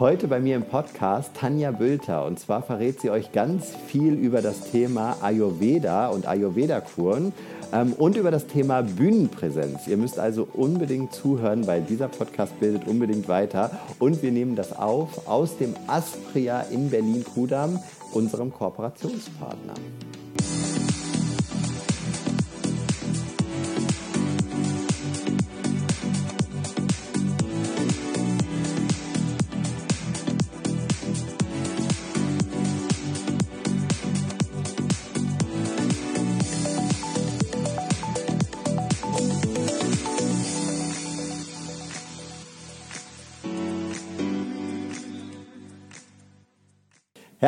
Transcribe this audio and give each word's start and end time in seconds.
Heute 0.00 0.28
bei 0.28 0.38
mir 0.38 0.54
im 0.54 0.62
Podcast 0.62 1.34
Tanja 1.34 1.72
Bülter 1.72 2.24
und 2.24 2.38
zwar 2.38 2.62
verrät 2.62 3.00
sie 3.00 3.10
euch 3.10 3.32
ganz 3.32 3.74
viel 3.88 4.12
über 4.12 4.42
das 4.42 4.70
Thema 4.70 5.16
Ayurveda 5.22 6.06
und 6.06 6.24
Ayurveda-Kuren 6.24 7.32
ähm, 7.72 7.94
und 7.94 8.16
über 8.16 8.30
das 8.30 8.46
Thema 8.46 8.82
Bühnenpräsenz. 8.82 9.88
Ihr 9.88 9.96
müsst 9.96 10.20
also 10.20 10.46
unbedingt 10.52 11.12
zuhören, 11.12 11.66
weil 11.66 11.82
dieser 11.82 12.06
Podcast 12.06 12.60
bildet 12.60 12.86
unbedingt 12.86 13.26
weiter 13.26 13.72
und 13.98 14.22
wir 14.22 14.30
nehmen 14.30 14.54
das 14.54 14.72
auf 14.72 15.26
aus 15.26 15.58
dem 15.58 15.74
Aspria 15.88 16.60
in 16.70 16.90
Berlin-Kudam, 16.90 17.80
unserem 18.12 18.52
Kooperationspartner. 18.52 19.74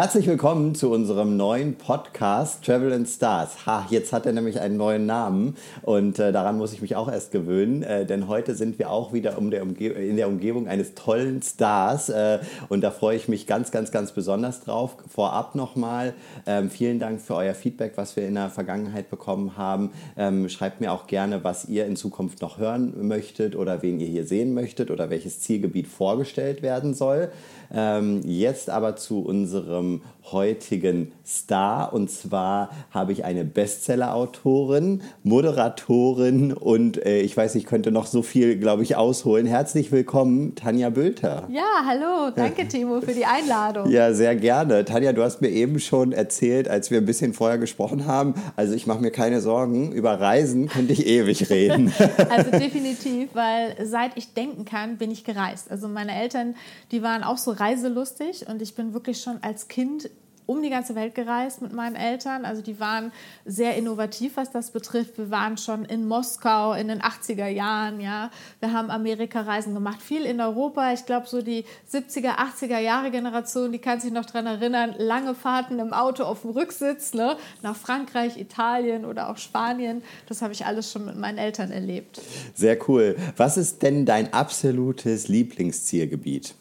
Herzlich 0.01 0.27
willkommen 0.27 0.75
zu 0.75 0.91
unserem 0.91 1.37
neuen 1.37 1.75
Podcast 1.75 2.65
Travel 2.65 2.91
and 2.95 3.07
Stars. 3.07 3.67
Ha, 3.67 3.87
jetzt 3.91 4.15
hat 4.15 4.25
er 4.25 4.33
nämlich 4.33 4.59
einen 4.59 4.79
neuen 4.79 5.05
Namen 5.05 5.59
und 5.83 6.19
äh, 6.19 6.33
daran 6.33 6.57
muss 6.57 6.73
ich 6.73 6.81
mich 6.81 6.97
auch 6.97 7.13
erst 7.13 7.33
gewöhnen, 7.33 7.83
äh, 7.83 8.07
denn 8.07 8.27
heute 8.27 8.55
sind 8.55 8.79
wir 8.79 8.91
auch 8.91 9.13
wieder 9.13 9.37
um 9.37 9.51
der 9.51 9.61
in 9.61 10.17
der 10.17 10.29
Umgebung 10.29 10.69
eines 10.69 10.95
tollen 10.95 11.43
Stars 11.43 12.09
äh, 12.09 12.39
und 12.71 12.81
da 12.81 12.93
freue 12.93 13.15
ich 13.15 13.29
mich 13.29 13.47
ganz, 13.47 13.73
ganz, 13.73 13.91
ganz 13.91 14.13
besonders 14.13 14.63
drauf. 14.63 14.97
Vorab 15.07 15.55
nochmal 15.55 16.15
ähm, 16.47 16.71
vielen 16.71 16.99
Dank 16.99 17.21
für 17.21 17.35
euer 17.35 17.53
Feedback, 17.53 17.93
was 17.97 18.17
wir 18.17 18.27
in 18.27 18.37
der 18.37 18.49
Vergangenheit 18.49 19.11
bekommen 19.11 19.59
haben. 19.59 19.91
Ähm, 20.17 20.49
schreibt 20.49 20.81
mir 20.81 20.93
auch 20.93 21.09
gerne, 21.09 21.45
was 21.45 21.67
ihr 21.67 21.85
in 21.85 21.97
Zukunft 21.97 22.41
noch 22.41 22.57
hören 22.57 23.07
möchtet 23.07 23.55
oder 23.55 23.83
wen 23.83 24.01
ihr 24.01 24.09
hier 24.09 24.25
sehen 24.25 24.55
möchtet 24.55 24.91
oder 24.91 25.11
welches 25.11 25.41
Zielgebiet 25.41 25.89
vorgestellt 25.89 26.63
werden 26.63 26.95
soll. 26.95 27.31
Ähm, 27.73 28.23
jetzt 28.25 28.69
aber 28.71 28.97
zu 28.97 29.21
unserem 29.21 30.03
heutigen 30.33 31.13
Star. 31.27 31.93
Und 31.93 32.11
zwar 32.11 32.71
habe 32.91 33.13
ich 33.13 33.25
eine 33.25 33.45
Bestseller-Autorin, 33.45 35.03
Moderatorin 35.23 36.53
und 36.53 37.05
äh, 37.05 37.21
ich 37.21 37.37
weiß, 37.37 37.55
ich 37.55 37.67
könnte 37.67 37.91
noch 37.91 38.07
so 38.07 38.23
viel, 38.23 38.59
glaube 38.59 38.83
ich, 38.83 38.97
ausholen. 38.97 39.47
Herzlich 39.47 39.93
willkommen, 39.93 40.55
Tanja 40.55 40.91
Bülter. 40.91 41.49
Ja, 41.51 41.85
hallo. 41.85 42.31
Danke, 42.35 42.67
Timo, 42.69 43.01
für 43.01 43.13
die 43.13 43.25
Einladung. 43.25 43.91
Ja, 43.91 44.13
sehr 44.13 44.37
gerne. 44.37 44.85
Tanja, 44.85 45.13
du 45.13 45.23
hast 45.23 45.41
mir 45.41 45.51
eben 45.51 45.81
schon 45.81 46.13
erzählt, 46.13 46.69
als 46.69 46.91
wir 46.91 46.99
ein 46.99 47.07
bisschen 47.07 47.33
vorher 47.35 47.59
gesprochen 47.59 48.07
haben, 48.07 48.35
also 48.57 48.75
ich 48.75 48.87
mache 48.87 49.01
mir 49.01 49.11
keine 49.11 49.41
Sorgen, 49.41 49.93
über 49.93 50.21
Reisen 50.21 50.69
könnte 50.69 50.93
ich 50.93 51.07
ewig 51.07 51.51
reden. 51.51 51.93
also 52.31 52.51
definitiv, 52.51 53.31
weil 53.35 53.77
seit 53.85 54.17
ich 54.17 54.35
denken 54.35 54.65
kann, 54.65 54.97
bin 54.97 55.11
ich 55.11 55.25
gereist. 55.25 55.71
Also 55.71 55.89
meine 55.89 56.15
Eltern, 56.15 56.55
die 56.93 57.03
waren 57.03 57.23
auch 57.23 57.39
so 57.39 57.51
reiselustig 57.51 58.47
und 58.49 58.63
ich 58.63 58.75
bin 58.75 58.95
wirklich 58.95 59.21
schon 59.21 59.39
als 59.43 59.69
Kind 59.69 60.11
um 60.51 60.63
die 60.63 60.71
ganze 60.71 60.97
Welt 60.97 61.15
gereist 61.15 61.63
mit 61.63 61.73
meinen 61.73 61.95
Eltern. 61.95 62.45
Also 62.45 62.61
die 62.61 62.81
waren 62.81 63.13
sehr 63.45 63.77
innovativ, 63.77 64.37
was 64.37 64.51
das 64.51 64.73
betrifft. 64.73 65.17
Wir 65.17 65.31
waren 65.31 65.57
schon 65.57 65.85
in 65.85 66.09
Moskau 66.09 66.73
in 66.73 66.89
den 66.89 67.01
80er 67.01 67.47
Jahren, 67.47 68.01
ja. 68.01 68.31
Wir 68.59 68.73
haben 68.73 68.91
Amerika-Reisen 68.91 69.75
gemacht, 69.75 70.03
viel 70.03 70.25
in 70.25 70.41
Europa. 70.41 70.93
Ich 70.93 71.07
glaube, 71.07 71.29
so 71.29 71.41
die 71.41 71.65
70er, 71.93 72.37
80er 72.39 72.81
Jahre 72.81 73.13
Generation, 73.13 73.71
die 73.71 73.79
kann 73.79 74.01
sich 74.01 74.11
noch 74.11 74.25
daran 74.25 74.47
erinnern, 74.47 74.97
lange 74.99 75.37
Fahrten 75.37 75.79
im 75.79 75.93
Auto 75.93 76.25
auf 76.25 76.41
dem 76.41 76.51
Rücksitz, 76.51 77.15
ne? 77.15 77.37
nach 77.63 77.77
Frankreich, 77.77 78.37
Italien 78.37 79.05
oder 79.05 79.31
auch 79.31 79.37
Spanien. 79.37 80.03
Das 80.27 80.43
habe 80.43 80.53
ich 80.53 80.67
alles 80.67 80.91
schon 80.91 81.05
mit 81.05 81.17
meinen 81.17 81.39
Eltern 81.39 81.71
erlebt. 81.71 82.21
Sehr 82.55 82.77
cool. 82.89 83.15
Was 83.37 83.57
ist 83.57 83.83
denn 83.83 84.05
dein 84.05 84.33
absolutes 84.33 85.29
Lieblingszielgebiet? 85.29 86.55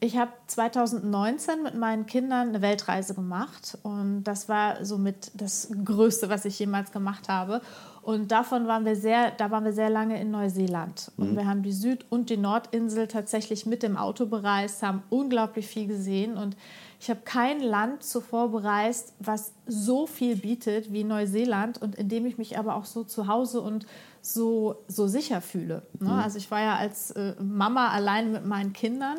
Ich 0.00 0.18
habe 0.18 0.32
2019 0.48 1.62
mit 1.62 1.76
meinen 1.76 2.06
Kindern 2.06 2.48
eine 2.48 2.62
Weltreise 2.62 3.14
gemacht 3.14 3.78
und 3.82 4.24
das 4.24 4.48
war 4.48 4.84
somit 4.84 5.30
das 5.34 5.70
Größte, 5.84 6.28
was 6.28 6.44
ich 6.44 6.58
jemals 6.58 6.92
gemacht 6.92 7.28
habe. 7.28 7.62
Und 8.02 8.32
davon 8.32 8.66
waren 8.66 8.84
wir 8.84 8.96
sehr, 8.96 9.30
da 9.30 9.50
waren 9.50 9.64
wir 9.64 9.72
sehr 9.72 9.88
lange 9.88 10.20
in 10.20 10.30
Neuseeland. 10.30 11.10
Und 11.16 11.32
mhm. 11.32 11.36
wir 11.36 11.46
haben 11.46 11.62
die 11.62 11.72
Süd- 11.72 12.04
und 12.10 12.28
die 12.28 12.36
Nordinsel 12.36 13.08
tatsächlich 13.08 13.64
mit 13.64 13.82
dem 13.82 13.96
Auto 13.96 14.26
bereist, 14.26 14.82
haben 14.82 15.02
unglaublich 15.08 15.66
viel 15.66 15.86
gesehen. 15.86 16.36
Und 16.36 16.54
ich 17.00 17.08
habe 17.08 17.20
kein 17.24 17.60
Land 17.60 18.02
zuvor 18.02 18.50
bereist, 18.50 19.14
was 19.20 19.52
so 19.66 20.06
viel 20.06 20.36
bietet 20.36 20.92
wie 20.92 21.02
Neuseeland 21.02 21.80
und 21.80 21.94
in 21.94 22.10
dem 22.10 22.26
ich 22.26 22.36
mich 22.36 22.58
aber 22.58 22.76
auch 22.76 22.84
so 22.84 23.04
zu 23.04 23.26
Hause 23.26 23.62
und 23.62 23.86
so, 24.20 24.76
so 24.86 25.06
sicher 25.06 25.40
fühle. 25.40 25.82
Ne? 25.98 26.10
Mhm. 26.10 26.18
Also 26.18 26.36
ich 26.36 26.50
war 26.50 26.60
ja 26.60 26.76
als 26.76 27.10
äh, 27.12 27.34
Mama 27.42 27.88
allein 27.88 28.32
mit 28.32 28.44
meinen 28.44 28.74
Kindern. 28.74 29.18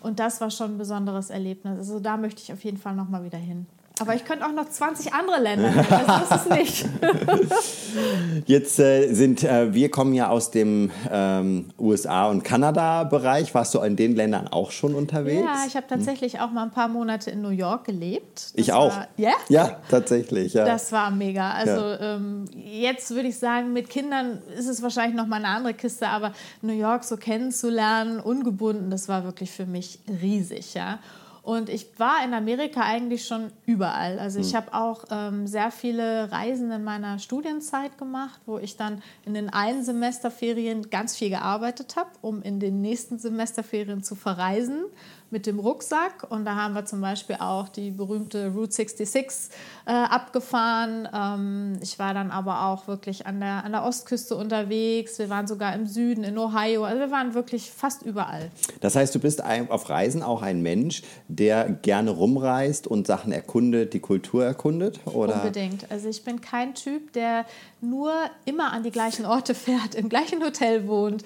Und 0.00 0.18
das 0.18 0.40
war 0.40 0.50
schon 0.50 0.74
ein 0.74 0.78
besonderes 0.78 1.30
Erlebnis. 1.30 1.78
Also 1.78 2.00
da 2.00 2.16
möchte 2.16 2.42
ich 2.42 2.52
auf 2.52 2.64
jeden 2.64 2.78
Fall 2.78 2.94
noch 2.94 3.08
mal 3.08 3.24
wieder 3.24 3.38
hin. 3.38 3.66
Aber 4.00 4.14
ich 4.14 4.24
könnte 4.24 4.46
auch 4.46 4.52
noch 4.52 4.68
20 4.68 5.12
andere 5.12 5.40
Länder 5.40 5.60
nennen, 5.60 5.86
das 5.88 6.30
ist 6.30 6.46
es 6.46 6.48
nicht. 6.48 6.86
Jetzt 8.46 8.78
äh, 8.78 9.12
sind, 9.12 9.44
äh, 9.44 9.74
wir 9.74 9.90
kommen 9.90 10.14
ja 10.14 10.28
aus 10.28 10.50
dem 10.50 10.90
ähm, 11.10 11.70
USA- 11.78 12.28
und 12.28 12.42
Kanada-Bereich. 12.42 13.54
Warst 13.54 13.74
du 13.74 13.80
in 13.80 13.96
den 13.96 14.16
Ländern 14.16 14.48
auch 14.48 14.70
schon 14.70 14.94
unterwegs? 14.94 15.44
Ja, 15.44 15.64
ich 15.66 15.76
habe 15.76 15.86
tatsächlich 15.86 16.40
auch 16.40 16.50
mal 16.50 16.62
ein 16.62 16.70
paar 16.70 16.88
Monate 16.88 17.30
in 17.30 17.42
New 17.42 17.50
York 17.50 17.84
gelebt. 17.84 18.36
Das 18.36 18.52
ich 18.54 18.72
auch. 18.72 18.96
War, 18.96 19.08
yeah? 19.18 19.34
Ja, 19.48 19.76
tatsächlich. 19.90 20.54
Ja. 20.54 20.64
Das 20.64 20.92
war 20.92 21.10
mega. 21.10 21.50
Also 21.50 21.80
ja. 21.80 22.16
ähm, 22.16 22.46
jetzt 22.54 23.10
würde 23.10 23.28
ich 23.28 23.38
sagen, 23.38 23.72
mit 23.72 23.90
Kindern 23.90 24.38
ist 24.58 24.68
es 24.68 24.82
wahrscheinlich 24.82 25.16
noch 25.16 25.26
mal 25.26 25.36
eine 25.36 25.48
andere 25.48 25.74
Kiste, 25.74 26.08
aber 26.08 26.32
New 26.62 26.72
York 26.72 27.04
so 27.04 27.16
kennenzulernen, 27.16 28.20
ungebunden, 28.20 28.90
das 28.90 29.08
war 29.08 29.24
wirklich 29.24 29.50
für 29.50 29.66
mich 29.66 29.98
riesig, 30.22 30.74
ja. 30.74 30.98
Und 31.42 31.68
ich 31.68 31.98
war 31.98 32.24
in 32.24 32.34
Amerika 32.34 32.82
eigentlich 32.82 33.26
schon 33.26 33.50
überall. 33.66 34.18
Also 34.18 34.40
ich 34.40 34.50
hm. 34.50 34.56
habe 34.56 34.74
auch 34.74 35.04
ähm, 35.10 35.46
sehr 35.46 35.70
viele 35.70 36.30
Reisen 36.30 36.70
in 36.70 36.84
meiner 36.84 37.18
Studienzeit 37.18 37.96
gemacht, 37.98 38.40
wo 38.46 38.58
ich 38.58 38.76
dann 38.76 39.02
in 39.24 39.34
den 39.34 39.48
einen 39.48 39.82
Semesterferien 39.82 40.90
ganz 40.90 41.16
viel 41.16 41.30
gearbeitet 41.30 41.96
habe, 41.96 42.10
um 42.20 42.42
in 42.42 42.60
den 42.60 42.80
nächsten 42.80 43.18
Semesterferien 43.18 44.02
zu 44.02 44.14
verreisen 44.14 44.84
mit 45.30 45.46
dem 45.46 45.58
Rucksack 45.58 46.26
und 46.28 46.44
da 46.44 46.56
haben 46.56 46.74
wir 46.74 46.84
zum 46.84 47.00
Beispiel 47.00 47.36
auch 47.38 47.68
die 47.68 47.90
berühmte 47.90 48.52
Route 48.52 48.72
66 48.72 49.50
äh, 49.86 49.90
abgefahren. 49.90 51.08
Ähm, 51.14 51.78
ich 51.82 51.98
war 51.98 52.14
dann 52.14 52.30
aber 52.30 52.66
auch 52.66 52.88
wirklich 52.88 53.26
an 53.26 53.40
der, 53.40 53.64
an 53.64 53.72
der 53.72 53.84
Ostküste 53.84 54.36
unterwegs. 54.36 55.18
Wir 55.18 55.30
waren 55.30 55.46
sogar 55.46 55.74
im 55.74 55.86
Süden, 55.86 56.24
in 56.24 56.36
Ohio. 56.36 56.84
Also 56.84 57.00
wir 57.00 57.10
waren 57.10 57.34
wirklich 57.34 57.70
fast 57.70 58.02
überall. 58.02 58.50
Das 58.80 58.96
heißt, 58.96 59.14
du 59.14 59.20
bist 59.20 59.42
auf 59.44 59.88
Reisen 59.88 60.22
auch 60.22 60.42
ein 60.42 60.62
Mensch, 60.62 61.02
der 61.28 61.68
gerne 61.68 62.10
rumreist 62.10 62.86
und 62.86 63.06
Sachen 63.06 63.32
erkundet, 63.32 63.94
die 63.94 64.00
Kultur 64.00 64.44
erkundet? 64.44 65.00
Oder? 65.06 65.36
Unbedingt. 65.36 65.90
Also 65.90 66.08
ich 66.08 66.24
bin 66.24 66.40
kein 66.40 66.74
Typ, 66.74 67.12
der 67.12 67.46
nur 67.80 68.12
immer 68.44 68.72
an 68.72 68.82
die 68.82 68.90
gleichen 68.90 69.26
Orte 69.26 69.54
fährt, 69.60 69.94
im 69.94 70.08
gleichen 70.08 70.42
Hotel 70.42 70.88
wohnt 70.88 71.24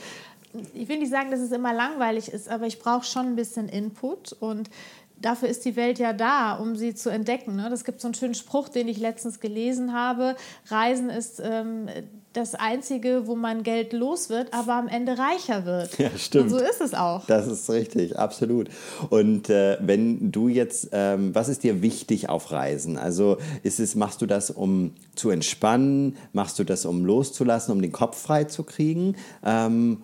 ich 0.75 0.89
will 0.89 0.99
nicht 0.99 1.11
sagen, 1.11 1.31
dass 1.31 1.41
es 1.41 1.53
immer 1.53 1.73
langweilig 1.73 2.29
ist, 2.29 2.49
aber 2.49 2.67
ich 2.67 2.79
brauche 2.79 3.05
schon 3.05 3.27
ein 3.27 3.37
bisschen 3.37 3.69
Input 3.69 4.33
und 4.33 4.71
dafür 5.21 5.49
ist 5.49 5.65
die 5.65 5.77
Welt 5.77 5.99
ja 5.99 6.13
da, 6.13 6.55
um 6.55 6.77
sie 6.77 6.95
zu 6.95 7.11
entdecken. 7.11 7.57
Ne? 7.57 7.69
Das 7.71 7.85
gibt 7.85 8.01
so 8.01 8.09
einen 8.09 8.15
schönen 8.15 8.35
Spruch, 8.35 8.69
den 8.69 8.89
ich 8.89 8.99
letztens 8.99 9.41
gelesen 9.41 9.93
habe. 9.93 10.37
Reisen 10.67 11.11
ist 11.11 11.41
ähm, 11.43 11.89
das 12.33 12.55
Einzige, 12.55 13.27
wo 13.27 13.37
man 13.37 13.63
Geld 13.63 13.93
los 13.93 14.29
wird, 14.29 14.53
aber 14.53 14.75
am 14.75 14.89
Ende 14.89 15.17
reicher 15.17 15.65
wird. 15.65 15.99
Ja, 15.99 16.11
stimmt. 16.17 16.45
Und 16.45 16.51
so 16.51 16.59
ist 16.59 16.81
es 16.81 16.95
auch. 16.95 17.25
Das 17.27 17.47
ist 17.47 17.71
richtig, 17.71 18.19
absolut. 18.19 18.69
Und 19.09 19.49
äh, 19.49 19.79
wenn 19.81 20.33
du 20.33 20.49
jetzt, 20.49 20.89
ähm, 20.93 21.35
was 21.35 21.49
ist 21.49 21.63
dir 21.63 21.81
wichtig 21.81 22.29
auf 22.29 22.51
Reisen? 22.51 22.99
Also 22.99 23.39
ist 23.63 23.81
es, 23.81 23.95
machst 23.95 24.21
du 24.21 24.27
das, 24.27 24.51
um 24.51 24.95
zu 25.15 25.31
entspannen? 25.31 26.17
Machst 26.33 26.59
du 26.59 26.65
das, 26.65 26.85
um 26.85 27.05
loszulassen, 27.05 27.73
um 27.73 27.81
den 27.81 27.93
Kopf 27.93 28.21
frei 28.21 28.45
zu 28.45 28.65
kriegen? 28.65 29.17
Ähm, 29.45 30.03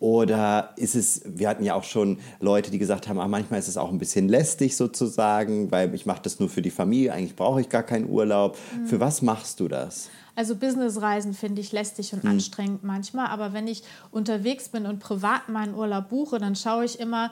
oder 0.00 0.74
ist 0.76 0.94
es, 0.94 1.22
wir 1.24 1.48
hatten 1.48 1.64
ja 1.64 1.74
auch 1.74 1.84
schon 1.84 2.18
Leute, 2.40 2.70
die 2.70 2.78
gesagt 2.78 3.08
haben, 3.08 3.18
ach, 3.18 3.28
manchmal 3.28 3.58
ist 3.58 3.68
es 3.68 3.76
auch 3.76 3.90
ein 3.90 3.98
bisschen 3.98 4.28
lästig 4.28 4.76
sozusagen, 4.76 5.70
weil 5.70 5.94
ich 5.94 6.06
mache 6.06 6.22
das 6.22 6.38
nur 6.38 6.48
für 6.48 6.62
die 6.62 6.70
Familie, 6.70 7.12
eigentlich 7.12 7.36
brauche 7.36 7.60
ich 7.60 7.68
gar 7.68 7.82
keinen 7.82 8.08
Urlaub. 8.08 8.58
Mhm. 8.78 8.86
Für 8.86 9.00
was 9.00 9.22
machst 9.22 9.60
du 9.60 9.68
das? 9.68 10.10
Also 10.36 10.54
Businessreisen 10.54 11.32
finde 11.32 11.62
ich 11.62 11.72
lästig 11.72 12.12
und 12.12 12.24
mhm. 12.24 12.32
anstrengend 12.32 12.84
manchmal, 12.84 13.28
aber 13.28 13.54
wenn 13.54 13.66
ich 13.66 13.82
unterwegs 14.10 14.68
bin 14.68 14.84
und 14.84 14.98
privat 14.98 15.48
meinen 15.48 15.74
Urlaub 15.74 16.10
buche, 16.10 16.38
dann 16.38 16.54
schaue 16.54 16.84
ich 16.84 17.00
immer, 17.00 17.30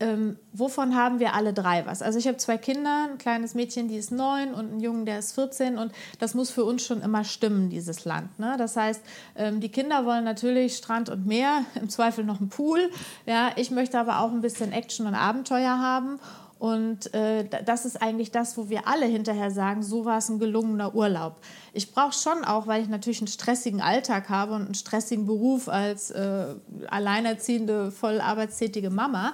ähm, 0.00 0.36
wovon 0.52 0.96
haben 0.96 1.20
wir 1.20 1.34
alle 1.34 1.52
drei 1.52 1.86
was? 1.86 2.02
Also 2.02 2.18
ich 2.18 2.26
habe 2.26 2.36
zwei 2.38 2.58
Kinder, 2.58 3.08
ein 3.10 3.18
kleines 3.18 3.54
Mädchen, 3.54 3.88
die 3.88 3.96
ist 3.96 4.10
neun 4.10 4.54
und 4.54 4.70
einen 4.70 4.80
Jungen, 4.80 5.06
der 5.06 5.18
ist 5.18 5.32
14 5.32 5.78
und 5.78 5.92
das 6.18 6.34
muss 6.34 6.50
für 6.50 6.64
uns 6.64 6.84
schon 6.84 7.02
immer 7.02 7.24
stimmen, 7.24 7.70
dieses 7.70 8.04
Land. 8.04 8.38
Ne? 8.38 8.56
Das 8.58 8.76
heißt, 8.76 9.02
ähm, 9.36 9.60
die 9.60 9.68
Kinder 9.68 10.04
wollen 10.06 10.24
natürlich 10.24 10.76
Strand 10.76 11.08
und 11.08 11.26
Meer, 11.26 11.64
im 11.80 11.88
Zweifel 11.88 12.24
noch 12.24 12.40
einen 12.40 12.48
Pool. 12.48 12.90
Ja, 13.26 13.50
ich 13.56 13.70
möchte 13.70 13.98
aber 13.98 14.20
auch 14.20 14.32
ein 14.32 14.40
bisschen 14.40 14.72
Action 14.72 15.06
und 15.06 15.14
Abenteuer 15.14 15.78
haben 15.78 16.18
und 16.60 17.14
äh, 17.14 17.48
das 17.64 17.86
ist 17.86 18.02
eigentlich 18.02 18.32
das, 18.32 18.58
wo 18.58 18.68
wir 18.68 18.86
alle 18.86 19.06
hinterher 19.06 19.50
sagen, 19.50 19.82
so 19.82 20.04
war 20.04 20.18
es 20.18 20.28
ein 20.28 20.38
gelungener 20.38 20.94
Urlaub. 20.94 21.36
Ich 21.72 21.90
brauche 21.94 22.12
schon 22.12 22.44
auch, 22.44 22.66
weil 22.66 22.82
ich 22.82 22.88
natürlich 22.88 23.20
einen 23.20 23.28
stressigen 23.28 23.80
Alltag 23.80 24.28
habe 24.28 24.52
und 24.52 24.66
einen 24.66 24.74
stressigen 24.74 25.24
Beruf 25.24 25.70
als 25.70 26.10
äh, 26.10 26.54
alleinerziehende, 26.86 27.90
voll 27.90 28.20
arbeitstätige 28.20 28.90
Mama. 28.90 29.32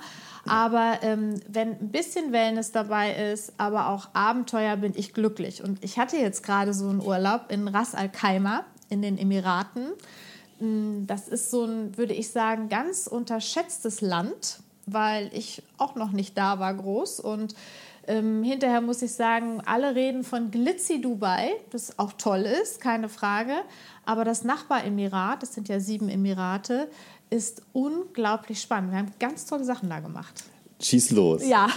Aber 0.48 0.98
ähm, 1.02 1.40
wenn 1.48 1.72
ein 1.72 1.88
bisschen 1.90 2.32
Wellness 2.32 2.72
dabei 2.72 3.14
ist, 3.32 3.52
aber 3.58 3.88
auch 3.88 4.08
Abenteuer, 4.12 4.76
bin 4.76 4.92
ich 4.96 5.14
glücklich. 5.14 5.62
Und 5.62 5.82
ich 5.82 5.98
hatte 5.98 6.16
jetzt 6.16 6.42
gerade 6.42 6.74
so 6.74 6.88
einen 6.88 7.00
Urlaub 7.00 7.50
in 7.50 7.68
Ras 7.68 7.94
Al 7.94 8.10
Khaimah 8.10 8.64
in 8.88 9.02
den 9.02 9.18
Emiraten. 9.18 9.88
Hm, 10.58 11.06
das 11.06 11.28
ist 11.28 11.50
so 11.50 11.64
ein, 11.64 11.96
würde 11.96 12.14
ich 12.14 12.30
sagen, 12.30 12.68
ganz 12.68 13.06
unterschätztes 13.06 14.00
Land 14.00 14.60
weil 14.86 15.30
ich 15.34 15.62
auch 15.78 15.96
noch 15.96 16.12
nicht 16.12 16.38
da 16.38 16.58
war 16.58 16.72
groß. 16.72 17.20
Und 17.20 17.54
ähm, 18.06 18.44
hinterher 18.44 18.80
muss 18.80 19.02
ich 19.02 19.12
sagen, 19.12 19.60
alle 19.66 19.96
reden 19.96 20.22
von 20.22 20.52
Glitzy 20.52 21.00
Dubai, 21.00 21.50
das 21.70 21.98
auch 21.98 22.12
toll 22.12 22.42
ist, 22.62 22.80
keine 22.80 23.08
Frage. 23.08 23.54
Aber 24.04 24.24
das 24.24 24.44
Nachbaremirat, 24.44 25.42
das 25.42 25.54
sind 25.54 25.68
ja 25.68 25.80
sieben 25.80 26.08
Emirate, 26.08 26.88
ist 27.30 27.62
unglaublich 27.72 28.60
spannend. 28.60 28.92
Wir 28.92 28.98
haben 28.98 29.12
ganz 29.18 29.46
tolle 29.46 29.64
Sachen 29.64 29.88
da 29.88 30.00
gemacht. 30.00 30.44
Schieß 30.80 31.12
los. 31.12 31.46
Ja. 31.46 31.68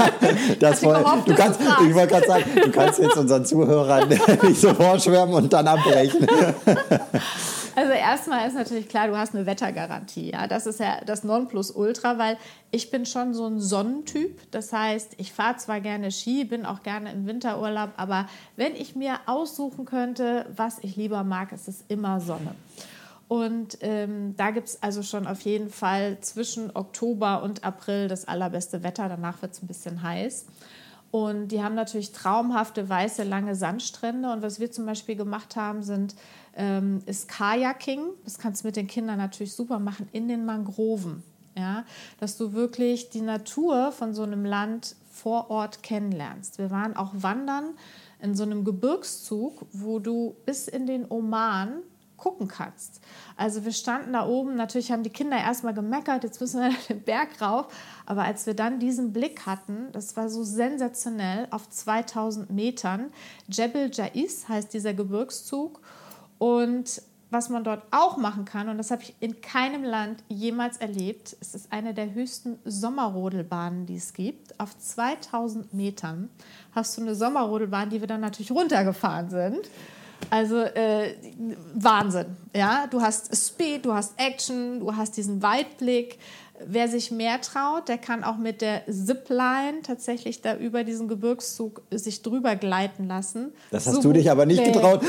das 0.60 0.80
voll, 0.80 1.04
du 1.26 1.34
kannst, 1.34 1.60
ich 1.60 1.94
wollte 1.94 2.14
gerade 2.14 2.26
sagen, 2.26 2.44
du 2.54 2.70
kannst 2.70 2.98
jetzt 2.98 3.16
unseren 3.16 3.44
Zuhörern 3.44 4.08
nicht 4.42 4.60
so 4.60 4.72
vorschwärmen 4.72 5.34
und 5.34 5.52
dann 5.52 5.66
abbrechen. 5.66 6.26
Also 7.76 7.92
erstmal 7.92 8.48
ist 8.48 8.54
natürlich 8.54 8.88
klar, 8.88 9.06
du 9.06 9.16
hast 9.16 9.36
eine 9.36 9.46
Wettergarantie. 9.46 10.32
Ja? 10.32 10.48
Das 10.48 10.66
ist 10.66 10.80
ja 10.80 11.00
das 11.06 11.22
Nonplusultra, 11.22 12.18
weil 12.18 12.36
ich 12.72 12.90
bin 12.90 13.06
schon 13.06 13.34
so 13.34 13.46
ein 13.46 13.60
Sonnentyp. 13.60 14.50
Das 14.50 14.72
heißt, 14.72 15.12
ich 15.18 15.32
fahre 15.32 15.58
zwar 15.58 15.80
gerne 15.80 16.10
Ski, 16.10 16.44
bin 16.44 16.66
auch 16.66 16.82
gerne 16.82 17.12
im 17.12 17.28
Winterurlaub, 17.28 17.90
aber 17.96 18.26
wenn 18.56 18.74
ich 18.74 18.96
mir 18.96 19.20
aussuchen 19.26 19.84
könnte, 19.84 20.46
was 20.56 20.78
ich 20.82 20.96
lieber 20.96 21.22
mag, 21.22 21.52
ist 21.52 21.68
es 21.68 21.84
immer 21.86 22.20
Sonne. 22.20 22.56
Und 23.28 23.78
ähm, 23.82 24.34
da 24.36 24.50
gibt 24.50 24.68
es 24.68 24.82
also 24.82 25.02
schon 25.02 25.26
auf 25.26 25.42
jeden 25.42 25.68
Fall 25.68 26.18
zwischen 26.20 26.74
Oktober 26.74 27.42
und 27.42 27.62
April 27.62 28.08
das 28.08 28.26
allerbeste 28.26 28.82
Wetter. 28.82 29.08
Danach 29.08 29.42
wird 29.42 29.52
es 29.52 29.62
ein 29.62 29.66
bisschen 29.66 30.02
heiß. 30.02 30.46
Und 31.10 31.48
die 31.48 31.62
haben 31.62 31.74
natürlich 31.74 32.12
traumhafte 32.12 32.88
weiße 32.88 33.24
lange 33.24 33.54
Sandstrände. 33.54 34.32
Und 34.32 34.42
was 34.42 34.60
wir 34.60 34.70
zum 34.70 34.86
Beispiel 34.86 35.16
gemacht 35.16 35.56
haben, 35.56 35.82
sind 35.82 36.14
ähm, 36.56 37.02
ist 37.06 37.28
Kajaking. 37.28 38.00
Das 38.24 38.38
kannst 38.38 38.62
du 38.62 38.68
mit 38.68 38.76
den 38.76 38.86
Kindern 38.86 39.18
natürlich 39.18 39.52
super 39.52 39.78
machen 39.78 40.08
in 40.12 40.28
den 40.28 40.44
Mangroven. 40.46 41.22
Ja, 41.56 41.84
dass 42.20 42.36
du 42.36 42.52
wirklich 42.52 43.10
die 43.10 43.20
Natur 43.20 43.90
von 43.90 44.14
so 44.14 44.22
einem 44.22 44.44
Land 44.44 44.94
vor 45.10 45.50
Ort 45.50 45.82
kennenlernst. 45.82 46.58
Wir 46.58 46.70
waren 46.70 46.96
auch 46.96 47.10
wandern 47.14 47.70
in 48.22 48.36
so 48.36 48.44
einem 48.44 48.64
Gebirgszug, 48.64 49.66
wo 49.72 49.98
du 49.98 50.36
bis 50.46 50.68
in 50.68 50.86
den 50.86 51.10
Oman 51.10 51.80
gucken 52.18 52.48
kannst. 52.48 53.00
Also 53.36 53.64
wir 53.64 53.72
standen 53.72 54.12
da 54.12 54.26
oben, 54.26 54.56
natürlich 54.56 54.92
haben 54.92 55.02
die 55.02 55.10
Kinder 55.10 55.38
erstmal 55.38 55.72
gemeckert, 55.72 56.24
jetzt 56.24 56.40
müssen 56.40 56.60
wir 56.60 56.70
den 56.90 57.02
Berg 57.02 57.40
rauf, 57.40 57.66
aber 58.04 58.24
als 58.24 58.44
wir 58.44 58.54
dann 58.54 58.78
diesen 58.78 59.12
Blick 59.14 59.46
hatten, 59.46 59.90
das 59.92 60.16
war 60.16 60.28
so 60.28 60.42
sensationell, 60.42 61.48
auf 61.50 61.70
2000 61.70 62.50
Metern, 62.50 63.12
Jebel 63.48 63.90
Jais 63.92 64.48
heißt 64.48 64.74
dieser 64.74 64.92
Gebirgszug 64.92 65.80
und 66.38 67.00
was 67.30 67.50
man 67.50 67.62
dort 67.62 67.82
auch 67.90 68.16
machen 68.16 68.44
kann, 68.44 68.68
und 68.68 68.78
das 68.78 68.90
habe 68.90 69.02
ich 69.02 69.14
in 69.20 69.40
keinem 69.40 69.84
Land 69.84 70.24
jemals 70.28 70.78
erlebt, 70.78 71.36
es 71.40 71.54
ist 71.54 71.72
eine 71.72 71.92
der 71.92 72.14
höchsten 72.14 72.58
Sommerrodelbahnen, 72.64 73.84
die 73.84 73.96
es 73.96 74.14
gibt. 74.14 74.58
Auf 74.58 74.78
2000 74.78 75.74
Metern 75.74 76.30
hast 76.74 76.96
du 76.96 77.02
eine 77.02 77.14
Sommerrodelbahn, 77.14 77.90
die 77.90 78.00
wir 78.00 78.08
dann 78.08 78.22
natürlich 78.22 78.50
runtergefahren 78.50 79.28
sind. 79.28 79.70
Also 80.30 80.58
äh, 80.60 81.14
Wahnsinn. 81.74 82.36
Ja? 82.54 82.86
Du 82.90 83.00
hast 83.00 83.34
Speed, 83.34 83.86
du 83.86 83.94
hast 83.94 84.14
Action, 84.18 84.80
du 84.80 84.94
hast 84.96 85.16
diesen 85.16 85.42
Weitblick. 85.42 86.18
Wer 86.66 86.88
sich 86.88 87.12
mehr 87.12 87.40
traut, 87.40 87.88
der 87.88 87.98
kann 87.98 88.24
auch 88.24 88.36
mit 88.36 88.62
der 88.62 88.82
Zipline 88.86 89.82
tatsächlich 89.84 90.42
da 90.42 90.56
über 90.56 90.82
diesen 90.82 91.06
Gebirgszug 91.06 91.82
sich 91.92 92.22
drüber 92.22 92.56
gleiten 92.56 93.06
lassen. 93.06 93.52
Das 93.70 93.86
hast 93.86 93.96
so, 93.96 94.02
du 94.02 94.12
dich 94.12 94.28
aber 94.28 94.44
nicht 94.44 94.60
nee. 94.60 94.72
getraut. 94.72 95.02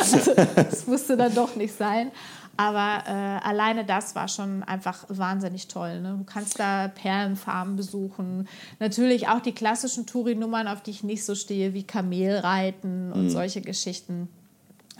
also, 0.00 0.32
das 0.56 0.88
musste 0.88 1.16
dann 1.16 1.32
doch 1.34 1.54
nicht 1.54 1.76
sein. 1.76 2.10
Aber 2.56 3.04
äh, 3.06 3.10
alleine 3.46 3.84
das 3.84 4.14
war 4.14 4.28
schon 4.28 4.62
einfach 4.62 5.04
wahnsinnig 5.08 5.68
toll. 5.68 6.00
Ne? 6.00 6.16
Du 6.18 6.24
kannst 6.24 6.58
da 6.58 6.88
Perlenfarmen 6.88 7.76
besuchen. 7.76 8.46
Natürlich 8.78 9.28
auch 9.28 9.40
die 9.40 9.52
klassischen 9.52 10.06
Touri-Nummern, 10.06 10.68
auf 10.68 10.82
die 10.82 10.90
ich 10.90 11.02
nicht 11.02 11.24
so 11.24 11.34
stehe, 11.34 11.72
wie 11.72 11.82
Kamelreiten 11.82 13.12
und 13.12 13.24
mhm. 13.24 13.30
solche 13.30 13.62
Geschichten. 13.62 14.28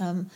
Ähm, 0.00 0.26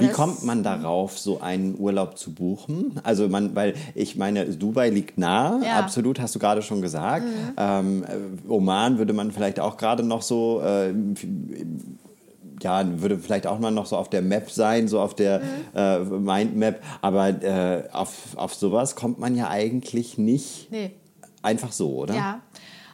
Wie 0.00 0.08
kommt 0.08 0.42
man 0.42 0.62
darauf, 0.62 1.18
so 1.18 1.40
einen 1.40 1.78
Urlaub 1.78 2.16
zu 2.16 2.32
buchen? 2.32 2.98
Also 3.02 3.28
man, 3.28 3.54
weil 3.54 3.74
ich 3.94 4.16
meine, 4.16 4.46
Dubai 4.46 4.88
liegt 4.88 5.18
nah, 5.18 5.60
ja. 5.62 5.78
absolut, 5.78 6.18
hast 6.18 6.34
du 6.34 6.38
gerade 6.38 6.62
schon 6.62 6.80
gesagt. 6.80 7.26
Mhm. 7.26 7.54
Ähm, 7.56 8.04
äh, 8.04 8.50
Oman 8.50 8.98
würde 8.98 9.12
man 9.12 9.30
vielleicht 9.30 9.60
auch 9.60 9.76
gerade 9.76 10.02
noch 10.02 10.22
so 10.22 10.62
äh, 10.62 10.94
ja, 12.62 12.82
würde 13.00 13.18
vielleicht 13.18 13.46
auch 13.46 13.58
mal 13.58 13.70
noch 13.70 13.86
so 13.86 13.96
auf 13.96 14.08
der 14.08 14.22
Map 14.22 14.50
sein, 14.50 14.88
so 14.88 15.00
auf 15.00 15.14
der 15.14 15.40
mhm. 15.40 15.44
äh, 15.74 15.98
Mindmap. 15.98 16.82
Aber 17.00 17.28
äh, 17.28 17.88
auf, 17.92 18.36
auf 18.36 18.54
sowas 18.54 18.96
kommt 18.96 19.18
man 19.18 19.36
ja 19.36 19.48
eigentlich 19.48 20.18
nicht 20.18 20.70
nee. 20.70 20.92
einfach 21.42 21.72
so, 21.72 21.90
oder? 21.96 22.14
Ja. 22.14 22.40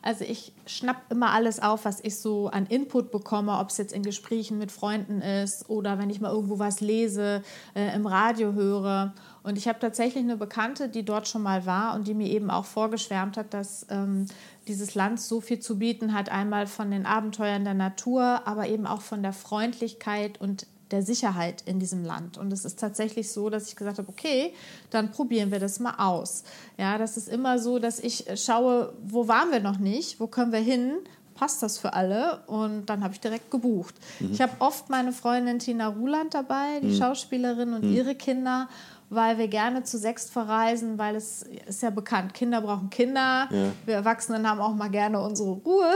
Also 0.03 0.25
ich 0.25 0.53
schnapp 0.67 1.03
immer 1.11 1.33
alles 1.33 1.61
auf, 1.61 1.85
was 1.85 2.01
ich 2.03 2.19
so 2.19 2.49
an 2.49 2.67
Input 2.67 3.11
bekomme, 3.11 3.59
ob 3.59 3.71
es 3.71 3.79
jetzt 3.79 3.93
in 3.93 4.03
Gesprächen 4.03 4.59
mit 4.59 4.71
Freunden 4.71 5.21
ist 5.21 5.69
oder 5.69 5.99
wenn 5.99 6.09
ich 6.09 6.21
mal 6.21 6.33
irgendwo 6.33 6.59
was 6.59 6.81
lese, 6.81 7.43
äh, 7.75 7.95
im 7.95 8.07
Radio 8.07 8.53
höre. 8.53 9.13
Und 9.43 9.59
ich 9.59 9.67
habe 9.67 9.79
tatsächlich 9.79 10.23
eine 10.23 10.37
Bekannte, 10.37 10.89
die 10.89 11.05
dort 11.05 11.27
schon 11.27 11.43
mal 11.43 11.67
war 11.67 11.95
und 11.95 12.07
die 12.07 12.15
mir 12.15 12.29
eben 12.29 12.51
auch 12.51 12.65
vorgeschwärmt 12.65 13.37
hat, 13.37 13.55
dass 13.55 13.87
ähm, 13.91 14.27
dieses 14.69 14.95
Land 14.95 15.21
so 15.21 15.41
viel 15.41 15.59
zu 15.59 15.79
bieten 15.79 16.13
hat, 16.15 16.29
einmal 16.29 16.67
von 16.67 16.91
den 16.91 17.07
Abenteuern 17.07 17.65
der 17.65 17.75
Natur, 17.75 18.43
aber 18.47 18.69
eben 18.69 18.87
auch 18.87 19.01
von 19.01 19.23
der 19.23 19.33
Freundlichkeit 19.33 20.41
und 20.41 20.67
der 20.91 21.03
Sicherheit 21.03 21.63
in 21.67 21.79
diesem 21.79 22.05
Land. 22.05 22.39
Und 22.39 22.53
es 22.53 22.65
ist 22.65 22.79
tatsächlich 22.79 23.31
so, 23.31 23.51
dass 23.51 23.69
ich 23.69 23.77
gesagt 23.77 23.99
habe, 23.99 24.09
okay, 24.09 24.55
dann 24.91 25.11
probieren 25.11 25.51
wir 25.51 25.59
das 25.59 25.81
mal 25.81 25.95
aus. 25.99 26.45
Ja, 26.79 26.99
das 26.99 27.17
ist 27.17 27.29
immer 27.29 27.59
so, 27.59 27.79
dass 27.79 27.99
ich 27.99 28.25
schaue, 28.37 28.93
wo 29.05 29.29
waren 29.29 29.51
wir 29.51 29.61
noch 29.61 29.79
nicht, 29.79 30.21
wo 30.21 30.27
können 30.27 30.53
wir 30.53 30.61
hin, 30.61 30.93
passt 31.35 31.63
das 31.63 31.79
für 31.79 31.93
alle? 31.93 32.41
Und 32.47 32.87
dann 32.87 33.05
habe 33.05 33.15
ich 33.15 33.21
direkt 33.21 33.51
gebucht. 33.51 33.95
Mhm. 34.21 34.33
Ich 34.33 34.41
habe 34.41 34.53
oft 34.61 34.91
meine 34.91 35.13
Freundin 35.13 35.59
Tina 35.59 35.89
Ruland 35.89 36.35
dabei, 36.35 36.81
die 36.83 36.89
mhm. 36.89 36.97
Schauspielerin 36.97 37.75
und 37.75 37.85
mhm. 37.85 37.95
ihre 37.95 38.15
Kinder 38.15 38.69
weil 39.11 39.39
wir 39.39 39.49
gerne 39.49 39.85
zu 39.85 39.99
sechst 39.99 40.31
verreisen, 40.31 40.99
weil 40.99 41.17
es 41.17 41.43
ist 41.67 41.83
ja 41.83 41.91
bekannt, 41.91 42.35
Kinder 42.35 42.61
brauchen 42.61 42.91
Kinder. 42.91 43.49
Ja. 43.51 43.73
Wir 43.87 43.95
Erwachsenen 43.95 44.49
haben 44.49 44.61
auch 44.61 44.75
mal 44.75 44.91
gerne 44.91 45.21
unsere 45.21 45.51
Ruhe. 45.51 45.93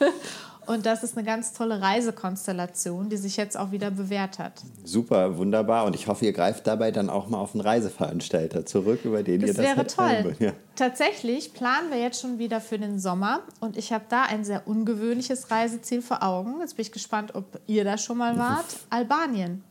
Und 0.66 0.86
das 0.86 1.02
ist 1.02 1.16
eine 1.16 1.26
ganz 1.26 1.52
tolle 1.52 1.80
Reisekonstellation, 1.80 3.10
die 3.10 3.16
sich 3.16 3.36
jetzt 3.36 3.56
auch 3.56 3.70
wieder 3.70 3.90
bewährt 3.90 4.38
hat. 4.38 4.62
Super, 4.82 5.36
wunderbar. 5.36 5.84
Und 5.84 5.94
ich 5.94 6.06
hoffe, 6.06 6.24
ihr 6.24 6.32
greift 6.32 6.66
dabei 6.66 6.90
dann 6.90 7.10
auch 7.10 7.28
mal 7.28 7.38
auf 7.38 7.54
einen 7.54 7.60
Reiseveranstalter 7.60 8.64
zurück, 8.64 9.00
über 9.04 9.22
den 9.22 9.40
das 9.40 9.50
ihr 9.50 9.54
das 9.54 9.64
wäre 9.64 9.86
toll. 9.86 10.36
Ja. 10.38 10.52
Tatsächlich 10.74 11.52
planen 11.52 11.90
wir 11.90 11.98
jetzt 11.98 12.20
schon 12.20 12.38
wieder 12.38 12.60
für 12.60 12.78
den 12.78 12.98
Sommer 12.98 13.40
und 13.60 13.76
ich 13.76 13.92
habe 13.92 14.04
da 14.08 14.22
ein 14.22 14.44
sehr 14.44 14.66
ungewöhnliches 14.66 15.50
Reiseziel 15.50 16.02
vor 16.02 16.22
Augen. 16.22 16.60
Jetzt 16.60 16.76
bin 16.76 16.82
ich 16.82 16.92
gespannt, 16.92 17.34
ob 17.34 17.60
ihr 17.66 17.84
da 17.84 17.98
schon 17.98 18.18
mal 18.18 18.38
wart. 18.38 18.66
Albanien. 18.90 19.62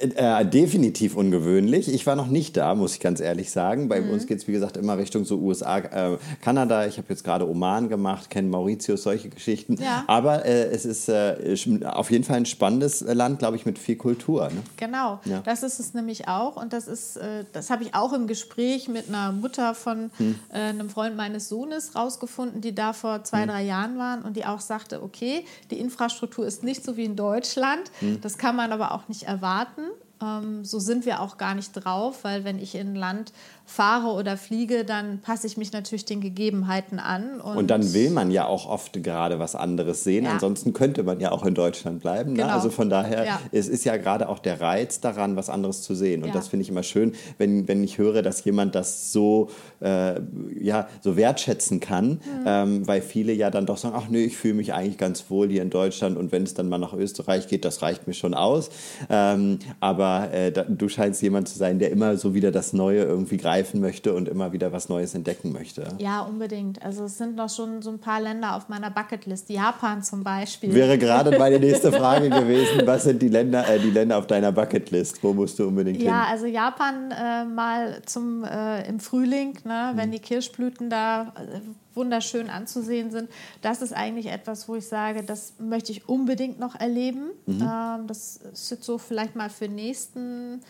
Äh, 0.00 0.46
definitiv 0.46 1.16
ungewöhnlich. 1.16 1.92
Ich 1.92 2.06
war 2.06 2.14
noch 2.14 2.28
nicht 2.28 2.56
da, 2.56 2.76
muss 2.76 2.94
ich 2.94 3.00
ganz 3.00 3.18
ehrlich 3.18 3.50
sagen. 3.50 3.88
Bei 3.88 4.00
mhm. 4.00 4.10
uns 4.10 4.28
geht 4.28 4.38
es, 4.38 4.46
wie 4.46 4.52
gesagt, 4.52 4.76
immer 4.76 4.96
Richtung 4.96 5.24
so 5.24 5.38
USA, 5.38 5.78
äh, 5.78 6.18
Kanada. 6.40 6.86
Ich 6.86 6.98
habe 6.98 7.08
jetzt 7.08 7.24
gerade 7.24 7.48
Oman 7.48 7.88
gemacht, 7.88 8.30
kenne 8.30 8.48
Mauritius, 8.48 9.02
solche 9.02 9.28
Geschichten. 9.28 9.74
Ja. 9.82 10.04
Aber 10.06 10.44
äh, 10.44 10.70
es 10.70 10.84
ist 10.84 11.08
äh, 11.08 11.80
auf 11.84 12.12
jeden 12.12 12.22
Fall 12.22 12.36
ein 12.36 12.46
spannendes 12.46 13.00
Land, 13.00 13.40
glaube 13.40 13.56
ich, 13.56 13.66
mit 13.66 13.76
viel 13.76 13.96
Kultur. 13.96 14.48
Ne? 14.50 14.62
Genau, 14.76 15.18
ja. 15.24 15.40
das 15.40 15.64
ist 15.64 15.80
es 15.80 15.94
nämlich 15.94 16.28
auch. 16.28 16.54
Und 16.54 16.72
das 16.72 16.86
ist, 16.86 17.16
äh, 17.16 17.44
das 17.52 17.68
habe 17.70 17.82
ich 17.82 17.94
auch 17.94 18.12
im 18.12 18.28
Gespräch 18.28 18.86
mit 18.86 19.08
einer 19.08 19.32
Mutter 19.32 19.74
von 19.74 20.12
hm. 20.18 20.38
Äh, 20.52 20.58
einem 20.58 20.90
Freund 20.90 21.16
meines 21.16 21.48
Sohnes 21.48 21.96
rausgefunden, 21.96 22.60
die 22.60 22.72
da 22.72 22.92
vor 22.92 23.24
zwei, 23.24 23.42
hm. 23.42 23.48
drei 23.48 23.64
Jahren 23.64 23.98
waren 23.98 24.22
und 24.22 24.36
die 24.36 24.44
auch 24.44 24.60
sagte, 24.60 25.02
okay, 25.02 25.44
die 25.72 25.80
Infrastruktur 25.80 26.46
ist 26.46 26.62
nicht 26.62 26.84
so 26.84 26.96
wie 26.96 27.04
in 27.04 27.16
Deutschland. 27.16 27.90
Hm. 27.98 28.20
Das 28.20 28.38
kann 28.38 28.54
man 28.54 28.70
aber 28.70 28.92
auch 28.92 29.08
nicht 29.08 29.24
erwarten. 29.24 29.87
Ähm, 30.22 30.64
so 30.64 30.78
sind 30.78 31.06
wir 31.06 31.20
auch 31.20 31.36
gar 31.36 31.54
nicht 31.54 31.72
drauf, 31.72 32.24
weil 32.24 32.44
wenn 32.44 32.58
ich 32.58 32.74
in 32.74 32.92
ein 32.92 32.96
Land 32.96 33.32
fahre 33.68 34.08
oder 34.08 34.38
fliege, 34.38 34.84
dann 34.84 35.20
passe 35.20 35.46
ich 35.46 35.58
mich 35.58 35.72
natürlich 35.72 36.06
den 36.06 36.22
Gegebenheiten 36.22 36.98
an. 36.98 37.38
Und, 37.40 37.58
und 37.58 37.66
dann 37.68 37.92
will 37.92 38.10
man 38.10 38.30
ja 38.30 38.46
auch 38.46 38.66
oft 38.66 39.02
gerade 39.02 39.38
was 39.38 39.54
anderes 39.54 40.04
sehen. 40.04 40.24
Ja. 40.24 40.32
Ansonsten 40.32 40.72
könnte 40.72 41.02
man 41.02 41.20
ja 41.20 41.32
auch 41.32 41.44
in 41.44 41.54
Deutschland 41.54 42.00
bleiben. 42.00 42.32
Ne? 42.32 42.42
Genau. 42.42 42.54
Also 42.54 42.70
von 42.70 42.88
daher, 42.88 43.26
ja. 43.26 43.40
es 43.52 43.68
ist 43.68 43.84
ja 43.84 43.98
gerade 43.98 44.30
auch 44.30 44.38
der 44.38 44.62
Reiz 44.62 45.00
daran, 45.00 45.36
was 45.36 45.50
anderes 45.50 45.82
zu 45.82 45.94
sehen. 45.94 46.22
Und 46.22 46.28
ja. 46.28 46.34
das 46.34 46.48
finde 46.48 46.62
ich 46.62 46.70
immer 46.70 46.82
schön, 46.82 47.12
wenn, 47.36 47.68
wenn 47.68 47.84
ich 47.84 47.98
höre, 47.98 48.22
dass 48.22 48.42
jemand 48.44 48.74
das 48.74 49.12
so, 49.12 49.50
äh, 49.80 50.14
ja, 50.58 50.88
so 51.02 51.16
wertschätzen 51.16 51.78
kann, 51.80 52.08
mhm. 52.08 52.20
ähm, 52.46 52.88
weil 52.88 53.02
viele 53.02 53.34
ja 53.34 53.50
dann 53.50 53.66
doch 53.66 53.76
sagen, 53.76 53.94
ach 53.96 54.08
nö, 54.08 54.18
ich 54.18 54.38
fühle 54.38 54.54
mich 54.54 54.72
eigentlich 54.72 54.96
ganz 54.96 55.28
wohl 55.28 55.50
hier 55.50 55.60
in 55.60 55.70
Deutschland 55.70 56.16
und 56.16 56.32
wenn 56.32 56.44
es 56.44 56.54
dann 56.54 56.70
mal 56.70 56.78
nach 56.78 56.94
Österreich 56.94 57.48
geht, 57.48 57.66
das 57.66 57.82
reicht 57.82 58.06
mir 58.06 58.14
schon 58.14 58.32
aus. 58.32 58.70
Ähm, 59.10 59.58
aber 59.80 60.32
äh, 60.32 60.52
da, 60.52 60.64
du 60.64 60.88
scheinst 60.88 61.20
jemand 61.20 61.48
zu 61.48 61.58
sein, 61.58 61.78
der 61.78 61.90
immer 61.90 62.16
so 62.16 62.34
wieder 62.34 62.50
das 62.50 62.72
Neue 62.72 63.02
irgendwie 63.02 63.36
greifen 63.58 63.80
möchte 63.80 64.14
und 64.14 64.28
immer 64.28 64.52
wieder 64.52 64.72
was 64.72 64.88
Neues 64.88 65.14
entdecken 65.14 65.52
möchte. 65.52 65.88
Ja, 65.98 66.20
unbedingt. 66.22 66.82
Also 66.82 67.04
es 67.04 67.18
sind 67.18 67.36
noch 67.36 67.50
schon 67.50 67.82
so 67.82 67.90
ein 67.90 67.98
paar 67.98 68.20
Länder 68.20 68.54
auf 68.56 68.68
meiner 68.68 68.90
Bucketlist. 68.90 69.50
Japan 69.50 70.02
zum 70.02 70.22
Beispiel. 70.22 70.72
Wäre 70.72 70.98
gerade 70.98 71.36
meine 71.38 71.58
nächste 71.58 71.90
Frage 71.92 72.30
gewesen. 72.30 72.82
Was 72.84 73.04
sind 73.04 73.20
die 73.20 73.28
Länder, 73.28 73.68
äh, 73.68 73.78
die 73.78 73.90
Länder 73.90 74.18
auf 74.18 74.26
deiner 74.26 74.52
Bucketlist? 74.52 75.22
Wo 75.22 75.32
musst 75.32 75.58
du 75.58 75.68
unbedingt 75.68 76.00
ja, 76.00 76.02
hin? 76.02 76.10
Ja, 76.10 76.24
also 76.30 76.46
Japan 76.46 77.10
äh, 77.10 77.44
mal 77.44 78.00
zum, 78.06 78.44
äh, 78.44 78.88
im 78.88 79.00
Frühling, 79.00 79.58
ne, 79.64 79.92
wenn 79.94 80.08
mhm. 80.08 80.12
die 80.12 80.20
Kirschblüten 80.20 80.90
da 80.90 81.32
äh, 81.36 81.60
wunderschön 81.94 82.48
anzusehen 82.48 83.10
sind. 83.10 83.28
Das 83.60 83.82
ist 83.82 83.92
eigentlich 83.92 84.26
etwas, 84.26 84.68
wo 84.68 84.76
ich 84.76 84.86
sage, 84.86 85.22
das 85.22 85.54
möchte 85.58 85.92
ich 85.92 86.08
unbedingt 86.08 86.60
noch 86.60 86.76
erleben. 86.76 87.30
Mhm. 87.46 87.60
Ähm, 87.60 88.06
das 88.06 88.40
ist 88.52 88.70
jetzt 88.70 88.84
so 88.84 88.98
vielleicht 88.98 89.36
mal 89.36 89.50
für 89.50 89.68
nächsten, 89.68 90.60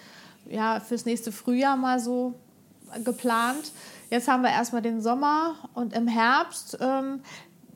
ja, 0.48 0.80
fürs 0.80 1.04
nächste 1.04 1.30
Frühjahr 1.30 1.76
mal 1.76 2.00
so 2.00 2.34
geplant. 3.04 3.72
Jetzt 4.10 4.28
haben 4.28 4.42
wir 4.42 4.50
erstmal 4.50 4.82
den 4.82 5.00
Sommer 5.02 5.56
und 5.74 5.92
im 5.94 6.08
Herbst. 6.08 6.78
Ähm, 6.80 7.20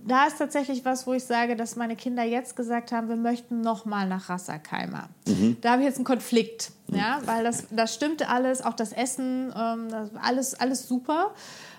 da 0.05 0.27
ist 0.27 0.39
tatsächlich 0.39 0.85
was, 0.85 1.07
wo 1.07 1.13
ich 1.13 1.25
sage, 1.25 1.57
dass 1.57 1.77
meine 1.77 1.97
Kinder 1.97 2.25
jetzt 2.25 2.57
gesagt 2.57 2.93
haben, 2.93 3.09
wir 3.09 3.17
möchten 3.17 3.61
noch 3.61 3.85
mal 3.85 4.09
nach 4.09 4.29
Rassakeimer. 4.29 5.09
Mhm. 5.27 5.59
Da 5.61 5.73
habe 5.73 5.83
ich 5.83 5.89
jetzt 5.89 5.97
einen 5.97 6.05
Konflikt, 6.05 6.73
mhm. 6.89 6.99
ja, 6.99 7.21
weil 7.25 7.45
das, 7.45 7.67
das 7.71 7.95
stimmte 7.95 8.29
alles, 8.29 8.63
auch 8.63 8.75
das 8.75 8.93
Essen, 8.93 9.53
ähm, 9.57 9.89
das, 9.91 10.11
alles, 10.21 10.55
alles 10.55 10.89
super. 10.89 11.33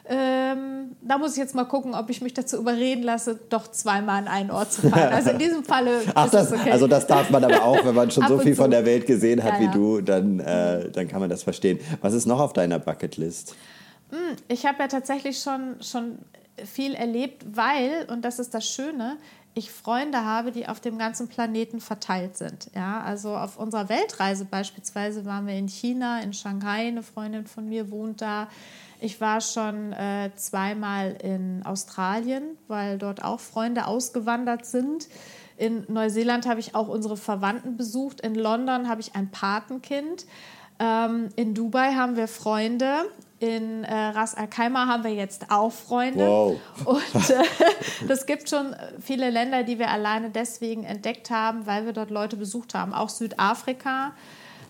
Ähm, 0.06 0.98
da 1.02 1.18
muss 1.18 1.34
ich 1.34 1.38
jetzt 1.38 1.56
mal 1.56 1.64
gucken, 1.64 1.96
ob 1.96 2.10
ich 2.10 2.22
mich 2.22 2.34
dazu 2.34 2.58
überreden 2.58 3.04
lasse, 3.04 3.40
doch 3.50 3.72
zweimal 3.72 4.20
an 4.20 4.28
einen 4.28 4.52
Ort 4.52 4.74
zu 4.74 4.90
fahren. 4.90 5.14
Also 5.14 5.30
in 5.30 5.40
diesem 5.40 5.64
Falle 5.64 6.02
Ach, 6.14 6.30
das, 6.30 6.52
okay. 6.52 6.72
Also 6.72 6.88
das 6.88 7.08
darf 7.08 7.30
man 7.30 7.44
aber 7.44 7.64
auch, 7.64 7.86
wenn 7.86 7.96
man 7.96 8.12
schon 8.12 8.28
so 8.28 8.38
viel 8.40 8.56
von 8.56 8.70
der 8.70 8.86
Welt 8.86 9.06
gesehen 9.06 9.44
hat 9.44 9.54
ja, 9.54 9.60
wie 9.62 9.66
ja. 9.66 9.72
du, 9.72 10.02
dann, 10.02 10.40
äh, 10.42 10.90
dann 10.92 11.08
kann 11.08 11.22
man 11.22 11.30
das 11.30 11.44
verstehen. 11.44 11.80
Was 12.02 12.14
ist 12.14 12.26
noch 12.26 12.42
auf 12.42 12.52
deiner 12.52 12.80
Bucketlist? 12.80 13.56
Hm, 14.10 14.36
ich 14.50 14.66
habe 14.66 14.80
ja 14.80 14.88
tatsächlich 14.88 15.40
schon, 15.40 15.76
schon 15.82 16.20
viel 16.66 16.96
erlebt, 16.96 17.46
weil, 17.54 18.06
und 18.10 18.24
das 18.24 18.40
ist 18.40 18.54
das 18.54 18.68
Schöne, 18.68 19.18
ich 19.56 19.72
Freunde 19.72 20.26
habe, 20.26 20.52
die 20.52 20.68
auf 20.68 20.80
dem 20.80 20.98
ganzen 20.98 21.28
Planeten 21.28 21.80
verteilt 21.80 22.38
sind. 22.38 22.72
Ja, 22.76 23.02
also 23.02 23.36
auf 23.36 23.58
unserer 23.58 23.88
Weltreise 23.90 24.46
beispielsweise 24.46 25.26
waren 25.26 25.46
wir 25.46 25.56
in 25.56 25.68
China, 25.68 26.22
in 26.22 26.34
Shanghai, 26.34 26.88
eine 26.88 27.04
Freundin 27.04 27.46
von 27.46 27.70
mir 27.70 27.92
wohnt 27.92 28.22
da. 28.22 28.48
Ich 29.00 29.22
war 29.22 29.42
schon 29.42 29.94
äh, 29.94 30.32
zweimal 30.36 31.18
in 31.22 31.64
Australien, 31.66 32.58
weil 32.68 32.98
dort 32.98 33.24
auch 33.24 33.40
Freunde 33.40 33.86
ausgewandert 33.86 34.66
sind. 34.66 35.08
In 35.58 35.86
Neuseeland 35.88 36.48
habe 36.48 36.60
ich 36.60 36.74
auch 36.74 36.88
unsere 36.88 37.18
Verwandten 37.18 37.78
besucht. 37.78 38.22
In 38.22 38.34
London 38.34 38.90
habe 38.90 39.02
ich 39.02 39.16
ein 39.16 39.30
Patenkind. 39.30 40.26
Ähm, 40.80 41.30
in 41.36 41.54
Dubai 41.54 41.94
haben 41.94 42.16
wir 42.16 42.28
Freunde. 42.28 43.06
In 43.44 43.84
äh, 43.84 43.94
Ras 43.94 44.36
Al 44.36 44.48
Khaimah 44.48 44.88
haben 44.88 45.04
wir 45.04 45.14
jetzt 45.14 45.48
auch 45.50 45.72
Freunde. 45.72 46.26
Wow. 46.26 46.58
Und 46.86 47.30
äh, 48.10 48.26
gibt 48.26 48.50
schon 48.50 48.74
viele 49.02 49.30
Länder, 49.30 49.64
die 49.64 49.80
wir 49.80 49.90
alleine 49.90 50.30
deswegen 50.30 50.86
entdeckt 50.86 51.30
haben, 51.30 51.66
weil 51.66 51.86
wir 51.86 51.92
dort 51.92 52.10
Leute 52.10 52.38
besucht 52.38 52.74
haben. 52.74 52.94
Auch 52.94 53.10
Südafrika 53.10 54.14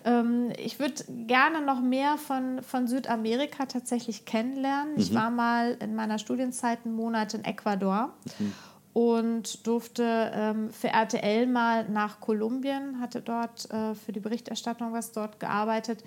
ähm, 0.04 0.52
ich 0.58 0.78
würde 0.80 1.02
gerne 1.08 1.62
noch 1.62 1.80
mehr 1.80 2.18
von, 2.18 2.62
von 2.62 2.86
Südamerika 2.86 3.64
tatsächlich 3.64 4.26
kennenlernen. 4.26 4.94
Mhm. 4.94 5.00
Ich 5.00 5.14
war 5.14 5.30
mal 5.30 5.78
in 5.80 5.94
meiner 5.94 6.18
Studienzeit 6.18 6.80
einen 6.84 6.94
Monat 6.94 7.32
in 7.34 7.44
Ecuador. 7.44 8.12
Mhm 8.38 8.52
und 8.94 9.66
durfte 9.66 10.30
ähm, 10.32 10.70
für 10.70 10.86
RTL 10.86 11.48
mal 11.48 11.88
nach 11.88 12.20
Kolumbien, 12.20 13.00
hatte 13.00 13.20
dort 13.20 13.68
äh, 13.72 13.96
für 13.96 14.12
die 14.12 14.20
Berichterstattung 14.20 14.92
was 14.92 15.10
dort 15.10 15.40
gearbeitet. 15.40 16.04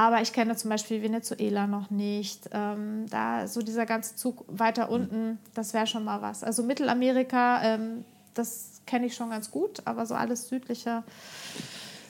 Aber 0.00 0.22
ich 0.22 0.32
kenne 0.32 0.56
zum 0.56 0.70
Beispiel 0.70 1.02
Venezuela 1.02 1.66
noch 1.66 1.90
nicht. 1.90 2.48
Ähm, 2.54 3.04
da 3.10 3.46
so 3.46 3.60
dieser 3.60 3.84
ganze 3.84 4.16
Zug 4.16 4.46
weiter 4.48 4.86
mhm. 4.86 4.92
unten, 4.94 5.38
das 5.52 5.74
wäre 5.74 5.86
schon 5.86 6.04
mal 6.04 6.22
was. 6.22 6.42
Also 6.42 6.62
Mittelamerika, 6.62 7.62
ähm, 7.62 8.06
das 8.32 8.80
kenne 8.86 9.04
ich 9.04 9.14
schon 9.14 9.28
ganz 9.28 9.50
gut, 9.50 9.82
aber 9.84 10.06
so 10.06 10.14
alles 10.14 10.48
südlicher 10.48 11.04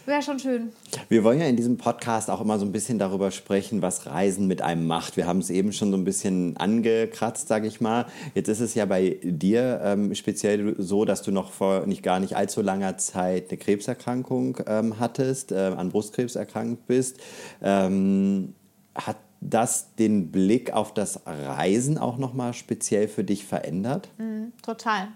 Wäre 0.06 0.22
schon 0.22 0.38
schön. 0.38 0.72
Wir 1.08 1.24
wollen 1.24 1.40
ja 1.40 1.46
in 1.46 1.56
diesem 1.56 1.76
Podcast 1.76 2.30
auch 2.30 2.40
immer 2.40 2.58
so 2.58 2.64
ein 2.64 2.72
bisschen 2.72 2.98
darüber 2.98 3.30
sprechen, 3.30 3.82
was 3.82 4.06
Reisen 4.06 4.46
mit 4.46 4.62
einem 4.62 4.86
macht. 4.86 5.16
Wir 5.16 5.26
haben 5.26 5.40
es 5.40 5.50
eben 5.50 5.72
schon 5.72 5.90
so 5.90 5.96
ein 5.96 6.04
bisschen 6.04 6.56
angekratzt, 6.56 7.48
sage 7.48 7.66
ich 7.66 7.80
mal. 7.80 8.06
Jetzt 8.34 8.48
ist 8.48 8.60
es 8.60 8.74
ja 8.74 8.86
bei 8.86 9.18
dir 9.22 9.80
ähm, 9.84 10.14
speziell 10.14 10.74
so, 10.78 11.04
dass 11.04 11.22
du 11.22 11.30
noch 11.30 11.52
vor 11.52 11.86
nicht 11.86 12.02
gar 12.02 12.18
nicht 12.18 12.34
allzu 12.34 12.62
langer 12.62 12.96
Zeit 12.98 13.50
eine 13.50 13.58
Krebserkrankung 13.58 14.58
ähm, 14.66 14.98
hattest, 14.98 15.52
äh, 15.52 15.74
an 15.76 15.90
Brustkrebs 15.90 16.34
erkrankt 16.34 16.86
bist. 16.86 17.20
Ähm, 17.62 18.54
hat 18.94 19.16
das 19.40 19.94
den 19.96 20.30
Blick 20.30 20.72
auf 20.72 20.92
das 20.92 21.20
Reisen 21.26 21.98
auch 21.98 22.18
noch 22.18 22.34
mal 22.34 22.52
speziell 22.52 23.08
für 23.08 23.24
dich 23.24 23.44
verändert? 23.44 24.08
Mm, 24.18 24.48
total. 24.62 25.08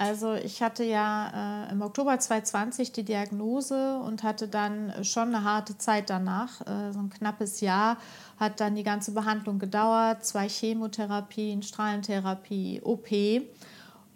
Also 0.00 0.34
ich 0.34 0.62
hatte 0.62 0.84
ja 0.84 1.66
äh, 1.66 1.72
im 1.72 1.82
Oktober 1.82 2.16
2020 2.16 2.92
die 2.92 3.02
Diagnose 3.02 3.98
und 3.98 4.22
hatte 4.22 4.46
dann 4.46 4.92
schon 5.02 5.34
eine 5.34 5.42
harte 5.42 5.76
Zeit 5.76 6.08
danach. 6.08 6.60
Äh, 6.60 6.92
so 6.92 7.00
ein 7.00 7.10
knappes 7.10 7.60
Jahr 7.60 7.96
hat 8.38 8.60
dann 8.60 8.76
die 8.76 8.84
ganze 8.84 9.10
Behandlung 9.10 9.58
gedauert, 9.58 10.24
zwei 10.24 10.48
Chemotherapien, 10.48 11.64
Strahlentherapie, 11.64 12.80
OP. 12.84 13.08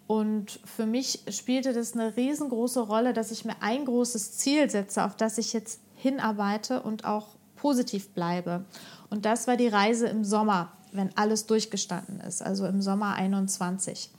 Und 0.07 0.59
für 0.63 0.85
mich 0.85 1.19
spielte 1.29 1.73
das 1.73 1.93
eine 1.93 2.15
riesengroße 2.15 2.79
Rolle, 2.79 3.11
dass 3.11 3.31
ich 3.31 3.43
mir 3.43 3.55
ein 3.59 3.83
großes 3.83 4.37
Ziel 4.37 4.69
setze, 4.69 5.03
auf 5.03 5.17
das 5.17 5.37
ich 5.37 5.51
jetzt 5.51 5.81
hinarbeite 5.95 6.81
und 6.81 7.03
auch 7.03 7.27
positiv 7.57 8.09
bleibe. 8.09 8.63
Und 9.09 9.25
das 9.25 9.47
war 9.47 9.57
die 9.57 9.67
Reise 9.67 10.07
im 10.07 10.23
Sommer, 10.23 10.71
wenn 10.93 11.09
alles 11.17 11.45
durchgestanden 11.45 12.21
ist, 12.21 12.41
also 12.41 12.65
im 12.67 12.81
Sommer 12.81 13.15
21. 13.15 14.09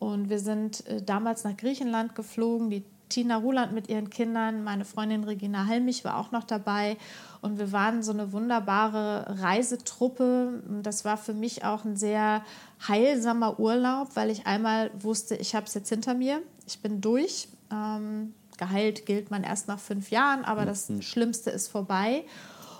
Und 0.00 0.30
wir 0.30 0.40
sind 0.40 0.84
äh, 0.86 1.02
damals 1.02 1.44
nach 1.44 1.56
Griechenland 1.56 2.16
geflogen. 2.16 2.70
Die 2.70 2.84
Tina 3.10 3.36
Ruland 3.36 3.72
mit 3.72 3.88
ihren 3.88 4.08
Kindern, 4.08 4.64
meine 4.64 4.84
Freundin 4.84 5.24
Regina 5.24 5.64
Helmich 5.64 6.04
war 6.04 6.16
auch 6.16 6.30
noch 6.32 6.44
dabei. 6.44 6.96
Und 7.42 7.58
wir 7.58 7.70
waren 7.72 8.02
so 8.02 8.12
eine 8.12 8.32
wunderbare 8.32 9.40
Reisetruppe. 9.40 10.62
Das 10.82 11.04
war 11.04 11.16
für 11.16 11.34
mich 11.34 11.64
auch 11.64 11.84
ein 11.84 11.96
sehr 11.96 12.42
heilsamer 12.88 13.60
Urlaub, 13.60 14.10
weil 14.14 14.30
ich 14.30 14.46
einmal 14.46 14.90
wusste, 14.98 15.36
ich 15.36 15.54
habe 15.54 15.66
es 15.66 15.74
jetzt 15.74 15.90
hinter 15.90 16.14
mir. 16.14 16.40
Ich 16.66 16.80
bin 16.80 17.00
durch. 17.00 17.48
Ähm, 17.70 18.32
geheilt 18.56 19.06
gilt 19.06 19.30
man 19.30 19.42
erst 19.42 19.68
nach 19.68 19.78
fünf 19.78 20.10
Jahren, 20.10 20.44
aber 20.44 20.64
das 20.64 20.88
mhm. 20.88 21.02
Schlimmste 21.02 21.50
ist 21.50 21.68
vorbei. 21.68 22.24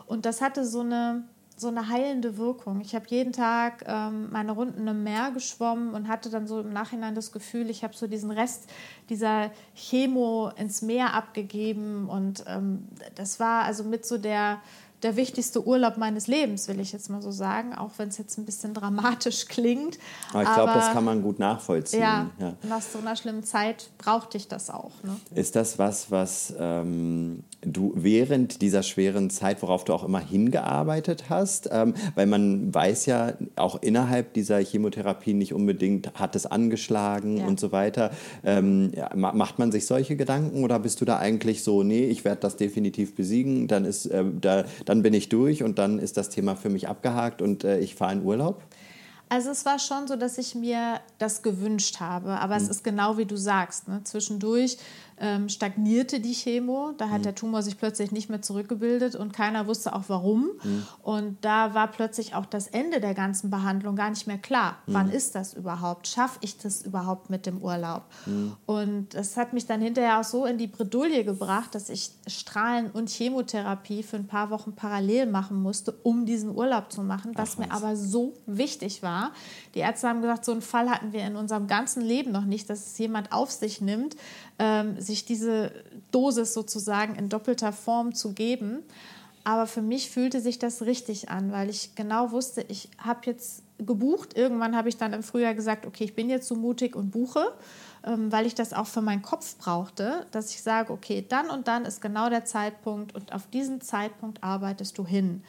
Und 0.07 0.27
das 0.27 0.41
hatte 0.41 0.65
so 0.65 0.81
eine 0.81 1.25
so 1.61 1.69
eine 1.69 1.89
heilende 1.89 2.39
Wirkung. 2.39 2.81
Ich 2.81 2.95
habe 2.95 3.05
jeden 3.09 3.33
Tag 3.33 3.85
ähm, 3.87 4.31
meine 4.31 4.53
Runden 4.53 4.87
im 4.87 5.03
Meer 5.03 5.31
geschwommen 5.33 5.95
und 5.95 6.09
hatte 6.09 6.31
dann 6.31 6.47
so 6.47 6.61
im 6.61 6.73
Nachhinein 6.73 7.15
das 7.15 7.33
Gefühl, 7.33 7.69
ich 7.69 7.85
habe 7.85 7.95
so 7.95 8.07
diesen 8.07 8.31
Rest 8.31 8.71
dieser 9.11 9.51
Chemo 9.75 10.51
ins 10.57 10.81
Meer 10.81 11.13
abgegeben 11.13 12.09
und 12.09 12.45
ähm, 12.47 12.89
das 13.15 13.41
war 13.41 13.65
also 13.65 13.85
mit 13.85 14.07
so 14.07 14.17
der 14.17 14.61
der 15.03 15.17
wichtigste 15.17 15.67
Urlaub 15.67 15.97
meines 15.97 16.27
Lebens, 16.27 16.69
will 16.69 16.81
ich 16.81 16.93
jetzt 16.93 17.09
mal 17.09 17.23
so 17.23 17.31
sagen, 17.31 17.75
auch 17.75 17.93
wenn 17.97 18.09
es 18.09 18.19
jetzt 18.19 18.39
ein 18.39 18.45
bisschen 18.45 18.75
dramatisch 18.75 19.47
klingt. 19.47 19.99
Aber 20.33 20.43
ich 20.43 20.55
glaube, 20.55 20.73
das 20.75 20.93
kann 20.93 21.05
man 21.05 21.23
gut 21.23 21.39
nachvollziehen. 21.39 22.01
Ja, 22.01 22.31
ja, 22.39 22.55
nach 22.63 22.83
so 22.83 22.99
einer 22.99 23.17
schlimmen 23.17 23.45
Zeit 23.45 23.91
brauchte 23.99 24.37
ich 24.37 24.49
das 24.49 24.71
auch. 24.71 24.93
Ne? 25.03 25.17
Ist 25.35 25.57
das 25.57 25.79
was, 25.79 26.11
was 26.11 26.55
ähm, 26.59 27.45
du 27.63 27.93
während 27.95 28.63
dieser 28.63 28.83
schweren 28.83 29.31
Zeit, 29.31 29.63
worauf 29.63 29.85
du 29.85 29.95
auch 29.95 30.05
immer 30.05 30.21
hingearbeitet 30.21 31.25
hast? 31.31 31.69
Ähm, 31.73 31.95
weil 32.15 32.27
man 32.27 32.75
weiß 32.75 33.07
ja, 33.07 33.33
auch 33.57 33.81
innerhalb 33.83 34.35
dieser 34.35 34.59
Chemotherapie 34.59 35.35
nicht 35.35 35.55
unbedingt 35.55 36.13
hat 36.15 36.37
es 36.37 36.47
angeschlagen 36.47 37.39
ja. 37.39 37.47
und 37.47 37.59
so 37.59 37.73
weiter. 37.73 38.11
Ähm, 38.45 38.93
ja, 38.95 39.11
macht 39.15 39.59
man 39.59 39.73
sich 39.73 39.87
solche 39.87 40.17
Gedanken 40.17 40.63
oder 40.65 40.79
bist 40.79 41.01
du 41.01 41.05
da 41.05 41.19
eigentlich 41.19 41.65
so, 41.65 41.83
nee, 41.83 42.05
ich 42.05 42.25
werde 42.25 42.41
das 42.43 42.57
definitiv 42.57 43.15
besiegen, 43.15 43.67
dann 43.67 43.85
ist 43.85 44.07
äh, 44.07 44.25
da 44.41 44.65
dann 44.91 45.03
bin 45.03 45.15
ich 45.15 45.29
durch 45.29 45.63
und 45.63 45.79
dann 45.79 46.01
ist 46.01 46.17
das 46.17 46.31
Thema 46.31 46.57
für 46.57 46.69
mich 46.69 46.89
abgehakt 46.89 47.43
und 47.43 47.63
äh, 47.63 47.79
ich 47.79 47.95
fahre 47.95 48.13
in 48.13 48.25
Urlaub? 48.25 48.65
Also 49.29 49.51
es 49.51 49.65
war 49.65 49.79
schon 49.79 50.09
so, 50.09 50.17
dass 50.17 50.37
ich 50.37 50.57
mir 50.57 50.99
das 51.19 51.43
gewünscht 51.43 52.01
habe, 52.01 52.31
aber 52.31 52.57
mhm. 52.57 52.65
es 52.65 52.69
ist 52.69 52.83
genau 52.83 53.17
wie 53.17 53.25
du 53.25 53.37
sagst. 53.37 53.87
Ne? 53.87 54.01
Zwischendurch 54.03 54.79
ähm, 55.21 55.49
stagnierte 55.49 56.19
die 56.21 56.33
Chemo. 56.33 56.93
Da 56.97 57.11
hat 57.11 57.21
mhm. 57.21 57.25
der 57.25 57.35
Tumor 57.35 57.63
sich 57.63 57.79
plötzlich 57.79 58.11
nicht 58.11 58.31
mehr 58.31 58.43
zurückgebildet 58.43 59.15
und 59.15 59.33
keiner 59.33 59.67
wusste 59.67 59.95
auch 59.95 60.05
warum. 60.09 60.51
Mhm. 60.63 60.87
Und 61.03 61.45
da 61.45 61.75
war 61.75 61.89
plötzlich 61.89 62.35
auch 62.35 62.47
das 62.47 62.67
Ende 62.67 63.01
der 63.01 63.15
ganzen 63.15 63.51
Behandlung 63.51 63.97
gar 63.97 64.11
nicht 64.11 64.27
mehr 64.27 64.39
klar. 64.39 64.79
Mhm. 64.87 64.95
Wann 64.95 65.11
ist 65.11 65.35
das 65.35 65.55
überhaupt? 65.55 66.09
Schaffe 66.09 66.39
ich 66.41 66.57
das 66.57 66.83
überhaupt 66.83 67.29
mit 67.29 67.47
dem 67.47 67.63
Urlaub? 67.63 68.05
Mhm. 68.27 68.57
Und 68.67 69.15
das 69.15 69.37
hat 69.37 69.53
mich 69.53 69.67
dann 69.67 69.83
hinterher 69.83 70.21
auch 70.21 70.25
so 70.25 70.47
in 70.47 70.57
die 70.57 70.67
Bredouille 70.67 71.25
gebracht, 71.25 71.75
dass 71.75 71.91
ich 71.91 72.11
Strahlen 72.27 72.91
und 72.91 73.11
Chemotherapie 73.11 74.03
für 74.03 74.17
ein 74.17 74.27
paar 74.27 74.51
Wochen 74.51 74.75
parallel 74.75 75.27
machen 75.27 75.61
musste, 75.61 75.93
um 76.03 76.25
diesen 76.25 76.57
Urlaub 76.57 76.91
zu 76.91 77.03
machen, 77.03 77.33
was 77.35 77.53
Ach, 77.55 77.59
mir 77.59 77.73
aber 77.73 77.95
so 77.95 78.35
wichtig 78.47 79.03
war. 79.03 79.33
Die 79.75 79.81
Ärzte 79.81 80.09
haben 80.09 80.21
gesagt, 80.21 80.45
so 80.45 80.53
einen 80.53 80.63
Fall 80.63 80.91
hatten 80.91 81.13
wir 81.13 81.25
in 81.25 81.37
unserem 81.37 81.67
ganzen 81.67 82.03
Leben 82.03 82.33
noch 82.33 82.45
nicht, 82.45 82.69
dass 82.69 82.87
es 82.87 82.99
jemand 82.99 83.33
auf 83.33 83.51
sich 83.51 83.81
nimmt, 83.81 84.17
ähm, 84.59 85.01
sich 85.01 85.25
diese 85.25 85.73
Dosis 86.11 86.55
sozusagen 86.55 87.15
in 87.15 87.29
doppelter 87.29 87.73
Form 87.73 88.15
zu 88.15 88.33
geben. 88.33 88.83
Aber 89.45 89.67
für 89.67 89.83
mich 89.83 90.11
fühlte 90.11 90.41
sich 90.41 90.59
das 90.59 90.83
richtig 90.83 91.31
an, 91.31 91.51
weil 91.51 91.71
ich 91.71 91.95
genau 91.95 92.31
wusste, 92.31 92.65
ich 92.69 92.91
habe 92.99 93.21
jetzt 93.25 93.63
gebucht. 93.79 94.37
Irgendwann 94.37 94.77
habe 94.77 94.89
ich 94.89 94.97
dann 94.97 95.13
im 95.13 95.23
Frühjahr 95.23 95.55
gesagt, 95.55 95.87
okay, 95.87 96.05
ich 96.05 96.15
bin 96.15 96.29
jetzt 96.29 96.47
so 96.47 96.55
mutig 96.55 96.95
und 96.95 97.11
buche, 97.11 97.53
ähm, 98.05 98.31
weil 98.31 98.47
ich 98.47 98.55
das 98.55 98.73
auch 98.73 98.87
für 98.87 99.01
meinen 99.01 99.23
Kopf 99.23 99.57
brauchte, 99.57 100.27
dass 100.31 100.51
ich 100.51 100.63
sage, 100.63 100.93
okay, 100.93 101.25
dann 101.27 101.49
und 101.49 101.69
dann 101.69 101.85
ist 101.85 102.03
genau 102.03 102.29
der 102.29 102.45
Zeitpunkt 102.45 103.15
und 103.15 103.33
auf 103.33 103.47
diesen 103.47 103.81
Zeitpunkt 103.81 104.43
arbeitest 104.43 104.99
du 104.99 105.07
hin. 105.07 105.43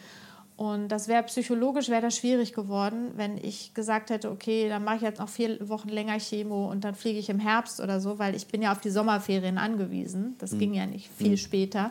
Und 0.62 0.90
das 0.90 1.08
wäre 1.08 1.24
psychologisch 1.24 1.90
wäre 1.90 2.04
das 2.04 2.18
schwierig 2.18 2.54
geworden, 2.54 3.14
wenn 3.16 3.36
ich 3.36 3.74
gesagt 3.74 4.12
hätte, 4.12 4.30
okay, 4.30 4.70
dann 4.70 4.84
mache 4.84 4.98
ich 4.98 5.02
jetzt 5.02 5.20
noch 5.20 5.28
vier 5.28 5.58
Wochen 5.70 5.90
länger 5.90 6.20
Chemo 6.20 6.70
und 6.70 6.84
dann 6.84 6.94
fliege 6.94 7.18
ich 7.18 7.32
im 7.32 7.40
Herbst 7.40 7.80
oder 7.80 8.00
so, 8.00 8.20
weil 8.20 8.36
ich 8.36 8.46
bin 8.46 8.62
ja 8.62 8.72
auf 8.72 8.80
die 8.80 8.92
Sommerferien 8.92 9.58
angewiesen. 9.58 10.36
Das 10.38 10.52
mhm. 10.52 10.60
ging 10.60 10.74
ja 10.76 10.86
nicht 10.86 11.10
viel 11.18 11.32
mhm. 11.32 11.38
später. 11.38 11.90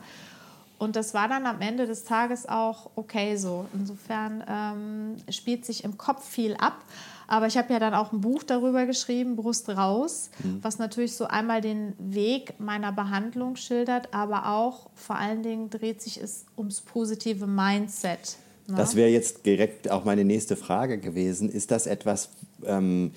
Und 0.79 0.95
das 0.95 1.15
war 1.15 1.27
dann 1.27 1.47
am 1.47 1.61
Ende 1.61 1.89
des 1.89 2.05
Tages 2.05 2.49
auch 2.49 2.91
okay 2.95 3.35
so. 3.35 3.67
Insofern 3.75 4.45
ähm, 4.49 5.17
spielt 5.33 5.65
sich 5.65 5.83
im 5.83 5.99
Kopf 5.99 6.25
viel 6.25 6.55
ab. 6.55 6.85
Aber 7.27 7.49
ich 7.49 7.59
habe 7.59 7.73
ja 7.73 7.81
dann 7.81 7.93
auch 7.93 8.12
ein 8.12 8.21
Buch 8.21 8.45
darüber 8.45 8.87
geschrieben, 8.87 9.35
Brust 9.35 9.69
raus, 9.69 10.31
mhm. 10.45 10.61
was 10.62 10.79
natürlich 10.79 11.17
so 11.17 11.27
einmal 11.27 11.61
den 11.61 11.95
Weg 11.99 12.55
meiner 12.61 12.93
Behandlung 12.93 13.57
schildert, 13.57 14.15
aber 14.15 14.47
auch 14.47 14.91
vor 14.95 15.17
allen 15.17 15.43
Dingen 15.43 15.71
dreht 15.71 16.00
sich 16.00 16.23
es 16.23 16.47
ums 16.57 16.81
positive 16.81 17.49
Mindset. 17.49 18.37
Ne? 18.71 18.77
Das 18.77 18.97
wäre 18.97 19.09
jetzt 19.09 19.47
direkt 19.47 19.91
auch 19.91 20.05
meine 20.05 20.25
nächste 20.25 20.57
Frage 20.57 20.99
gewesen. 20.99 21.50
Ist 21.50 21.71
das 21.71 21.87
etwas, 21.87 22.31
ähm, 22.65 23.12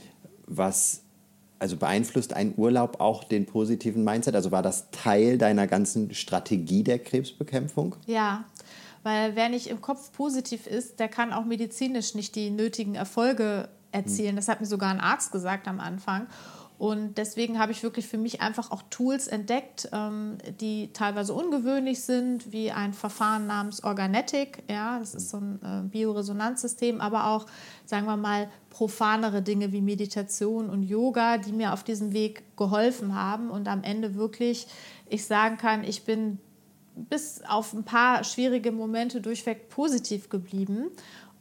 was 0.48 1.02
also 1.60 1.78
beeinflusst 1.78 2.34
ein 2.34 2.54
Urlaub 2.58 3.00
auch 3.00 3.24
den 3.24 3.46
positiven 3.46 4.04
Mindset? 4.04 4.36
Also 4.36 4.52
war 4.52 4.62
das 4.62 4.92
Teil 4.92 5.38
deiner 5.38 5.66
ganzen 5.66 6.14
Strategie 6.14 6.84
der 6.84 7.00
Krebsbekämpfung? 7.00 7.96
Ja, 8.06 8.44
weil 9.04 9.36
wer 9.36 9.50
nicht 9.50 9.68
im 9.68 9.82
Kopf 9.82 10.12
positiv 10.12 10.68
ist, 10.68 11.00
der 11.00 11.08
kann 11.08 11.32
auch 11.32 11.46
medizinisch 11.46 12.16
nicht 12.16 12.36
die 12.36 12.50
nötigen 12.50 12.96
Erfolge 12.96 13.70
erzielen. 13.92 14.36
Das 14.36 14.48
hat 14.48 14.60
mir 14.60 14.68
sogar 14.68 14.90
ein 14.90 15.00
Arzt 15.00 15.32
gesagt 15.32 15.68
am 15.68 15.80
Anfang. 15.80 16.28
Und 16.84 17.18
deswegen 17.18 17.60
habe 17.60 17.72
ich 17.72 17.82
wirklich 17.82 18.08
für 18.08 18.18
mich 18.18 18.42
einfach 18.42 18.70
auch 18.70 18.82
Tools 18.90 19.28
entdeckt, 19.28 19.88
ähm, 19.94 20.38
die 20.60 20.92
teilweise 20.92 21.34
ungewöhnlich 21.34 22.02
sind, 22.02 22.52
wie 22.52 22.72
ein 22.72 22.92
Verfahren 22.92 23.48
namens 23.48 23.86
Organetic. 23.86 24.64
Ja, 24.70 25.00
das 25.00 25.16
ist 25.16 25.30
so 25.30 25.38
ein 25.38 25.62
äh, 25.64 25.88
Bioresonanzsystem, 25.88 27.00
aber 27.00 27.28
auch, 27.28 27.46
sagen 27.86 28.06
wir 28.06 28.18
mal, 28.18 28.50
profanere 28.70 29.42
Dinge 29.42 29.72
wie 29.72 29.80
Meditation 29.80 30.70
und 30.70 30.84
Yoga, 30.84 31.38
die 31.38 31.54
mir 31.54 31.72
auf 31.72 31.86
diesem 31.86 32.12
Weg 32.12 32.44
geholfen 32.58 33.16
haben 33.16 33.50
und 33.50 33.70
am 33.70 33.82
Ende 33.84 34.16
wirklich 34.16 34.68
ich 35.08 35.26
sagen 35.26 35.56
kann, 35.56 35.86
ich 35.86 36.04
bin 36.04 36.38
bis 36.96 37.44
auf 37.48 37.72
ein 37.72 37.86
paar 37.86 38.26
schwierige 38.26 38.74
Momente 38.74 39.22
durchweg 39.22 39.70
positiv 39.70 40.28
geblieben 40.28 40.92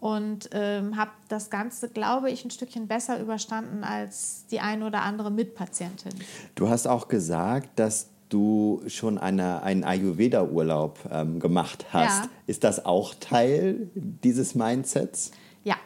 und 0.02 0.50
ähm, 0.50 0.96
habe 0.96 1.12
das 1.28 1.48
Ganze, 1.48 1.88
glaube 1.88 2.28
ich, 2.28 2.44
ein 2.44 2.50
Stückchen 2.50 2.88
besser 2.88 3.20
überstanden 3.20 3.84
als 3.84 4.46
die 4.50 4.58
eine 4.58 4.84
oder 4.84 5.02
andere 5.02 5.30
Mitpatientin. 5.30 6.12
Du 6.56 6.68
hast 6.68 6.88
auch 6.88 7.06
gesagt, 7.06 7.78
dass 7.78 8.08
du 8.28 8.82
schon 8.88 9.16
eine, 9.16 9.62
einen 9.62 9.84
Ayurveda-Urlaub 9.84 10.98
ähm, 11.08 11.38
gemacht 11.38 11.86
hast. 11.92 12.24
Ja. 12.24 12.30
Ist 12.48 12.64
das 12.64 12.84
auch 12.84 13.14
Teil 13.14 13.90
dieses 13.94 14.56
Mindsets? 14.56 15.30
Ja. 15.62 15.76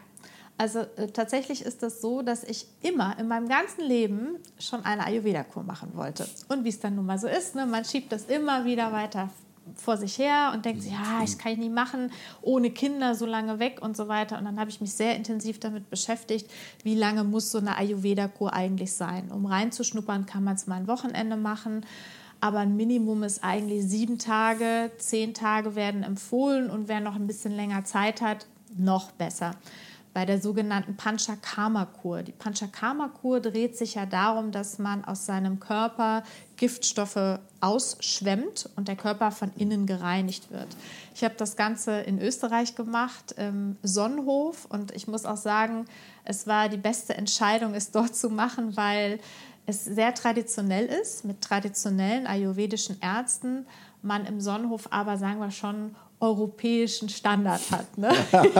Also 0.56 0.78
äh, 0.96 1.08
tatsächlich 1.12 1.62
ist 1.62 1.82
das 1.82 2.00
so, 2.00 2.22
dass 2.22 2.42
ich 2.42 2.68
immer 2.80 3.18
in 3.18 3.28
meinem 3.28 3.50
ganzen 3.50 3.82
Leben 3.82 4.38
schon 4.58 4.82
eine 4.86 5.04
Ayurveda-Kur 5.04 5.62
machen 5.62 5.90
wollte. 5.92 6.26
Und 6.48 6.64
wie 6.64 6.70
es 6.70 6.80
dann 6.80 6.94
nun 6.94 7.04
mal 7.04 7.18
so 7.18 7.28
ist, 7.28 7.54
ne, 7.54 7.66
man 7.66 7.84
schiebt 7.84 8.10
das 8.12 8.24
immer 8.24 8.64
wieder 8.64 8.92
weiter 8.92 9.28
vor 9.74 9.96
sich 9.96 10.18
her 10.18 10.52
und 10.54 10.64
denkt, 10.64 10.84
ja, 10.84 11.22
ich 11.24 11.38
kann 11.38 11.52
ich 11.52 11.58
nie 11.58 11.68
machen, 11.68 12.10
ohne 12.42 12.70
Kinder 12.70 13.14
so 13.14 13.26
lange 13.26 13.58
weg 13.58 13.78
und 13.82 13.96
so 13.96 14.08
weiter. 14.08 14.38
Und 14.38 14.44
dann 14.44 14.58
habe 14.58 14.70
ich 14.70 14.80
mich 14.80 14.92
sehr 14.92 15.16
intensiv 15.16 15.58
damit 15.58 15.90
beschäftigt, 15.90 16.50
wie 16.82 16.94
lange 16.94 17.24
muss 17.24 17.50
so 17.50 17.58
eine 17.58 17.76
Ayurveda-Kur 17.76 18.52
eigentlich 18.52 18.92
sein. 18.92 19.30
Um 19.30 19.46
reinzuschnuppern, 19.46 20.26
kann 20.26 20.44
man 20.44 20.56
es 20.56 20.66
mal 20.66 20.76
ein 20.76 20.88
Wochenende 20.88 21.36
machen, 21.36 21.84
aber 22.40 22.58
ein 22.60 22.76
Minimum 22.76 23.22
ist 23.22 23.42
eigentlich 23.42 23.84
sieben 23.84 24.18
Tage, 24.18 24.90
zehn 24.98 25.34
Tage 25.34 25.74
werden 25.74 26.02
empfohlen 26.02 26.70
und 26.70 26.88
wer 26.88 27.00
noch 27.00 27.16
ein 27.16 27.26
bisschen 27.26 27.52
länger 27.52 27.84
Zeit 27.84 28.20
hat, 28.20 28.46
noch 28.76 29.10
besser 29.12 29.52
bei 30.16 30.24
der 30.24 30.40
sogenannten 30.40 30.96
Panchakarma-Kur. 30.96 32.22
Die 32.22 32.32
Panchakarma-Kur 32.32 33.40
dreht 33.40 33.76
sich 33.76 33.96
ja 33.96 34.06
darum, 34.06 34.50
dass 34.50 34.78
man 34.78 35.04
aus 35.04 35.26
seinem 35.26 35.60
Körper 35.60 36.22
Giftstoffe 36.56 37.38
ausschwemmt 37.60 38.70
und 38.76 38.88
der 38.88 38.96
Körper 38.96 39.30
von 39.30 39.52
innen 39.58 39.84
gereinigt 39.84 40.50
wird. 40.50 40.68
Ich 41.14 41.22
habe 41.22 41.34
das 41.36 41.54
Ganze 41.54 42.00
in 42.00 42.18
Österreich 42.18 42.74
gemacht, 42.74 43.34
im 43.36 43.76
Sonnenhof, 43.82 44.64
und 44.70 44.90
ich 44.92 45.06
muss 45.06 45.26
auch 45.26 45.36
sagen, 45.36 45.84
es 46.24 46.46
war 46.46 46.70
die 46.70 46.78
beste 46.78 47.14
Entscheidung, 47.14 47.74
es 47.74 47.90
dort 47.90 48.16
zu 48.16 48.30
machen, 48.30 48.74
weil 48.74 49.20
es 49.66 49.84
sehr 49.84 50.14
traditionell 50.14 50.86
ist, 50.86 51.26
mit 51.26 51.42
traditionellen 51.42 52.26
ayurvedischen 52.26 52.96
Ärzten, 53.02 53.66
man 54.00 54.24
im 54.24 54.40
Sonnenhof 54.40 54.88
aber, 54.92 55.18
sagen 55.18 55.40
wir 55.40 55.50
schon, 55.50 55.94
europäischen 56.18 57.10
Standard 57.10 57.60
hat. 57.70 57.98
Ne? 57.98 58.10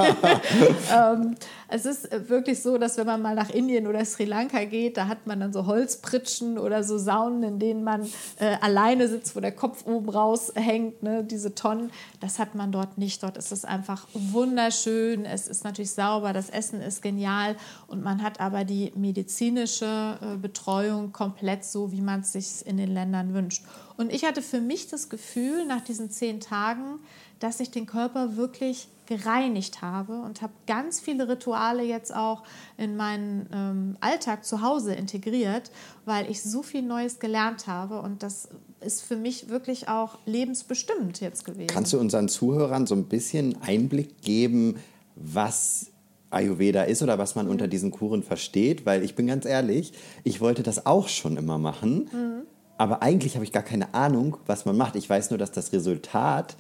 ähm, 0.93 1.37
es 1.69 1.87
ist 1.87 2.29
wirklich 2.29 2.63
so, 2.63 2.77
dass 2.77 2.99
wenn 2.99 3.07
man 3.07 3.23
mal 3.23 3.35
nach 3.35 3.49
Indien 3.49 3.87
oder 3.87 4.05
Sri 4.05 4.27
Lanka 4.27 4.65
geht, 4.65 4.99
da 4.99 5.09
hat 5.09 5.27
man 5.27 5.41
dann 5.41 5.55
so 5.55 5.65
Holzpritschen 5.67 6.59
oder 6.59 6.85
so 6.85 6.99
Saunen, 6.99 7.43
in 7.43 7.59
denen 7.59 7.83
man 7.83 8.07
äh, 8.39 8.57
alleine 8.61 9.09
sitzt, 9.09 9.35
wo 9.35 9.41
der 9.41 9.53
Kopf 9.53 9.87
oben 9.87 10.11
raushängt, 10.11 11.03
ne? 11.03 11.25
diese 11.25 11.55
Tonnen. 11.55 11.91
Das 12.21 12.39
hat 12.39 12.55
man 12.55 12.73
dort 12.73 12.99
nicht. 12.99 13.23
Dort 13.23 13.39
ist 13.39 13.53
es 13.53 13.65
einfach 13.65 14.07
wunderschön. 14.13 15.25
Es 15.25 15.49
ist 15.49 15.65
natürlich 15.65 15.93
sauber, 15.93 16.35
das 16.35 16.51
Essen 16.51 16.83
ist 16.83 17.01
genial 17.01 17.57
und 17.87 18.03
man 18.03 18.23
hat 18.23 18.39
aber 18.39 18.65
die 18.65 18.93
medizinische 18.95 20.19
äh, 20.21 20.37
Betreuung 20.37 21.13
komplett 21.13 21.65
so, 21.65 21.91
wie 21.91 22.03
man 22.03 22.21
es 22.21 22.33
sich 22.33 22.67
in 22.67 22.77
den 22.77 22.93
Ländern 22.93 23.33
wünscht. 23.33 23.65
Und 23.97 24.13
ich 24.13 24.25
hatte 24.25 24.43
für 24.43 24.61
mich 24.61 24.89
das 24.89 25.09
Gefühl, 25.09 25.65
nach 25.65 25.81
diesen 25.81 26.11
zehn 26.11 26.41
Tagen, 26.41 27.01
dass 27.39 27.61
ich 27.61 27.71
den 27.71 27.87
Körper 27.87 28.37
wirklich 28.37 28.89
gereinigt 29.07 29.83
habe 29.83 30.21
und 30.21 30.43
habe 30.43 30.53
ganz 30.67 31.01
viele 31.01 31.29
Rituale 31.29 31.83
jetzt 31.83 32.15
auch 32.15 32.43
in 32.77 32.97
meinen 32.97 33.49
ähm, 33.53 33.97
Alltag 34.01 34.45
zu 34.45 34.63
Hause 34.63 34.95
integriert, 34.95 35.71
weil 36.05 36.31
ich 36.31 36.43
so 36.43 36.63
viel 36.63 36.83
Neues 36.83 37.19
gelernt 37.21 37.67
habe 37.67 38.01
und 38.01 38.23
das 38.23 38.49
ist 38.81 39.03
für 39.03 39.17
mich 39.17 39.49
wirklich 39.49 39.89
auch 39.89 40.19
lebensbestimmt 40.27 41.21
jetzt 41.21 41.45
gewesen. 41.45 41.69
Kannst 41.69 41.93
du 41.93 42.01
unseren 42.01 42.29
Zuhörern 42.29 42.87
so 42.87 42.95
ein 42.95 43.05
bisschen 43.05 43.61
Einblick 43.63 44.23
geben, 44.23 44.77
was 45.15 45.91
Ayurveda 46.31 46.83
ist 46.83 47.03
oder 47.03 47.19
was 47.19 47.35
man 47.35 47.47
mhm. 47.47 47.53
unter 47.53 47.69
diesen 47.69 47.91
Kuren 47.91 48.23
versteht? 48.23 48.87
Weil 48.87 49.03
ich 49.03 49.15
bin 49.15 49.27
ganz 49.27 49.45
ehrlich, 49.45 49.93
ich 50.25 50.41
wollte 50.41 50.63
das 50.63 50.87
auch 50.87 51.09
schon 51.09 51.37
immer 51.37 51.59
machen. 51.59 52.09
Mhm. 52.13 52.43
Aber 52.79 53.03
eigentlich 53.03 53.37
habe 53.37 53.45
ich 53.45 53.53
gar 53.53 53.63
keine 53.63 53.95
Ahnung, 53.95 54.37
was 54.47 54.67
man 54.67 54.77
macht. 54.77 54.97
Ich 54.97 55.09
weiß 55.09 55.31
nur, 55.31 55.39
dass 55.39 55.51
das 55.51 55.73
Resultat 55.73 56.57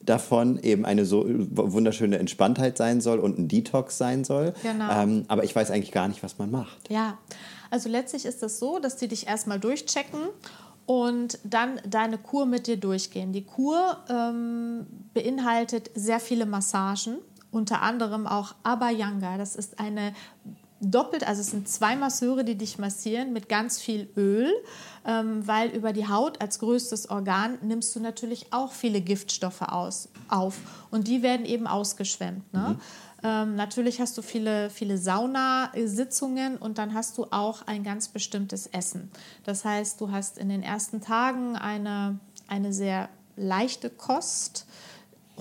davon 0.00 0.58
eben 0.60 0.84
eine 0.84 1.04
so 1.04 1.26
wunderschöne 1.28 2.18
Entspanntheit 2.18 2.78
sein 2.78 3.00
soll 3.00 3.18
und 3.18 3.38
ein 3.38 3.48
Detox 3.48 3.98
sein 3.98 4.24
soll. 4.24 4.54
Genau. 4.62 4.90
Ähm, 4.90 5.24
aber 5.28 5.44
ich 5.44 5.54
weiß 5.54 5.70
eigentlich 5.70 5.92
gar 5.92 6.08
nicht, 6.08 6.22
was 6.22 6.38
man 6.38 6.50
macht. 6.50 6.88
Ja, 6.88 7.18
also 7.70 7.88
letztlich 7.88 8.24
ist 8.24 8.36
es 8.36 8.40
das 8.40 8.58
so, 8.58 8.78
dass 8.78 8.96
die 8.96 9.08
dich 9.08 9.26
erstmal 9.26 9.60
durchchecken 9.60 10.20
und 10.86 11.38
dann 11.44 11.80
deine 11.86 12.16
Kur 12.16 12.46
mit 12.46 12.66
dir 12.66 12.78
durchgehen. 12.78 13.32
Die 13.32 13.44
Kur 13.44 13.98
ähm, 14.08 14.86
beinhaltet 15.12 15.90
sehr 15.94 16.20
viele 16.20 16.46
Massagen, 16.46 17.18
unter 17.50 17.82
anderem 17.82 18.26
auch 18.26 18.54
Abhyanga. 18.62 19.36
Das 19.36 19.54
ist 19.54 19.78
eine 19.78 20.14
doppelt, 20.80 21.26
also 21.26 21.40
es 21.40 21.48
sind 21.48 21.68
zwei 21.68 21.96
Masseure, 21.96 22.44
die 22.44 22.56
dich 22.56 22.78
massieren 22.78 23.32
mit 23.32 23.48
ganz 23.48 23.80
viel 23.80 24.08
Öl, 24.16 24.52
ähm, 25.04 25.46
weil 25.46 25.70
über 25.70 25.92
die 25.92 26.08
Haut 26.08 26.40
als 26.40 26.58
größtes 26.58 27.10
Organ 27.10 27.58
nimmst 27.62 27.94
du 27.96 28.00
natürlich 28.00 28.52
auch 28.52 28.72
viele 28.72 29.00
Giftstoffe 29.00 29.62
aus, 29.62 30.08
auf 30.28 30.56
und 30.90 31.08
die 31.08 31.22
werden 31.22 31.46
eben 31.46 31.66
ausgeschwemmt. 31.66 32.52
Ne? 32.52 32.70
Mhm. 32.70 32.80
Ähm, 33.24 33.56
natürlich 33.56 34.00
hast 34.00 34.16
du 34.16 34.22
viele, 34.22 34.70
viele 34.70 34.96
Saunasitzungen 34.96 36.56
und 36.56 36.78
dann 36.78 36.94
hast 36.94 37.18
du 37.18 37.26
auch 37.30 37.66
ein 37.66 37.82
ganz 37.82 38.08
bestimmtes 38.08 38.68
Essen. 38.68 39.10
Das 39.44 39.64
heißt, 39.64 40.00
du 40.00 40.12
hast 40.12 40.38
in 40.38 40.48
den 40.48 40.62
ersten 40.62 41.00
Tagen 41.00 41.56
eine, 41.56 42.20
eine 42.46 42.72
sehr 42.72 43.08
leichte 43.36 43.90
Kost. 43.90 44.66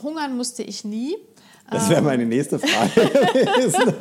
Hungern 0.02 0.36
musste 0.36 0.64
ich 0.64 0.84
nie. 0.84 1.16
Das 1.70 1.90
wäre 1.90 2.02
meine 2.02 2.26
nächste 2.26 2.60
Frage 2.60 3.10
gewesen. 3.10 3.94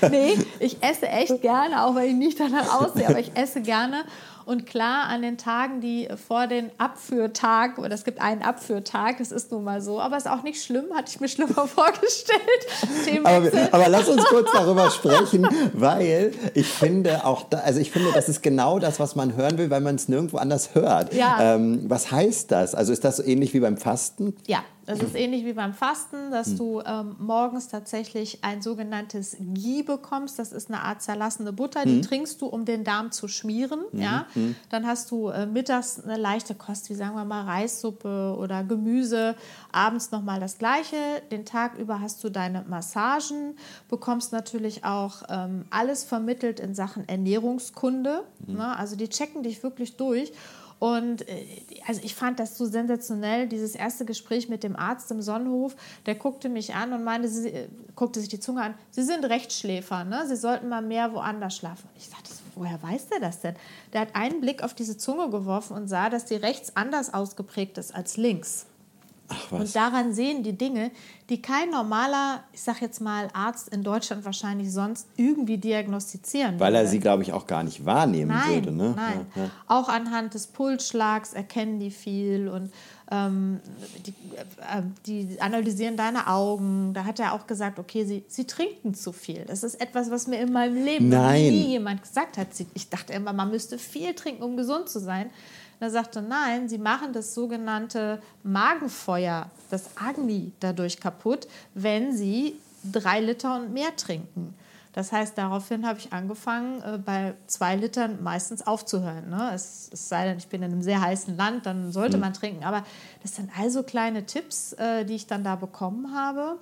nee, 0.10 0.38
ich 0.58 0.82
esse 0.82 1.08
echt 1.08 1.40
gerne, 1.40 1.84
auch 1.84 1.94
wenn 1.94 2.06
ich 2.08 2.14
nicht 2.14 2.40
danach 2.40 2.80
aussehe, 2.80 3.08
aber 3.08 3.18
ich 3.18 3.32
esse 3.34 3.62
gerne. 3.62 4.04
Und 4.44 4.66
klar, 4.66 5.06
an 5.08 5.22
den 5.22 5.38
Tagen, 5.38 5.80
die 5.80 6.08
vor 6.26 6.46
den 6.46 6.70
Abführtag, 6.78 7.78
oder 7.78 7.92
es 7.92 8.04
gibt 8.04 8.20
einen 8.20 8.42
Abführtag, 8.42 9.18
das 9.18 9.32
ist 9.32 9.52
nun 9.52 9.64
mal 9.64 9.80
so, 9.80 10.00
aber 10.00 10.16
es 10.16 10.24
ist 10.24 10.30
auch 10.30 10.42
nicht 10.42 10.62
schlimm, 10.62 10.86
hatte 10.94 11.10
ich 11.14 11.20
mir 11.20 11.28
schlimmer 11.28 11.66
vorgestellt. 11.66 12.40
aber, 13.24 13.50
aber, 13.72 13.88
lass 13.88 14.08
uns 14.08 14.24
kurz 14.24 14.50
darüber 14.52 14.90
sprechen, 14.90 15.46
weil 15.72 16.32
ich 16.54 16.68
finde 16.68 17.24
auch, 17.24 17.44
da, 17.44 17.58
also 17.58 17.80
ich 17.80 17.90
finde, 17.90 18.10
das 18.12 18.28
ist 18.28 18.42
genau 18.42 18.78
das, 18.78 19.00
was 19.00 19.16
man 19.16 19.36
hören 19.36 19.58
will, 19.58 19.70
weil 19.70 19.80
man 19.80 19.94
es 19.94 20.08
nirgendwo 20.08 20.38
anders 20.38 20.74
hört. 20.74 21.14
Ja. 21.14 21.54
Ähm, 21.54 21.84
was 21.88 22.10
heißt 22.10 22.50
das? 22.50 22.74
Also 22.74 22.92
ist 22.92 23.04
das 23.04 23.18
so 23.18 23.22
ähnlich 23.22 23.54
wie 23.54 23.60
beim 23.60 23.76
Fasten? 23.76 24.34
Ja, 24.46 24.62
das 24.86 25.00
ist 25.00 25.14
ähnlich 25.14 25.44
wie 25.44 25.52
beim 25.52 25.74
Fasten, 25.74 26.32
dass 26.32 26.56
du 26.56 26.82
ähm, 26.84 27.14
morgens 27.18 27.68
tatsächlich 27.68 28.38
ein 28.42 28.62
sogenanntes 28.62 29.36
Ghee 29.38 29.82
bekommst. 29.82 30.38
Das 30.38 30.50
ist 30.50 30.70
eine 30.70 30.82
Art 30.82 31.02
zerlassene 31.02 31.52
Butter, 31.52 31.84
die 31.84 31.96
hm. 31.96 32.02
trinkst 32.02 32.42
du, 32.42 32.46
um 32.46 32.64
den 32.64 32.82
Darm 32.82 33.12
zu 33.12 33.28
schmieren. 33.28 33.80
Hm. 33.92 34.00
Ja? 34.00 34.26
Hm. 34.34 34.56
Dann 34.70 34.86
hast 34.86 35.10
du 35.10 35.28
äh, 35.28 35.46
mittags 35.46 36.02
eine 36.02 36.16
leichte 36.16 36.54
Kost, 36.54 36.90
wie 36.90 36.94
sagen 36.94 37.14
wir 37.14 37.24
mal 37.24 37.44
Reissuppe 37.44 38.36
oder 38.38 38.64
Gemüse. 38.64 39.34
Abends 39.70 40.10
nochmal 40.10 40.40
das 40.40 40.58
Gleiche. 40.58 40.96
Den 41.30 41.44
Tag 41.44 41.78
über 41.78 42.00
hast 42.00 42.22
du 42.24 42.30
deine 42.30 42.64
Massagen, 42.68 43.56
bekommst 43.88 44.32
natürlich 44.32 44.84
auch 44.84 45.22
ähm, 45.28 45.64
alles 45.70 46.04
vermittelt 46.04 46.60
in 46.60 46.74
Sachen 46.74 47.08
Ernährungskunde. 47.08 48.24
Hm. 48.46 48.54
Ne? 48.54 48.76
Also 48.76 48.96
die 48.96 49.08
checken 49.08 49.42
dich 49.42 49.62
wirklich 49.62 49.96
durch. 49.96 50.32
Und 50.82 51.28
äh, 51.28 51.46
also 51.86 52.00
ich 52.02 52.16
fand 52.16 52.40
das 52.40 52.58
so 52.58 52.66
sensationell, 52.66 53.46
dieses 53.46 53.76
erste 53.76 54.04
Gespräch 54.04 54.48
mit 54.48 54.64
dem 54.64 54.74
Arzt 54.74 55.12
im 55.12 55.22
Sonnenhof. 55.22 55.76
Der 56.06 56.16
guckte 56.16 56.48
mich 56.48 56.74
an 56.74 56.92
und 56.92 57.04
meinte, 57.04 57.28
sie, 57.28 57.50
äh, 57.50 57.68
guckte 57.94 58.18
sich 58.18 58.28
die 58.28 58.40
Zunge 58.40 58.62
an, 58.62 58.74
Sie 58.90 59.04
sind 59.04 59.24
Rechtschläfer, 59.24 60.02
ne? 60.02 60.26
Sie 60.26 60.34
sollten 60.34 60.68
mal 60.68 60.82
mehr 60.82 61.12
woanders 61.14 61.54
schlafen. 61.54 61.88
ich 61.96 62.08
sagte, 62.08 62.21
woher 62.54 62.82
weiß 62.82 63.08
der 63.08 63.20
das 63.20 63.40
denn? 63.40 63.54
Der 63.92 64.02
hat 64.02 64.14
einen 64.14 64.40
Blick 64.40 64.62
auf 64.62 64.74
diese 64.74 64.96
Zunge 64.96 65.30
geworfen 65.30 65.76
und 65.76 65.88
sah, 65.88 66.10
dass 66.10 66.24
die 66.24 66.36
rechts 66.36 66.76
anders 66.76 67.12
ausgeprägt 67.12 67.78
ist 67.78 67.94
als 67.94 68.16
links. 68.16 68.66
Und 69.50 69.74
daran 69.74 70.12
sehen 70.12 70.42
die 70.42 70.52
Dinge, 70.52 70.90
die 71.28 71.40
kein 71.40 71.70
normaler, 71.70 72.42
ich 72.52 72.62
sag 72.62 72.80
jetzt 72.82 73.00
mal, 73.00 73.28
Arzt 73.32 73.68
in 73.68 73.82
Deutschland 73.82 74.24
wahrscheinlich 74.24 74.72
sonst 74.72 75.08
irgendwie 75.16 75.58
diagnostizieren 75.58 76.60
Weil 76.60 76.74
er 76.74 76.86
sie, 76.86 77.00
glaube 77.00 77.22
ich, 77.22 77.32
auch 77.32 77.46
gar 77.46 77.62
nicht 77.62 77.84
wahrnehmen 77.84 78.32
nein, 78.32 78.50
würde. 78.50 78.72
Ne? 78.72 78.94
Nein, 78.96 79.26
ja, 79.34 79.42
ja. 79.44 79.50
Auch 79.68 79.88
anhand 79.88 80.34
des 80.34 80.48
Pulsschlags 80.48 81.32
erkennen 81.32 81.80
die 81.80 81.90
viel 81.90 82.48
und 82.48 82.72
ähm, 83.12 83.60
die, 84.06 84.14
äh, 84.36 84.82
die, 85.06 85.40
analysieren 85.40 85.96
deine 85.96 86.26
Augen. 86.28 86.94
Da 86.94 87.04
hat 87.04 87.20
er 87.20 87.34
auch 87.34 87.46
gesagt, 87.46 87.78
okay, 87.78 88.04
sie, 88.04 88.24
sie 88.26 88.46
trinken 88.46 88.94
zu 88.94 89.12
viel. 89.12 89.44
Das 89.46 89.62
ist 89.62 89.80
etwas, 89.80 90.10
was 90.10 90.26
mir 90.26 90.40
in 90.40 90.50
meinem 90.50 90.82
Leben 90.82 91.10
nie 91.10 91.66
jemand 91.72 92.02
gesagt 92.02 92.38
hat. 92.38 92.48
Ich 92.72 92.88
dachte 92.88 93.12
immer, 93.12 93.34
man 93.34 93.50
müsste 93.50 93.78
viel 93.78 94.14
trinken, 94.14 94.42
um 94.42 94.56
gesund 94.56 94.88
zu 94.88 94.98
sein. 94.98 95.26
Und 95.26 95.86
er 95.86 95.90
sagte, 95.90 96.22
nein, 96.22 96.68
sie 96.70 96.78
machen 96.78 97.12
das 97.12 97.34
sogenannte 97.34 98.22
Magenfeuer, 98.42 99.50
das 99.70 99.90
Agni 99.96 100.52
dadurch 100.60 100.98
kaputt, 100.98 101.46
wenn 101.74 102.16
sie 102.16 102.56
drei 102.90 103.20
Liter 103.20 103.56
und 103.56 103.74
mehr 103.74 103.94
trinken. 103.94 104.54
Das 104.92 105.10
heißt, 105.10 105.38
daraufhin 105.38 105.86
habe 105.86 105.98
ich 105.98 106.12
angefangen, 106.12 106.82
äh, 106.82 106.98
bei 106.98 107.34
zwei 107.46 107.76
Litern 107.76 108.22
meistens 108.22 108.66
aufzuhören. 108.66 109.30
Ne? 109.30 109.50
Es, 109.54 109.88
es, 109.92 110.08
sei 110.08 110.26
denn, 110.26 110.38
ich 110.38 110.48
bin 110.48 110.62
in 110.62 110.72
einem 110.72 110.82
sehr 110.82 111.00
heißen 111.00 111.36
Land, 111.36 111.66
dann 111.66 111.92
sollte 111.92 112.18
mhm. 112.18 112.22
man 112.22 112.34
trinken. 112.34 112.64
Aber 112.64 112.84
das 113.22 113.36
sind 113.36 113.50
also 113.58 113.82
kleine 113.82 114.26
Tipps, 114.26 114.74
äh, 114.74 115.04
die 115.04 115.14
ich 115.14 115.26
dann 115.26 115.44
da 115.44 115.56
bekommen 115.56 116.14
habe. 116.14 116.58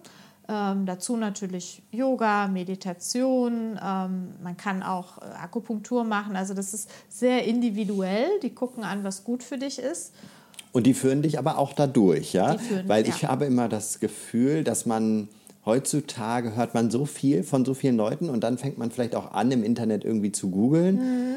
Ähm, 0.48 0.86
dazu 0.86 1.16
natürlich 1.16 1.82
Yoga, 1.90 2.48
Meditation. 2.48 3.78
Ähm, 3.82 4.34
man 4.42 4.56
kann 4.56 4.82
auch 4.82 5.18
äh, 5.18 5.24
Akupunktur 5.24 6.04
machen. 6.04 6.36
Also 6.36 6.54
das 6.54 6.72
ist 6.72 6.90
sehr 7.08 7.44
individuell. 7.44 8.28
Die 8.42 8.50
gucken 8.50 8.84
an, 8.84 9.04
was 9.04 9.24
gut 9.24 9.42
für 9.42 9.58
dich 9.58 9.78
ist. 9.78 10.12
Und 10.72 10.86
die 10.86 10.94
führen 10.94 11.22
dich 11.22 11.38
aber 11.38 11.58
auch 11.58 11.72
dadurch, 11.72 12.32
ja? 12.32 12.56
Führen, 12.58 12.88
Weil 12.88 13.08
ich 13.08 13.22
ja. 13.22 13.28
habe 13.28 13.44
immer 13.44 13.68
das 13.68 13.98
Gefühl, 13.98 14.62
dass 14.62 14.86
man 14.86 15.28
heutzutage 15.70 16.56
hört 16.56 16.74
man 16.74 16.90
so 16.90 17.06
viel 17.06 17.44
von 17.44 17.64
so 17.64 17.74
vielen 17.74 17.96
Leuten 17.96 18.28
und 18.28 18.42
dann 18.42 18.58
fängt 18.58 18.76
man 18.76 18.90
vielleicht 18.90 19.14
auch 19.14 19.30
an, 19.32 19.52
im 19.52 19.62
Internet 19.62 20.04
irgendwie 20.04 20.32
zu 20.32 20.50
googeln. 20.50 20.96
Mhm. 20.96 21.36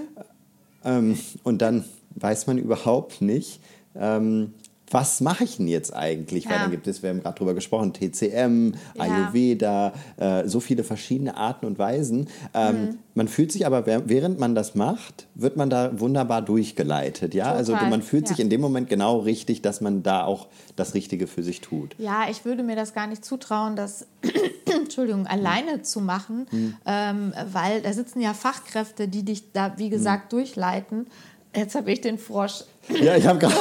Ähm, 0.83 1.19
und 1.43 1.61
dann 1.61 1.85
weiß 2.15 2.47
man 2.47 2.57
überhaupt 2.57 3.21
nicht, 3.21 3.59
ähm, 3.95 4.55
was 4.93 5.21
mache 5.21 5.43
ich 5.43 5.57
denn 5.57 5.67
jetzt 5.67 5.93
eigentlich? 5.93 6.45
Ja. 6.45 6.51
Weil 6.51 6.59
dann 6.59 6.71
gibt 6.71 6.87
es, 6.87 7.01
wir 7.01 7.09
haben 7.09 7.21
gerade 7.21 7.37
drüber 7.37 7.53
gesprochen, 7.53 7.93
TCM, 7.93 8.73
ja. 8.95 9.03
Ayurveda, 9.03 9.93
äh, 10.17 10.47
so 10.47 10.59
viele 10.59 10.83
verschiedene 10.83 11.35
Arten 11.35 11.65
und 11.65 11.79
Weisen. 11.79 12.27
Ähm, 12.53 12.75
mhm. 12.75 12.97
Man 13.15 13.27
fühlt 13.27 13.51
sich 13.51 13.65
aber, 13.65 13.85
während 13.85 14.39
man 14.39 14.55
das 14.55 14.75
macht, 14.75 15.27
wird 15.35 15.55
man 15.55 15.69
da 15.69 15.99
wunderbar 15.99 16.41
durchgeleitet. 16.41 17.33
Ja, 17.33 17.51
also 17.51 17.73
Total. 17.73 17.85
also 17.85 17.89
man 17.89 18.01
fühlt 18.01 18.23
ja. 18.23 18.29
sich 18.29 18.39
in 18.39 18.49
dem 18.49 18.61
Moment 18.61 18.89
genau 18.89 19.19
richtig, 19.19 19.61
dass 19.61 19.81
man 19.81 20.03
da 20.03 20.23
auch 20.23 20.47
das 20.75 20.93
Richtige 20.93 21.27
für 21.27 21.43
sich 21.43 21.61
tut. 21.61 21.95
Ja, 21.97 22.25
ich 22.29 22.45
würde 22.45 22.63
mir 22.63 22.75
das 22.75 22.93
gar 22.93 23.07
nicht 23.07 23.23
zutrauen, 23.23 23.75
das 23.75 24.07
Entschuldigung, 24.65 25.27
alleine 25.27 25.77
mhm. 25.77 25.83
zu 25.83 26.01
machen, 26.01 26.47
mhm. 26.51 26.75
ähm, 26.85 27.33
weil 27.51 27.81
da 27.81 27.93
sitzen 27.93 28.21
ja 28.21 28.33
Fachkräfte, 28.33 29.07
die 29.07 29.23
dich 29.23 29.51
da, 29.53 29.73
wie 29.77 29.89
gesagt, 29.89 30.31
mhm. 30.31 30.37
durchleiten. 30.37 31.07
Jetzt 31.55 31.75
habe 31.75 31.91
ich 31.91 32.01
den 32.01 32.17
Frosch. 32.17 32.63
Ja, 32.89 33.15
ich 33.15 33.25
habe 33.25 33.39
gerade. 33.39 33.53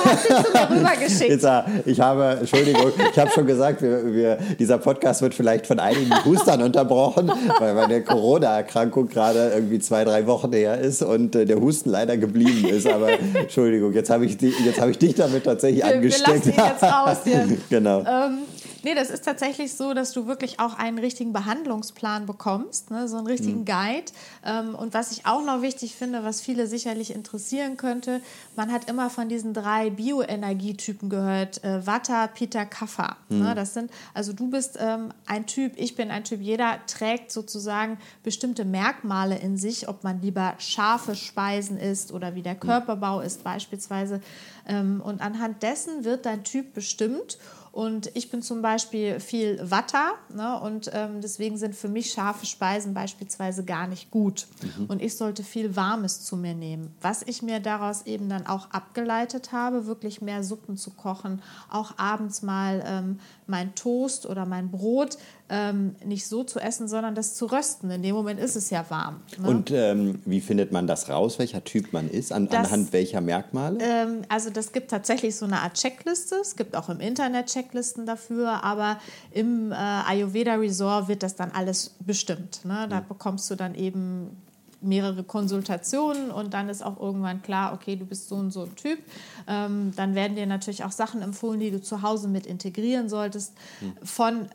Jetzt, 1.01 1.47
ich 1.87 2.01
habe, 2.01 2.39
Entschuldigung, 2.41 2.93
ich 3.11 3.19
habe 3.19 3.31
schon 3.31 3.47
gesagt, 3.47 3.81
wir, 3.83 4.13
wir, 4.13 4.39
dieser 4.59 4.79
Podcast 4.79 5.23
wird 5.23 5.35
vielleicht 5.35 5.67
von 5.67 5.79
einigen 5.79 6.13
Hustern 6.25 6.63
unterbrochen, 6.63 7.31
weil 7.59 7.75
meine 7.75 8.03
Corona-Erkrankung 8.03 9.09
gerade 9.09 9.53
irgendwie 9.55 9.79
zwei, 9.79 10.05
drei 10.05 10.27
Wochen 10.27 10.53
her 10.53 10.79
ist 10.79 11.03
und 11.03 11.37
äh, 11.37 11.45
der 11.45 11.61
Husten 11.61 11.91
leider 11.91 12.17
geblieben 12.17 12.69
ist. 12.69 12.87
Aber 12.87 13.11
Entschuldigung, 13.35 13.93
jetzt 13.93 14.11
habe 14.11 14.27
ich, 14.27 14.37
hab 14.79 14.89
ich 14.89 14.99
dich 14.99 15.15
damit 15.15 15.45
tatsächlich 15.45 15.85
wir, 15.85 15.95
angesteckt. 15.95 16.47
Wir 16.47 16.55
lassen 16.55 16.61
ihn 16.61 16.73
jetzt 16.73 16.83
raus 16.83 17.19
hier. 17.25 17.59
genau. 17.71 18.01
Ähm, 18.01 18.39
Nee, 18.85 18.95
das 18.95 19.11
ist 19.11 19.25
tatsächlich 19.25 19.75
so, 19.75 19.95
dass 19.95 20.13
du 20.13 20.27
wirklich 20.27 20.59
auch 20.59 20.77
einen 20.77 20.99
richtigen 20.99 21.33
Behandlungsplan 21.33 22.27
bekommst, 22.27 22.91
ne? 22.91 23.07
so 23.07 23.17
einen 23.17 23.27
richtigen 23.27 23.61
mhm. 23.61 23.65
Guide. 23.65 24.13
Ähm, 24.45 24.75
und 24.75 24.93
was 24.93 25.13
ich 25.13 25.25
auch 25.27 25.45
noch 25.45 25.63
wichtig 25.63 25.95
finde, 25.95 26.25
was 26.25 26.41
viele 26.41 26.67
sicherlich 26.67 27.15
interessieren 27.15 27.77
könnte, 27.77 28.21
man 28.57 28.73
hat 28.73 28.89
immer 28.89 29.09
von 29.09 29.29
diesen 29.29 29.55
drei 29.55 29.91
Bioenergietypen 29.91 31.09
gehört, 31.09 31.63
äh, 31.63 31.87
Vata, 31.87 32.27
Pitta, 32.27 32.65
Kapha. 32.65 33.17
Ne? 33.29 33.37
Mhm. 33.37 33.43
Ne? 33.43 33.55
Das 33.55 33.75
sind, 33.75 33.91
also 34.15 34.33
du 34.33 34.51
bist 34.51 34.79
ähm, 34.81 35.13
ein 35.27 35.47
Typ, 35.47 35.75
ich 35.77 35.95
bin 35.95 36.11
ein 36.11 36.25
Typ, 36.25 36.41
jeder 36.41 36.79
trägt 36.87 37.31
sozusagen 37.31 37.99
bestimmte 38.23 38.65
Merkmale 38.65 39.39
in 39.39 39.57
sich, 39.57 39.89
ob 39.89 40.03
man 40.03 40.21
lieber 40.21 40.55
scharfe 40.59 41.15
Speisen 41.15 41.79
isst 41.79 42.13
oder 42.13 42.35
wie 42.35 42.43
der 42.43 42.55
mhm. 42.55 42.61
Körperbau 42.61 43.21
ist 43.21 43.45
beispielsweise. 43.45 44.21
Ähm, 44.67 45.01
und 45.05 45.21
anhand 45.21 45.63
dessen 45.63 46.05
wird 46.05 46.27
dein 46.27 46.45
Typ 46.45 46.75
bestimmt. 46.75 47.39
Und 47.73 48.11
ich 48.15 48.31
bin 48.31 48.43
zum 48.43 48.61
Beispiel 48.61 49.19
viel 49.19 49.59
Watter 49.71 50.13
ne? 50.29 50.61
und 50.61 50.91
ähm, 50.93 51.23
deswegen 51.23 51.57
sind 51.57 51.75
für 51.75 51.89
mich 51.89 52.13
scharfe 52.13 52.45
Speisen 52.45 52.93
beispielsweise 52.93 53.65
gar 53.65 53.87
nicht 53.87 54.11
gut. 54.11 54.47
Mhm. 54.61 54.87
Und 54.87 55.01
ich 55.01 55.17
sollte 55.17 55.43
viel 55.43 55.75
Warmes 55.75 56.23
zu 56.23 56.37
mir 56.37 56.55
nehmen. 56.55 56.95
Was 57.01 57.23
ich 57.23 57.41
mir 57.41 57.61
daraus 57.61 58.03
eben 58.03 58.29
dann 58.29 58.47
auch 58.47 58.71
abgeleitet 58.73 59.53
habe, 59.53 59.87
wirklich 59.87 60.21
mehr 60.21 60.45
Suppen 60.45 60.77
zu 60.77 60.91
kochen, 60.91 61.41
auch 61.71 61.97
abends 61.97 62.43
mal 62.43 62.85
ähm, 62.87 63.19
mein 63.47 63.75
Toast 63.75 64.27
oder 64.27 64.45
mein 64.45 64.71
Brot 64.71 65.17
ähm, 65.49 65.97
nicht 66.05 66.27
so 66.27 66.45
zu 66.45 66.61
essen, 66.61 66.89
sondern 66.89 67.15
das 67.15 67.35
zu 67.35 67.47
rösten. 67.47 67.91
In 67.91 68.03
dem 68.03 68.15
Moment 68.15 68.41
ist 68.41 68.57
es 68.57 68.71
ja 68.71 68.85
warm. 68.89 69.21
Ne? 69.39 69.49
Und 69.49 69.71
ähm, 69.71 70.21
wie 70.25 70.41
findet 70.41 70.73
man 70.73 70.87
das 70.87 71.09
raus, 71.09 71.39
welcher 71.39 71.63
Typ 71.63 71.93
man 71.93 72.09
ist, 72.09 72.33
an, 72.33 72.49
das, 72.49 72.67
anhand 72.67 72.93
welcher 72.93 73.21
Merkmale? 73.21 73.79
Ähm, 73.81 74.23
also 74.29 74.51
das 74.51 74.73
gibt 74.73 74.91
tatsächlich 74.91 75.37
so 75.37 75.45
eine 75.45 75.61
Art 75.61 75.75
Checkliste. 75.75 76.37
Es 76.37 76.57
gibt 76.57 76.75
auch 76.75 76.89
im 76.89 77.01
Internet 77.01 77.47
Checklisten 77.47 78.07
dafür, 78.07 78.65
aber 78.65 78.99
im 79.31 79.73
äh, 79.73 79.75
Ayurveda 79.75 80.55
Resort 80.55 81.09
wird 81.09 81.23
das 81.23 81.37
dann 81.37 81.51
alles 81.51 81.97
bestimmt. 82.01 82.65
Ne? 82.65 82.87
Da 82.89 83.01
mhm. 83.01 83.09
bekommst 83.09 83.51
du 83.51 83.55
dann 83.55 83.75
eben 83.75 84.37
mehrere 84.83 85.23
Konsultationen 85.23 86.31
und 86.31 86.55
dann 86.55 86.69
ist 86.69 86.85
auch 86.85 87.01
irgendwann 87.01 87.43
klar, 87.43 87.73
okay, 87.73 87.97
du 87.97 88.05
bist 88.05 88.29
so 88.29 88.37
und 88.37 88.51
so 88.51 88.63
ein 88.63 88.75
Typ. 88.75 88.99
Ähm, 89.47 89.93
dann 89.97 90.15
werden 90.15 90.35
dir 90.35 90.47
natürlich 90.47 90.85
auch 90.85 90.91
Sachen 90.91 91.23
empfohlen, 91.23 91.61
die 91.61 91.71
du 91.71 91.81
zu 91.81 92.03
Hause 92.03 92.29
mit 92.29 92.47
integrieren 92.47 93.09
solltest. 93.09 93.55
Mhm. 93.81 93.93
Von 94.03 94.49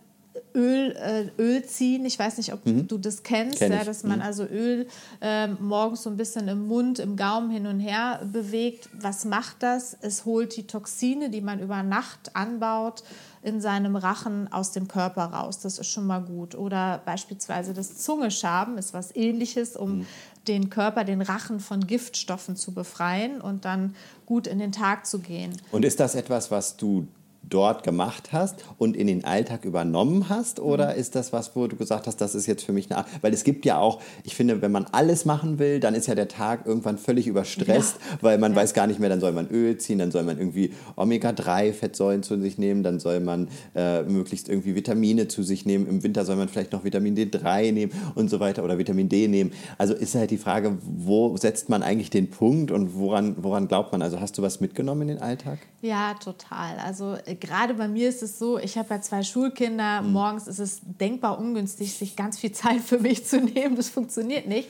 Öl, 0.55 0.95
äh, 0.95 1.41
Öl 1.41 1.63
ziehen. 1.65 2.05
Ich 2.05 2.17
weiß 2.17 2.37
nicht, 2.37 2.53
ob 2.53 2.65
mhm. 2.65 2.87
du 2.87 2.97
das 2.97 3.23
kennst, 3.23 3.59
Kenn 3.59 3.71
ja, 3.71 3.83
dass 3.83 4.03
man 4.03 4.19
mhm. 4.19 4.25
also 4.25 4.43
Öl 4.43 4.87
äh, 5.21 5.47
morgens 5.47 6.03
so 6.03 6.09
ein 6.09 6.17
bisschen 6.17 6.47
im 6.47 6.67
Mund, 6.67 6.99
im 6.99 7.15
Gaumen 7.15 7.49
hin 7.49 7.67
und 7.67 7.79
her 7.79 8.21
bewegt. 8.31 8.89
Was 8.93 9.25
macht 9.25 9.63
das? 9.63 9.97
Es 10.01 10.25
holt 10.25 10.55
die 10.57 10.67
Toxine, 10.67 11.29
die 11.29 11.41
man 11.41 11.59
über 11.59 11.83
Nacht 11.83 12.35
anbaut, 12.35 13.03
in 13.43 13.61
seinem 13.61 13.95
Rachen 13.95 14.51
aus 14.51 14.71
dem 14.71 14.87
Körper 14.87 15.25
raus. 15.25 15.59
Das 15.59 15.79
ist 15.79 15.87
schon 15.87 16.07
mal 16.07 16.21
gut. 16.21 16.55
Oder 16.55 17.01
beispielsweise 17.05 17.73
das 17.73 17.97
Zungeschaben 17.97 18.77
ist 18.77 18.93
was 18.93 19.15
ähnliches, 19.15 19.75
um 19.75 19.99
mhm. 19.99 20.05
den 20.47 20.69
Körper, 20.69 21.03
den 21.03 21.21
Rachen 21.21 21.59
von 21.59 21.85
Giftstoffen 21.87 22.55
zu 22.55 22.73
befreien 22.73 23.41
und 23.41 23.65
dann 23.65 23.95
gut 24.25 24.47
in 24.47 24.59
den 24.59 24.71
Tag 24.71 25.05
zu 25.05 25.19
gehen. 25.19 25.53
Und 25.71 25.85
ist 25.85 25.99
das 25.99 26.15
etwas, 26.15 26.51
was 26.51 26.77
du 26.77 27.07
dort 27.49 27.83
gemacht 27.83 28.29
hast 28.31 28.63
und 28.77 28.95
in 28.95 29.07
den 29.07 29.23
Alltag 29.23 29.65
übernommen 29.65 30.29
hast? 30.29 30.59
Oder 30.59 30.93
mhm. 30.93 30.99
ist 30.99 31.15
das 31.15 31.33
was, 31.33 31.55
wo 31.55 31.67
du 31.67 31.75
gesagt 31.75 32.07
hast, 32.07 32.21
das 32.21 32.35
ist 32.35 32.47
jetzt 32.47 32.63
für 32.63 32.73
mich 32.73 32.89
eine 32.89 32.99
Art? 32.99 33.07
Weil 33.21 33.33
es 33.33 33.43
gibt 33.43 33.65
ja 33.65 33.79
auch, 33.79 34.01
ich 34.23 34.35
finde, 34.35 34.61
wenn 34.61 34.71
man 34.71 34.85
alles 34.91 35.25
machen 35.25 35.59
will, 35.59 35.79
dann 35.79 35.95
ist 35.95 36.07
ja 36.07 36.15
der 36.15 36.27
Tag 36.27 36.65
irgendwann 36.65 36.97
völlig 36.97 37.27
überstresst, 37.27 37.95
ja. 37.99 38.17
weil 38.21 38.37
man 38.37 38.51
ja. 38.53 38.57
weiß 38.57 38.73
gar 38.73 38.87
nicht 38.87 38.99
mehr, 38.99 39.09
dann 39.09 39.19
soll 39.19 39.31
man 39.31 39.47
Öl 39.49 39.77
ziehen, 39.77 39.99
dann 39.99 40.11
soll 40.11 40.23
man 40.23 40.37
irgendwie 40.37 40.73
Omega-3-Fettsäuren 40.95 42.23
zu 42.23 42.39
sich 42.39 42.57
nehmen, 42.57 42.83
dann 42.83 42.99
soll 42.99 43.19
man 43.19 43.47
äh, 43.75 44.03
möglichst 44.03 44.49
irgendwie 44.49 44.75
Vitamine 44.75 45.27
zu 45.27 45.43
sich 45.43 45.65
nehmen. 45.65 45.87
Im 45.87 46.03
Winter 46.03 46.25
soll 46.25 46.35
man 46.35 46.49
vielleicht 46.49 46.71
noch 46.71 46.83
Vitamin 46.83 47.15
D3 47.15 47.71
nehmen 47.71 47.91
und 48.15 48.29
so 48.29 48.39
weiter 48.39 48.63
oder 48.63 48.77
Vitamin 48.77 49.09
D 49.09 49.27
nehmen. 49.27 49.51
Also 49.77 49.93
ist 49.93 50.15
halt 50.15 50.31
die 50.31 50.37
Frage, 50.37 50.77
wo 50.81 51.35
setzt 51.37 51.69
man 51.69 51.83
eigentlich 51.83 52.09
den 52.09 52.29
Punkt 52.29 52.71
und 52.71 52.95
woran, 52.95 53.35
woran 53.41 53.67
glaubt 53.67 53.91
man? 53.91 54.01
Also 54.01 54.19
hast 54.19 54.37
du 54.37 54.41
was 54.41 54.59
mitgenommen 54.59 55.03
in 55.03 55.07
den 55.09 55.19
Alltag? 55.19 55.59
Ja, 55.81 56.15
total. 56.15 56.77
Also 56.83 57.15
äh, 57.25 57.35
gerade 57.39 57.73
bei 57.73 57.87
mir 57.87 58.09
ist 58.09 58.23
es 58.23 58.39
so, 58.39 58.57
ich 58.57 58.77
habe 58.77 58.93
ja 58.93 59.01
zwei 59.01 59.23
Schulkinder. 59.23 60.01
Mhm. 60.01 60.11
Morgens 60.11 60.47
ist 60.47 60.59
es 60.59 60.79
denkbar 60.83 61.39
ungünstig, 61.39 61.93
sich 61.93 62.15
ganz 62.15 62.39
viel 62.39 62.51
Zeit 62.53 62.81
für 62.81 62.99
mich 62.99 63.25
zu 63.25 63.39
nehmen. 63.39 63.75
Das 63.75 63.89
funktioniert 63.89 64.47
nicht. 64.47 64.69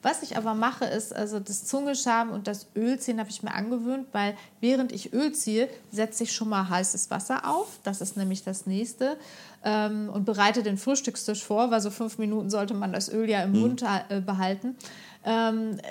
Was 0.00 0.22
ich 0.22 0.36
aber 0.36 0.54
mache, 0.54 0.84
ist, 0.84 1.12
also 1.12 1.40
das 1.40 1.64
Zungeschaben 1.64 2.32
und 2.32 2.46
das 2.46 2.68
Ölziehen 2.76 3.18
habe 3.18 3.30
ich 3.30 3.42
mir 3.42 3.52
angewöhnt, 3.52 4.06
weil 4.12 4.36
während 4.60 4.92
ich 4.92 5.12
Öl 5.12 5.32
ziehe, 5.32 5.68
setze 5.90 6.22
ich 6.22 6.32
schon 6.32 6.48
mal 6.48 6.68
heißes 6.68 7.10
Wasser 7.10 7.50
auf. 7.50 7.80
Das 7.82 8.00
ist 8.00 8.16
nämlich 8.16 8.44
das 8.44 8.66
nächste. 8.66 9.16
Ähm, 9.64 10.08
und 10.08 10.24
bereite 10.24 10.62
den 10.62 10.78
Frühstückstisch 10.78 11.42
vor, 11.42 11.72
weil 11.72 11.80
so 11.80 11.90
fünf 11.90 12.16
Minuten 12.18 12.48
sollte 12.48 12.74
man 12.74 12.92
das 12.92 13.12
Öl 13.12 13.28
ja 13.28 13.42
im 13.42 13.52
mhm. 13.52 13.60
Mund 13.60 13.84
äh, 14.08 14.20
behalten 14.20 14.76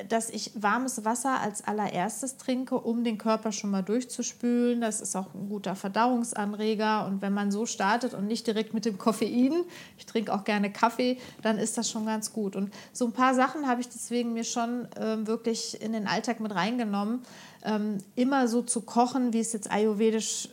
dass 0.10 0.30
ich 0.32 0.52
warmes 0.56 1.06
Wasser 1.06 1.40
als 1.42 1.64
allererstes 1.64 2.38
trinke, 2.38 2.76
um 2.76 3.04
den 3.04 3.20
Körper 3.20 3.52
schon 3.52 3.70
mal 3.70 3.84
durchzuspülen. 3.84 4.82
Das 4.82 5.00
ist 5.00 5.16
auch 5.16 5.34
ein 5.36 5.48
guter 5.50 5.76
Verdauungsanreger. 5.76 7.06
Und 7.06 7.22
wenn 7.22 7.34
man 7.34 7.52
so 7.52 7.68
startet 7.68 8.16
und 8.16 8.26
nicht 8.26 8.48
direkt 8.48 8.74
mit 8.74 8.86
dem 8.86 8.98
Koffein, 8.98 9.54
ich 9.98 10.08
trinke 10.08 10.34
auch 10.34 10.44
gerne 10.44 10.72
Kaffee, 10.72 11.20
dann 11.44 11.60
ist 11.60 11.78
das 11.78 11.92
schon 11.92 12.08
ganz 12.08 12.34
gut. 12.34 12.56
Und 12.56 12.74
so 12.94 13.06
ein 13.06 13.12
paar 13.12 13.36
Sachen 13.36 13.68
habe 13.68 13.82
ich 13.82 13.90
deswegen 13.90 14.34
mir 14.34 14.44
schon 14.44 14.88
ähm, 15.00 15.28
wirklich 15.28 15.80
in 15.82 15.94
den 15.94 16.08
Alltag 16.08 16.40
mit 16.40 16.56
reingenommen. 16.56 17.22
Ähm, 17.64 18.00
immer 18.16 18.48
so 18.48 18.64
zu 18.64 18.82
kochen, 18.82 19.34
wie 19.34 19.40
es 19.40 19.54
jetzt 19.54 19.70
ayurvedisch 19.70 20.50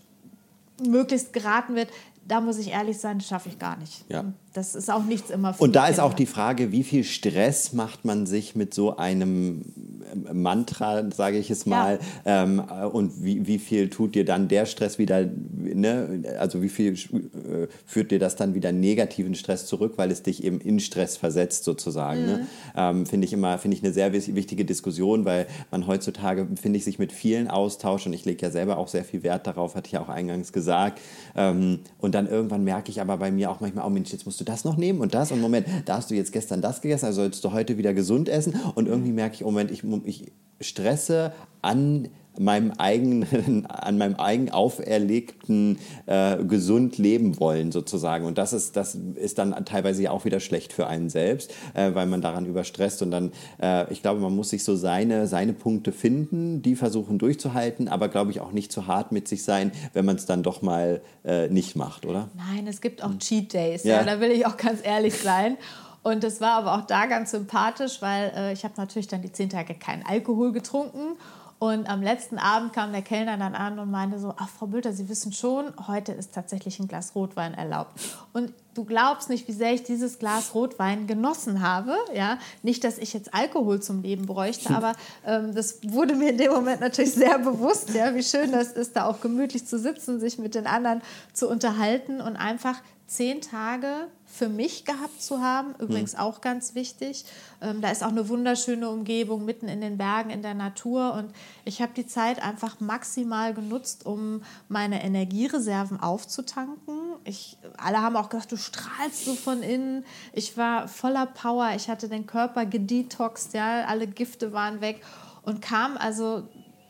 möglichst 0.86 1.32
geraten 1.32 1.74
wird, 1.74 1.88
da 2.26 2.40
muss 2.40 2.58
ich 2.58 2.68
ehrlich 2.68 2.98
sein, 2.98 3.18
das 3.18 3.28
schaffe 3.28 3.48
ich 3.48 3.58
gar 3.58 3.76
nicht. 3.76 4.04
Ja. 4.08 4.32
Das 4.52 4.74
ist 4.74 4.90
auch 4.90 5.04
nichts 5.04 5.30
immer 5.30 5.54
für 5.54 5.62
Und 5.62 5.76
da 5.76 5.88
ist 5.88 6.00
auch 6.00 6.14
die 6.14 6.26
Frage, 6.26 6.72
wie 6.72 6.84
viel 6.84 7.04
Stress 7.04 7.72
macht 7.72 8.04
man 8.04 8.26
sich 8.26 8.56
mit 8.56 8.72
so 8.72 8.96
einem 8.96 9.93
Mantra, 10.32 11.10
sage 11.10 11.38
ich 11.38 11.50
es 11.50 11.66
mal, 11.66 11.98
ja. 12.24 12.44
ähm, 12.44 12.62
und 12.92 13.24
wie, 13.24 13.46
wie 13.46 13.58
viel 13.58 13.90
tut 13.90 14.14
dir 14.14 14.24
dann 14.24 14.48
der 14.48 14.66
Stress 14.66 14.98
wieder, 14.98 15.28
ne? 15.52 16.22
also 16.38 16.62
wie 16.62 16.68
viel 16.68 16.92
äh, 16.92 17.66
führt 17.86 18.10
dir 18.10 18.18
das 18.18 18.36
dann 18.36 18.54
wieder 18.54 18.72
negativen 18.72 19.34
Stress 19.34 19.66
zurück, 19.66 19.94
weil 19.96 20.10
es 20.10 20.22
dich 20.22 20.44
eben 20.44 20.60
in 20.60 20.80
Stress 20.80 21.16
versetzt 21.16 21.64
sozusagen. 21.64 22.26
Ne? 22.26 22.32
Mhm. 22.32 22.38
Ne? 22.38 22.46
Ähm, 22.76 23.06
finde 23.06 23.26
ich 23.26 23.32
immer, 23.32 23.58
finde 23.58 23.76
ich 23.76 23.82
eine 23.82 23.92
sehr 23.92 24.12
wichtige 24.12 24.64
Diskussion, 24.64 25.24
weil 25.24 25.46
man 25.70 25.86
heutzutage, 25.86 26.46
finde 26.60 26.78
ich, 26.78 26.84
sich 26.84 26.98
mit 26.98 27.12
vielen 27.12 27.48
austauscht 27.48 28.06
und 28.06 28.12
ich 28.12 28.24
lege 28.24 28.42
ja 28.42 28.50
selber 28.50 28.78
auch 28.78 28.88
sehr 28.88 29.04
viel 29.04 29.22
Wert 29.22 29.46
darauf, 29.46 29.74
hatte 29.74 29.86
ich 29.86 29.92
ja 29.92 30.00
auch 30.00 30.08
eingangs 30.08 30.52
gesagt. 30.52 31.00
Ähm, 31.36 31.80
und 31.98 32.14
dann 32.14 32.28
irgendwann 32.28 32.64
merke 32.64 32.90
ich 32.90 33.00
aber 33.00 33.16
bei 33.16 33.30
mir 33.30 33.50
auch 33.50 33.60
manchmal, 33.60 33.86
oh 33.86 33.90
Mensch, 33.90 34.12
jetzt 34.12 34.26
musst 34.26 34.40
du 34.40 34.44
das 34.44 34.64
noch 34.64 34.76
nehmen 34.76 35.00
und 35.00 35.14
das 35.14 35.32
und 35.32 35.40
Moment, 35.40 35.66
da 35.84 35.96
hast 35.96 36.10
du 36.10 36.14
jetzt 36.14 36.32
gestern 36.32 36.60
das 36.60 36.80
gegessen, 36.80 37.06
also 37.06 37.22
sollst 37.22 37.44
du 37.44 37.52
heute 37.52 37.78
wieder 37.78 37.94
gesund 37.94 38.28
essen 38.28 38.54
und 38.74 38.88
irgendwie 38.88 39.12
merke 39.12 39.36
ich, 39.36 39.44
oh 39.44 39.50
Moment, 39.50 39.70
ich, 39.70 39.82
ich 40.04 40.32
stresse 40.60 41.32
an 41.62 42.08
meinem 42.38 42.72
eigenen, 42.72 43.66
an 43.68 43.98
meinem 43.98 44.16
eigen 44.16 44.50
auferlegten 44.50 45.78
äh, 46.06 46.42
gesund 46.44 46.98
leben 46.98 47.38
wollen 47.38 47.72
sozusagen. 47.72 48.26
Und 48.26 48.38
das 48.38 48.52
ist, 48.52 48.76
das 48.76 48.94
ist 48.94 49.38
dann 49.38 49.64
teilweise 49.64 50.02
ja 50.02 50.10
auch 50.10 50.24
wieder 50.24 50.40
schlecht 50.40 50.72
für 50.72 50.86
einen 50.86 51.08
selbst, 51.10 51.52
äh, 51.74 51.94
weil 51.94 52.06
man 52.06 52.20
daran 52.20 52.46
überstresst. 52.46 53.02
Und 53.02 53.10
dann, 53.10 53.32
äh, 53.62 53.90
ich 53.92 54.02
glaube, 54.02 54.20
man 54.20 54.34
muss 54.34 54.50
sich 54.50 54.64
so 54.64 54.76
seine, 54.76 55.26
seine 55.26 55.52
Punkte 55.52 55.92
finden, 55.92 56.62
die 56.62 56.76
versuchen 56.76 57.18
durchzuhalten, 57.18 57.88
aber 57.88 58.08
glaube 58.08 58.30
ich 58.30 58.40
auch 58.40 58.52
nicht 58.52 58.72
zu 58.72 58.86
hart 58.86 59.12
mit 59.12 59.28
sich 59.28 59.44
sein, 59.44 59.72
wenn 59.92 60.04
man 60.04 60.16
es 60.16 60.26
dann 60.26 60.42
doch 60.42 60.62
mal 60.62 61.02
äh, 61.24 61.48
nicht 61.48 61.76
macht, 61.76 62.06
oder? 62.06 62.28
Nein, 62.36 62.66
es 62.66 62.80
gibt 62.80 63.02
auch 63.02 63.16
Cheat 63.18 63.52
Days, 63.52 63.84
ja. 63.84 63.98
ja 63.98 64.04
da 64.04 64.20
will 64.20 64.30
ich 64.30 64.46
auch 64.46 64.56
ganz 64.56 64.80
ehrlich 64.82 65.14
sein. 65.14 65.56
Und 66.04 66.22
das 66.22 66.40
war 66.40 66.52
aber 66.52 66.74
auch 66.74 66.86
da 66.86 67.06
ganz 67.06 67.32
sympathisch, 67.32 68.00
weil 68.00 68.32
äh, 68.36 68.52
ich 68.52 68.62
habe 68.64 68.74
natürlich 68.76 69.08
dann 69.08 69.22
die 69.22 69.32
zehn 69.32 69.50
Tage 69.50 69.74
keinen 69.74 70.06
Alkohol 70.06 70.52
getrunken 70.52 71.16
und 71.58 71.88
am 71.88 72.02
letzten 72.02 72.36
Abend 72.38 72.74
kam 72.74 72.92
der 72.92 73.00
Kellner 73.00 73.38
dann 73.38 73.54
an 73.54 73.78
und 73.78 73.90
meinte 73.90 74.18
so, 74.18 74.34
ach 74.36 74.50
Frau 74.50 74.66
Bülter, 74.66 74.92
Sie 74.92 75.08
wissen 75.08 75.32
schon, 75.32 75.72
heute 75.86 76.12
ist 76.12 76.34
tatsächlich 76.34 76.78
ein 76.78 76.88
Glas 76.88 77.14
Rotwein 77.14 77.54
erlaubt. 77.54 77.92
Und 78.34 78.52
du 78.74 78.84
glaubst 78.84 79.30
nicht, 79.30 79.48
wie 79.48 79.52
sehr 79.52 79.72
ich 79.72 79.82
dieses 79.82 80.18
Glas 80.18 80.54
Rotwein 80.54 81.06
genossen 81.06 81.62
habe. 81.62 81.96
Ja? 82.14 82.38
Nicht, 82.62 82.84
dass 82.84 82.98
ich 82.98 83.12
jetzt 83.12 83.32
Alkohol 83.32 83.80
zum 83.80 84.02
Leben 84.02 84.26
bräuchte, 84.26 84.74
aber 84.74 84.92
ähm, 85.26 85.54
das 85.54 85.78
wurde 85.82 86.14
mir 86.14 86.30
in 86.30 86.38
dem 86.38 86.52
Moment 86.52 86.80
natürlich 86.80 87.12
sehr 87.14 87.38
bewusst, 87.38 87.94
ja, 87.94 88.14
wie 88.14 88.22
schön 88.22 88.52
das 88.52 88.72
ist, 88.72 88.96
da 88.96 89.06
auch 89.06 89.20
gemütlich 89.20 89.66
zu 89.66 89.78
sitzen, 89.78 90.20
sich 90.20 90.38
mit 90.38 90.54
den 90.54 90.66
anderen 90.66 91.02
zu 91.32 91.48
unterhalten 91.48 92.20
und 92.20 92.36
einfach 92.36 92.80
zehn 93.06 93.40
Tage 93.40 94.08
für 94.24 94.48
mich 94.48 94.84
gehabt 94.84 95.22
zu 95.22 95.40
haben. 95.40 95.74
Übrigens 95.78 96.14
mhm. 96.14 96.20
auch 96.20 96.40
ganz 96.40 96.74
wichtig. 96.74 97.24
Ähm, 97.60 97.80
da 97.80 97.90
ist 97.90 98.02
auch 98.02 98.08
eine 98.08 98.28
wunderschöne 98.28 98.88
Umgebung 98.88 99.44
mitten 99.44 99.68
in 99.68 99.80
den 99.80 99.98
Bergen, 99.98 100.30
in 100.30 100.42
der 100.42 100.54
Natur. 100.54 101.14
Und 101.14 101.32
ich 101.64 101.80
habe 101.80 101.92
die 101.94 102.06
Zeit 102.06 102.42
einfach 102.42 102.80
maximal 102.80 103.54
genutzt, 103.54 104.06
um 104.06 104.42
meine 104.68 105.04
Energiereserven 105.04 106.00
aufzutanken. 106.00 107.03
Ich, 107.24 107.58
alle 107.76 108.00
haben 108.00 108.16
auch 108.16 108.28
gesagt, 108.28 108.52
du 108.52 108.56
strahlst 108.56 109.24
so 109.24 109.34
von 109.34 109.62
innen. 109.62 110.04
Ich 110.32 110.56
war 110.56 110.88
voller 110.88 111.26
Power. 111.26 111.72
Ich 111.76 111.88
hatte 111.88 112.08
den 112.08 112.26
Körper 112.26 112.66
gedetoxt, 112.66 113.54
ja, 113.54 113.84
alle 113.84 114.06
Gifte 114.06 114.52
waren 114.52 114.80
weg 114.80 115.02
und 115.42 115.62
kam 115.62 115.96
also 115.96 116.48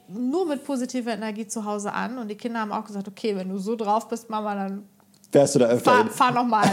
nur 0.09 0.47
mit 0.47 0.65
positiver 0.65 1.13
Energie 1.13 1.47
zu 1.47 1.65
Hause 1.65 1.93
an. 1.93 2.19
Und 2.19 2.29
die 2.29 2.37
Kinder 2.37 2.61
haben 2.61 2.73
auch 2.73 2.85
gesagt, 2.85 3.09
okay, 3.09 3.37
wenn 3.37 3.49
du 3.49 3.59
so 3.59 3.77
drauf 3.77 4.09
bist, 4.09 4.31
Mama, 4.31 4.55
dann 4.55 4.89
Fährst 5.35 5.57
du 5.57 5.59
da 5.59 5.67
öfter 5.67 5.91
fahr? 5.91 6.11
Fahr 6.11 6.31
nochmal. 6.31 6.65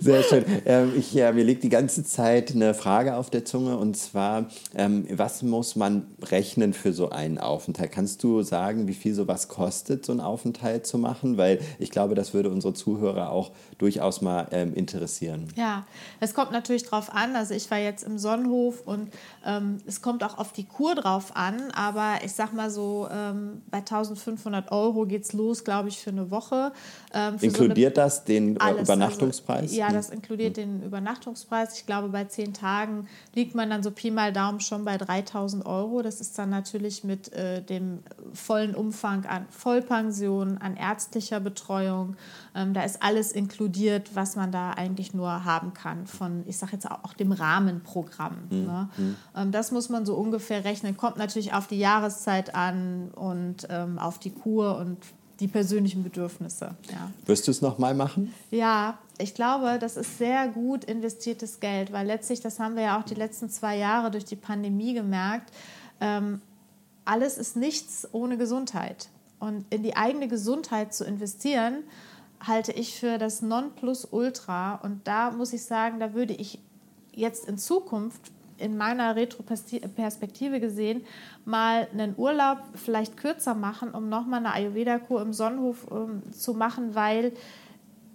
Sehr 0.00 0.22
schön. 0.22 0.46
Ähm, 0.64 0.94
ich, 0.96 1.12
ja, 1.12 1.30
mir 1.30 1.44
liegt 1.44 1.62
die 1.62 1.68
ganze 1.68 2.04
Zeit 2.04 2.52
eine 2.52 2.72
Frage 2.72 3.16
auf 3.16 3.28
der 3.28 3.44
Zunge 3.44 3.76
und 3.76 3.98
zwar, 3.98 4.46
ähm, 4.74 5.06
was 5.10 5.42
muss 5.42 5.76
man 5.76 6.06
rechnen 6.22 6.72
für 6.72 6.94
so 6.94 7.10
einen 7.10 7.36
Aufenthalt? 7.36 7.92
Kannst 7.92 8.22
du 8.22 8.40
sagen, 8.40 8.88
wie 8.88 8.94
viel 8.94 9.12
sowas 9.12 9.48
kostet, 9.48 10.06
so 10.06 10.12
einen 10.12 10.22
Aufenthalt 10.22 10.86
zu 10.86 10.96
machen? 10.96 11.36
Weil 11.36 11.60
ich 11.78 11.90
glaube, 11.90 12.14
das 12.14 12.32
würde 12.32 12.48
unsere 12.48 12.72
Zuhörer 12.72 13.28
auch 13.28 13.50
durchaus 13.76 14.22
mal 14.22 14.46
ähm, 14.50 14.72
interessieren. 14.72 15.48
Ja, 15.56 15.84
es 16.20 16.32
kommt 16.32 16.52
natürlich 16.52 16.84
drauf 16.84 17.12
an. 17.12 17.36
Also 17.36 17.52
ich 17.52 17.70
war 17.70 17.76
jetzt 17.76 18.04
im 18.04 18.16
Sonnenhof 18.16 18.80
und 18.86 19.10
ähm, 19.44 19.82
es 19.86 20.00
kommt 20.00 20.24
auch 20.24 20.38
auf 20.38 20.52
die 20.52 20.64
Kur 20.64 20.94
drauf 20.94 21.36
an. 21.36 21.72
Aber 21.72 22.20
ich 22.24 22.32
sag 22.32 22.54
mal 22.54 22.70
so, 22.70 23.06
ähm, 23.12 23.60
bei 23.70 23.80
1500 23.80 24.72
Euro 24.72 25.04
geht 25.04 25.24
es 25.24 25.34
los, 25.34 25.62
glaube 25.62 25.90
ich, 25.90 25.98
für 25.98 26.08
eine 26.08 26.30
Woche. 26.30 26.53
Woche. 26.54 26.72
Ähm, 27.12 27.36
inkludiert 27.40 27.94
so 27.94 28.02
das 28.02 28.24
den 28.24 28.60
alles, 28.60 28.82
Übernachtungspreis? 28.82 29.62
Also, 29.62 29.76
ja, 29.76 29.92
das 29.92 30.10
inkludiert 30.10 30.56
hm. 30.56 30.80
den 30.80 30.82
Übernachtungspreis. 30.82 31.78
Ich 31.78 31.86
glaube, 31.86 32.08
bei 32.08 32.24
zehn 32.24 32.52
Tagen 32.52 33.06
liegt 33.34 33.54
man 33.54 33.70
dann 33.70 33.82
so 33.82 33.90
Pi 33.90 34.10
mal 34.10 34.32
Daumen 34.32 34.60
schon 34.60 34.84
bei 34.84 34.96
3000 34.96 35.64
Euro. 35.64 36.02
Das 36.02 36.20
ist 36.20 36.36
dann 36.38 36.50
natürlich 36.50 37.04
mit 37.04 37.32
äh, 37.32 37.62
dem 37.62 38.00
vollen 38.32 38.74
Umfang 38.74 39.26
an 39.26 39.46
Vollpension, 39.50 40.58
an 40.58 40.76
ärztlicher 40.76 41.38
Betreuung. 41.38 42.16
Ähm, 42.54 42.74
da 42.74 42.82
ist 42.82 43.02
alles 43.02 43.32
inkludiert, 43.32 44.10
was 44.14 44.34
man 44.34 44.50
da 44.50 44.70
eigentlich 44.70 45.14
nur 45.14 45.44
haben 45.44 45.72
kann 45.72 46.06
von, 46.06 46.42
ich 46.46 46.58
sage 46.58 46.72
jetzt 46.72 46.90
auch 46.90 47.12
dem 47.12 47.32
Rahmenprogramm. 47.32 48.36
Mhm. 48.50 48.64
Ne? 48.64 48.88
Hm. 48.96 49.16
Ähm, 49.36 49.52
das 49.52 49.70
muss 49.70 49.88
man 49.88 50.04
so 50.04 50.14
ungefähr 50.16 50.64
rechnen. 50.64 50.96
Kommt 50.96 51.16
natürlich 51.16 51.52
auf 51.52 51.68
die 51.68 51.78
Jahreszeit 51.78 52.54
an 52.54 53.10
und 53.14 53.68
ähm, 53.70 53.98
auf 53.98 54.18
die 54.18 54.30
Kur 54.30 54.78
und 54.78 54.98
die 55.40 55.48
persönlichen 55.48 56.02
Bedürfnisse. 56.02 56.74
Ja. 56.90 57.10
Wirst 57.26 57.46
du 57.46 57.50
es 57.50 57.60
nochmal 57.60 57.94
machen? 57.94 58.32
Ja, 58.50 58.98
ich 59.18 59.34
glaube, 59.34 59.78
das 59.78 59.96
ist 59.96 60.18
sehr 60.18 60.48
gut 60.48 60.84
investiertes 60.84 61.60
Geld, 61.60 61.92
weil 61.92 62.06
letztlich, 62.06 62.40
das 62.40 62.58
haben 62.58 62.76
wir 62.76 62.82
ja 62.82 63.00
auch 63.00 63.04
die 63.04 63.14
letzten 63.14 63.48
zwei 63.50 63.76
Jahre 63.76 64.10
durch 64.10 64.24
die 64.24 64.36
Pandemie 64.36 64.94
gemerkt, 64.94 65.52
ähm, 66.00 66.40
alles 67.04 67.38
ist 67.38 67.56
nichts 67.56 68.08
ohne 68.12 68.36
Gesundheit. 68.36 69.08
Und 69.38 69.66
in 69.70 69.82
die 69.82 69.96
eigene 69.96 70.28
Gesundheit 70.28 70.94
zu 70.94 71.04
investieren, 71.04 71.84
halte 72.40 72.72
ich 72.72 72.98
für 72.98 73.18
das 73.18 73.42
Nonplusultra. 73.42 74.76
Und 74.76 75.06
da 75.06 75.30
muss 75.30 75.52
ich 75.52 75.64
sagen, 75.64 76.00
da 76.00 76.14
würde 76.14 76.34
ich 76.34 76.58
jetzt 77.12 77.46
in 77.46 77.58
Zukunft 77.58 78.32
in 78.58 78.76
meiner 78.76 79.16
Retroperspektive 79.16 80.60
gesehen 80.60 81.04
mal 81.44 81.88
einen 81.92 82.14
Urlaub 82.16 82.58
vielleicht 82.74 83.16
kürzer 83.16 83.54
machen, 83.54 83.90
um 83.90 84.08
nochmal 84.08 84.40
eine 84.40 84.52
Ayurveda-Kur 84.52 85.22
im 85.22 85.32
Sonnenhof 85.32 85.86
ähm, 85.90 86.22
zu 86.32 86.54
machen, 86.54 86.94
weil 86.94 87.32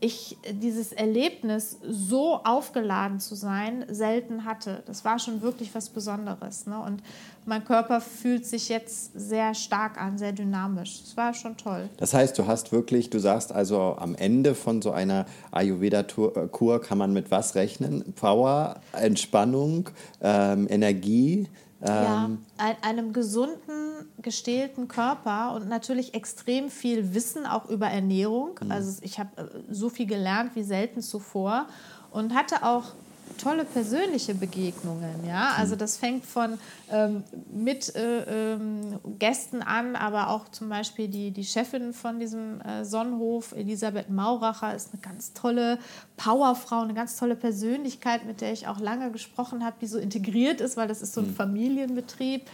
ich 0.01 0.37
dieses 0.51 0.93
Erlebnis, 0.93 1.77
so 1.81 2.41
aufgeladen 2.43 3.19
zu 3.19 3.35
sein, 3.35 3.85
selten 3.89 4.45
hatte. 4.45 4.83
Das 4.85 5.03
war 5.03 5.19
schon 5.19 5.41
wirklich 5.41 5.73
was 5.75 5.89
Besonderes. 5.89 6.65
Ne? 6.65 6.79
Und 6.79 7.03
mein 7.45 7.65
Körper 7.65 7.99
fühlt 7.99 8.45
sich 8.45 8.69
jetzt 8.69 9.11
sehr 9.13 9.53
stark 9.53 9.99
an, 10.01 10.17
sehr 10.17 10.31
dynamisch. 10.31 11.01
Das 11.01 11.17
war 11.17 11.33
schon 11.33 11.57
toll. 11.57 11.89
Das 11.97 12.13
heißt, 12.13 12.37
du 12.37 12.47
hast 12.47 12.71
wirklich, 12.71 13.09
du 13.09 13.19
sagst 13.19 13.51
also 13.51 13.95
am 13.99 14.15
Ende 14.15 14.55
von 14.55 14.81
so 14.81 14.91
einer 14.91 15.25
Ayurveda-Kur 15.51 16.81
kann 16.81 16.97
man 16.97 17.11
mit 17.11 17.31
was 17.31 17.55
rechnen? 17.55 18.13
Power, 18.13 18.81
Entspannung, 18.93 19.89
ähm, 20.21 20.67
Energie. 20.69 21.47
Ja, 21.85 22.25
ähm, 22.25 22.45
ein, 22.57 22.75
einem 22.81 23.13
gesunden, 23.13 24.09
gestählten 24.21 24.87
Körper 24.87 25.53
und 25.55 25.69
natürlich 25.69 26.13
extrem 26.13 26.69
viel 26.69 27.13
Wissen 27.13 27.45
auch 27.45 27.69
über 27.69 27.87
Ernährung. 27.87 28.59
Mhm. 28.61 28.71
Also 28.71 29.01
ich 29.01 29.19
habe 29.19 29.29
äh, 29.41 29.73
so 29.73 29.89
viel 29.89 30.05
gelernt 30.05 30.55
wie 30.55 30.63
selten 30.63 31.01
zuvor 31.01 31.67
und 32.11 32.33
hatte 32.33 32.63
auch 32.63 32.93
tolle 33.37 33.65
persönliche 33.65 34.35
Begegnungen. 34.35 35.25
Ja? 35.25 35.53
Also 35.57 35.75
das 35.75 35.97
fängt 35.97 36.25
von 36.25 36.59
ähm, 36.91 37.23
mit 37.51 37.95
äh, 37.95 38.53
ähm, 38.53 38.99
Gästen 39.19 39.61
an, 39.61 39.95
aber 39.95 40.29
auch 40.29 40.49
zum 40.49 40.69
Beispiel 40.69 41.07
die, 41.07 41.31
die 41.31 41.45
Chefin 41.45 41.93
von 41.93 42.19
diesem 42.19 42.61
äh, 42.61 42.83
Sonnenhof, 42.83 43.53
Elisabeth 43.53 44.09
Mauracher, 44.09 44.75
ist 44.75 44.93
eine 44.93 45.01
ganz 45.01 45.33
tolle 45.33 45.79
Powerfrau, 46.17 46.81
eine 46.81 46.93
ganz 46.93 47.17
tolle 47.17 47.35
Persönlichkeit, 47.35 48.25
mit 48.25 48.41
der 48.41 48.51
ich 48.51 48.67
auch 48.67 48.79
lange 48.79 49.11
gesprochen 49.11 49.63
habe, 49.63 49.75
die 49.81 49.87
so 49.87 49.99
integriert 49.99 50.61
ist, 50.61 50.77
weil 50.77 50.87
das 50.87 51.01
ist 51.01 51.13
so 51.13 51.21
ein 51.21 51.27
mhm. 51.27 51.35
Familienbetrieb. 51.35 52.49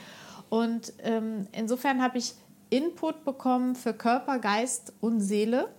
Und 0.50 0.94
ähm, 1.04 1.48
insofern 1.52 2.02
habe 2.02 2.18
ich 2.18 2.34
Input 2.70 3.26
bekommen 3.26 3.76
für 3.76 3.94
Körper, 3.94 4.40
Geist 4.40 4.94
und 5.00 5.22
Seele 5.22 5.70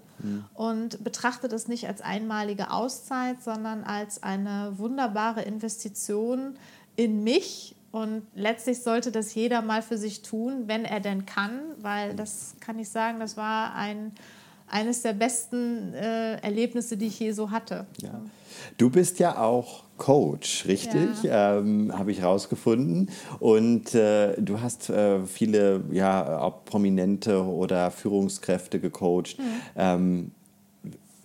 und 0.55 1.02
betrachte 1.05 1.48
das 1.48 1.68
nicht 1.68 1.87
als 1.87 2.00
einmalige 2.00 2.70
Auszeit, 2.70 3.42
sondern 3.42 3.85
als 3.85 4.22
eine 4.22 4.72
wunderbare 4.76 5.42
Investition 5.42 6.57
in 6.96 7.22
mich. 7.22 7.74
Und 7.92 8.22
letztlich 8.35 8.83
sollte 8.83 9.11
das 9.11 9.35
jeder 9.35 9.62
mal 9.62 9.83
für 9.83 9.96
sich 9.96 10.22
tun, 10.22 10.64
wenn 10.66 10.85
er 10.85 11.00
denn 11.00 11.24
kann, 11.24 11.61
weil 11.79 12.14
das 12.14 12.55
kann 12.61 12.79
ich 12.79 12.88
sagen, 12.90 13.20
das 13.20 13.37
war 13.37 13.74
ein, 13.74 14.12
eines 14.68 15.02
der 15.02 15.12
besten 15.12 15.94
äh, 15.94 16.37
Erlebnisse, 16.37 16.96
die 16.96 17.07
ich 17.07 17.20
je 17.20 17.33
so 17.33 17.50
hatte. 17.50 17.87
Ja. 18.02 18.20
Du 18.79 18.90
bist 18.90 19.18
ja 19.18 19.38
auch 19.38 19.85
Coach, 19.96 20.66
richtig? 20.66 21.22
Ja. 21.22 21.59
Ähm, 21.59 21.92
Habe 21.96 22.12
ich 22.12 22.22
rausgefunden. 22.22 23.11
Und 23.38 23.94
äh, 23.94 24.40
du 24.40 24.61
hast 24.61 24.90
äh, 24.90 25.24
viele 25.24 25.85
ja, 25.90 26.38
auch 26.38 26.64
Prominente 26.64 27.42
oder 27.42 27.90
Führungskräfte 27.90 28.81
gecoacht. 28.81 29.38
Mhm. 29.38 29.44
Ähm, 29.76 30.31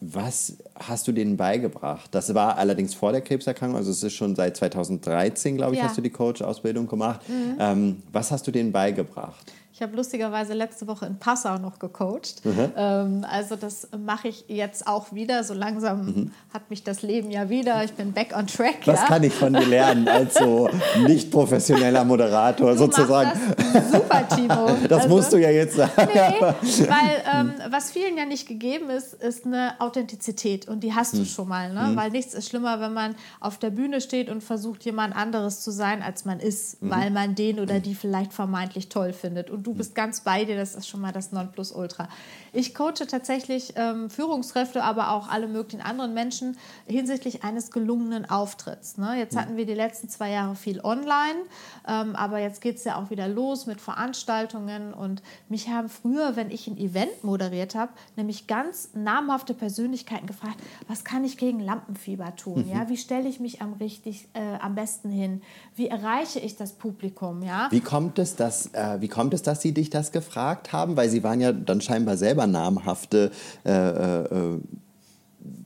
was 0.01 0.57
hast 0.75 1.07
du 1.07 1.11
denen 1.11 1.37
beigebracht? 1.37 2.09
Das 2.11 2.33
war 2.33 2.57
allerdings 2.57 2.95
vor 2.95 3.11
der 3.11 3.21
Krebserkrankung, 3.21 3.77
also 3.77 3.91
es 3.91 4.01
ist 4.01 4.13
schon 4.13 4.35
seit 4.35 4.57
2013, 4.57 5.57
glaube 5.57 5.73
ich, 5.73 5.79
ja. 5.79 5.85
hast 5.85 5.97
du 5.97 6.01
die 6.01 6.09
Coach-Ausbildung 6.09 6.87
gemacht. 6.87 7.21
Mhm. 7.29 7.57
Ähm, 7.59 8.03
was 8.11 8.31
hast 8.31 8.47
du 8.47 8.51
denen 8.51 8.71
beigebracht? 8.71 9.53
Ich 9.81 9.83
habe 9.87 9.97
lustigerweise 9.97 10.53
letzte 10.53 10.85
Woche 10.85 11.07
in 11.07 11.17
Passau 11.17 11.57
noch 11.57 11.79
gecoacht. 11.79 12.45
Mhm. 12.45 12.71
Ähm, 12.77 13.25
also 13.27 13.55
das 13.55 13.87
mache 13.97 14.27
ich 14.27 14.45
jetzt 14.47 14.85
auch 14.85 15.11
wieder. 15.11 15.43
So 15.43 15.55
langsam 15.55 16.05
mhm. 16.05 16.31
hat 16.53 16.69
mich 16.69 16.83
das 16.83 17.01
Leben 17.01 17.31
ja 17.31 17.49
wieder. 17.49 17.83
Ich 17.83 17.93
bin 17.93 18.11
back 18.11 18.37
on 18.37 18.45
track. 18.45 18.85
Was 18.85 18.99
ja? 18.99 19.07
kann 19.07 19.23
ich 19.23 19.33
von 19.33 19.53
dir 19.53 19.65
lernen 19.65 20.07
als 20.07 20.35
so 20.35 20.69
nicht 21.07 21.31
professioneller 21.31 22.05
Moderator 22.05 22.73
du 22.73 22.77
sozusagen? 22.77 23.31
Das 23.73 23.91
super, 23.91 24.27
Timo. 24.29 24.69
Das 24.87 25.03
also, 25.03 25.15
musst 25.15 25.33
du 25.33 25.37
ja 25.37 25.49
jetzt 25.49 25.77
sagen. 25.77 26.09
Nee, 26.13 26.41
weil 26.41 27.23
ähm, 27.33 27.53
was 27.71 27.89
vielen 27.89 28.17
ja 28.17 28.25
nicht 28.25 28.47
gegeben 28.47 28.91
ist, 28.91 29.15
ist 29.15 29.47
eine 29.47 29.73
Authentizität. 29.79 30.67
Und 30.67 30.81
die 30.81 30.93
hast 30.93 31.15
mhm. 31.15 31.19
du 31.19 31.25
schon 31.25 31.47
mal. 31.47 31.73
Ne? 31.73 31.87
Mhm. 31.87 31.95
Weil 31.95 32.11
nichts 32.11 32.35
ist 32.35 32.49
schlimmer, 32.49 32.79
wenn 32.81 32.93
man 32.93 33.15
auf 33.39 33.57
der 33.57 33.71
Bühne 33.71 33.99
steht 33.99 34.29
und 34.29 34.43
versucht, 34.43 34.85
jemand 34.85 35.15
anderes 35.15 35.61
zu 35.61 35.71
sein, 35.71 36.03
als 36.03 36.23
man 36.23 36.39
ist, 36.39 36.83
mhm. 36.83 36.91
weil 36.91 37.09
man 37.09 37.33
den 37.33 37.59
oder 37.59 37.79
die 37.79 37.95
vielleicht 37.95 38.31
vermeintlich 38.31 38.89
toll 38.89 39.13
findet. 39.13 39.49
Und 39.49 39.65
du 39.65 39.70
du 39.71 39.77
bist 39.77 39.95
ganz 39.95 40.21
bei 40.21 40.45
dir, 40.45 40.55
das 40.57 40.75
ist 40.75 40.87
schon 40.87 41.01
mal 41.01 41.11
das 41.11 41.31
Nonplusultra. 41.31 42.07
Ich 42.53 42.75
coache 42.75 43.07
tatsächlich 43.07 43.73
ähm, 43.77 44.09
Führungskräfte, 44.09 44.83
aber 44.83 45.11
auch 45.11 45.29
alle 45.29 45.47
möglichen 45.47 45.81
anderen 45.81 46.13
Menschen 46.13 46.57
hinsichtlich 46.85 47.43
eines 47.43 47.71
gelungenen 47.71 48.29
Auftritts. 48.29 48.97
Ne? 48.97 49.17
Jetzt 49.17 49.37
hatten 49.37 49.55
wir 49.55 49.65
die 49.65 49.73
letzten 49.73 50.09
zwei 50.09 50.31
Jahre 50.31 50.55
viel 50.55 50.81
online, 50.81 51.39
ähm, 51.87 52.15
aber 52.15 52.39
jetzt 52.39 52.61
geht 52.61 52.77
es 52.77 52.83
ja 52.83 52.97
auch 52.97 53.09
wieder 53.09 53.27
los 53.27 53.67
mit 53.67 53.79
Veranstaltungen 53.79 54.93
und 54.93 55.21
mich 55.47 55.69
haben 55.69 55.89
früher, 55.89 56.35
wenn 56.35 56.51
ich 56.51 56.67
ein 56.67 56.77
Event 56.77 57.23
moderiert 57.23 57.75
habe, 57.75 57.93
nämlich 58.17 58.47
ganz 58.47 58.89
namhafte 58.93 59.53
Persönlichkeiten 59.53 60.27
gefragt, 60.27 60.57
was 60.87 61.05
kann 61.05 61.23
ich 61.23 61.37
gegen 61.37 61.59
Lampenfieber 61.59 62.35
tun? 62.35 62.65
Mhm. 62.65 62.71
Ja? 62.71 62.89
Wie 62.89 62.97
stelle 62.97 63.29
ich 63.29 63.39
mich 63.39 63.61
am, 63.61 63.73
richtig, 63.73 64.27
äh, 64.33 64.57
am 64.59 64.75
besten 64.75 65.09
hin? 65.09 65.41
Wie 65.75 65.87
erreiche 65.87 66.39
ich 66.39 66.57
das 66.57 66.73
Publikum? 66.73 67.43
Ja? 67.43 67.67
Wie 67.71 67.79
kommt 67.79 68.19
es, 68.19 68.35
dass, 68.35 68.73
äh, 68.73 68.99
wie 68.99 69.07
kommt 69.07 69.33
es, 69.33 69.41
dass 69.41 69.50
Sie 69.59 69.73
dich 69.73 69.89
das 69.89 70.13
gefragt 70.13 70.71
haben? 70.71 70.95
Weil 70.95 71.09
Sie 71.09 71.23
waren 71.23 71.41
ja 71.41 71.51
dann 71.51 71.81
scheinbar 71.81 72.15
selber 72.15 72.47
namhafte 72.47 73.31
äh, 73.65 73.71
äh, 73.71 74.59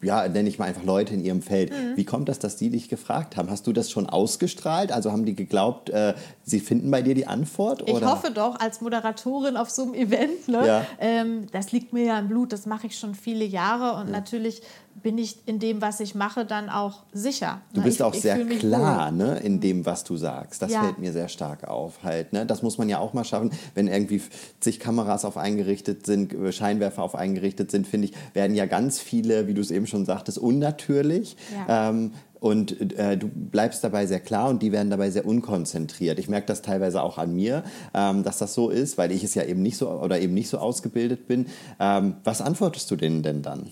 ja, 0.02 0.28
nenne 0.28 0.50
ich 0.50 0.60
mal 0.60 0.66
einfach 0.66 0.84
Leute 0.84 1.14
in 1.14 1.24
ihrem 1.24 1.42
Feld. 1.42 1.72
Mhm. 1.72 1.96
Wie 1.98 2.06
kommt 2.06 2.30
das, 2.30 2.40
dass 2.40 2.56
die 2.56 2.70
dich 2.70 2.90
gefragt 2.90 3.38
haben? 3.38 3.50
Hast 3.50 3.68
du 3.68 3.74
das 3.74 3.92
schon 3.92 4.08
ausgestrahlt? 4.08 4.92
Also 4.92 5.12
haben 5.12 5.26
die 5.26 5.36
geglaubt, 5.36 5.90
äh, 5.90 6.14
sie 6.44 6.60
finden 6.60 6.92
bei 6.92 7.02
dir 7.02 7.16
die 7.16 7.28
Antwort? 7.28 7.84
Oder? 7.84 7.98
Ich 7.98 8.06
hoffe 8.06 8.32
doch, 8.32 8.60
als 8.60 8.82
Moderatorin 8.82 9.58
auf 9.58 9.70
so 9.70 9.84
einem 9.84 9.94
Event. 9.94 10.48
Ne? 10.48 10.66
Ja. 10.66 10.86
Ähm, 11.00 11.48
das 11.52 11.72
liegt 11.72 11.94
mir 11.94 12.06
ja 12.06 12.20
im 12.20 12.28
Blut, 12.28 12.54
das 12.54 12.66
mache 12.66 12.88
ich 12.88 12.98
schon 12.98 13.16
viele 13.16 13.46
Jahre 13.46 14.00
und 14.00 14.08
ja. 14.08 14.14
natürlich 14.14 14.62
bin 15.02 15.18
ich 15.18 15.38
in 15.46 15.60
dem, 15.60 15.82
was 15.82 16.00
ich 16.00 16.16
mache, 16.16 16.46
dann 16.46 16.70
auch 16.70 17.04
sicher. 17.12 17.62
Du 17.74 17.82
bist 17.82 17.98
ich, 17.98 18.04
auch 18.04 18.14
ich 18.14 18.22
sehr 18.22 18.44
klar 18.46 19.12
ne, 19.12 19.38
in 19.40 19.60
dem, 19.60 19.86
was 19.86 20.06
du 20.06 20.16
sagst. 20.16 20.62
Das 20.62 20.72
ja. 20.72 20.82
fällt 20.82 21.00
mir 21.00 21.12
sehr 21.12 21.28
stark 21.28 21.68
auf. 21.68 22.04
Halt, 22.04 22.32
ne? 22.32 22.46
Das 22.46 22.64
muss 22.64 22.78
man 22.78 22.88
ja 22.88 23.00
auch 23.00 23.14
mal 23.14 23.26
schaffen. 23.26 23.52
Wenn 23.74 23.88
irgendwie 23.88 24.22
zig 24.62 24.80
Kameras 24.80 25.26
auf 25.26 25.36
eingerichtet 25.38 26.06
sind, 26.06 26.34
äh, 26.34 26.52
Scheinwerfer 26.52 27.04
auf 27.04 27.16
eingerichtet 27.16 27.72
sind, 27.72 27.88
finde 27.88 28.08
ich, 28.08 28.14
werden 28.34 28.56
ja 28.56 28.66
ganz 28.66 29.00
viele, 29.00 29.48
wie 29.48 29.54
du 29.54 29.62
es 29.62 29.70
eben 29.70 29.85
schon 29.88 30.06
sagtest, 30.06 30.38
unnatürlich. 30.38 31.36
Ja. 31.67 31.89
Ähm, 31.89 32.12
und 32.39 32.93
äh, 33.00 33.17
du 33.17 33.28
bleibst 33.28 33.84
dabei 33.84 34.06
sehr 34.06 34.19
klar 34.19 34.50
und 34.50 34.62
die 34.62 34.71
werden 34.71 34.91
dabei 34.91 35.10
sehr 35.10 35.26
unkonzentriert. 35.26 36.19
Ich 36.19 36.30
merke 36.30 36.45
das 36.45 36.62
teilweise 36.62 37.02
auch 37.02 37.17
an 37.17 37.34
mir, 37.34 37.63
ähm, 37.93 38.24
dass 38.24 38.38
das 38.38 38.54
so 38.54 38.69
ist, 38.69 39.00
weil 39.00 39.12
ich 39.12 39.24
es 39.24 39.34
ja 39.34 39.43
eben 39.43 39.63
nicht 39.63 39.78
so 39.78 39.89
oder 39.89 40.19
eben 40.19 40.36
nicht 40.36 40.50
so 40.50 40.60
ausgebildet 40.60 41.28
bin. 41.28 41.48
Ähm, 41.80 42.17
was 42.24 42.41
antwortest 42.41 42.91
du 42.91 42.98
denen 42.98 43.24
denn 43.24 43.41
dann? 43.41 43.71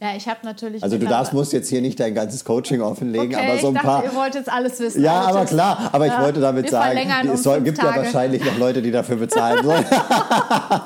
Ja, 0.00 0.14
ich 0.16 0.28
habe 0.28 0.40
natürlich. 0.44 0.82
Also 0.82 0.98
du 0.98 1.06
darfst, 1.06 1.32
musst 1.32 1.52
jetzt 1.52 1.70
hier 1.70 1.80
nicht 1.80 1.98
dein 1.98 2.14
ganzes 2.14 2.44
Coaching 2.44 2.82
offenlegen, 2.82 3.34
okay, 3.34 3.48
aber 3.48 3.58
so 3.58 3.68
ein 3.68 3.76
ich 3.76 3.80
dachte, 3.80 3.86
paar. 3.86 4.04
Ihr 4.04 4.14
wollt 4.14 4.34
jetzt 4.34 4.52
alles 4.52 4.78
wissen. 4.80 5.02
Ja, 5.02 5.22
aber 5.22 5.46
klar. 5.46 5.88
Aber 5.92 6.06
ich 6.06 6.12
ja, 6.12 6.22
wollte 6.22 6.40
damit 6.40 6.68
sagen, 6.68 7.00
um 7.22 7.30
es 7.30 7.42
soll, 7.42 7.62
gibt 7.62 7.78
Tage. 7.78 7.96
ja 8.00 8.04
wahrscheinlich 8.04 8.44
noch 8.44 8.58
Leute, 8.58 8.82
die 8.82 8.90
dafür 8.90 9.16
bezahlen 9.16 9.64
sollen. 9.64 9.84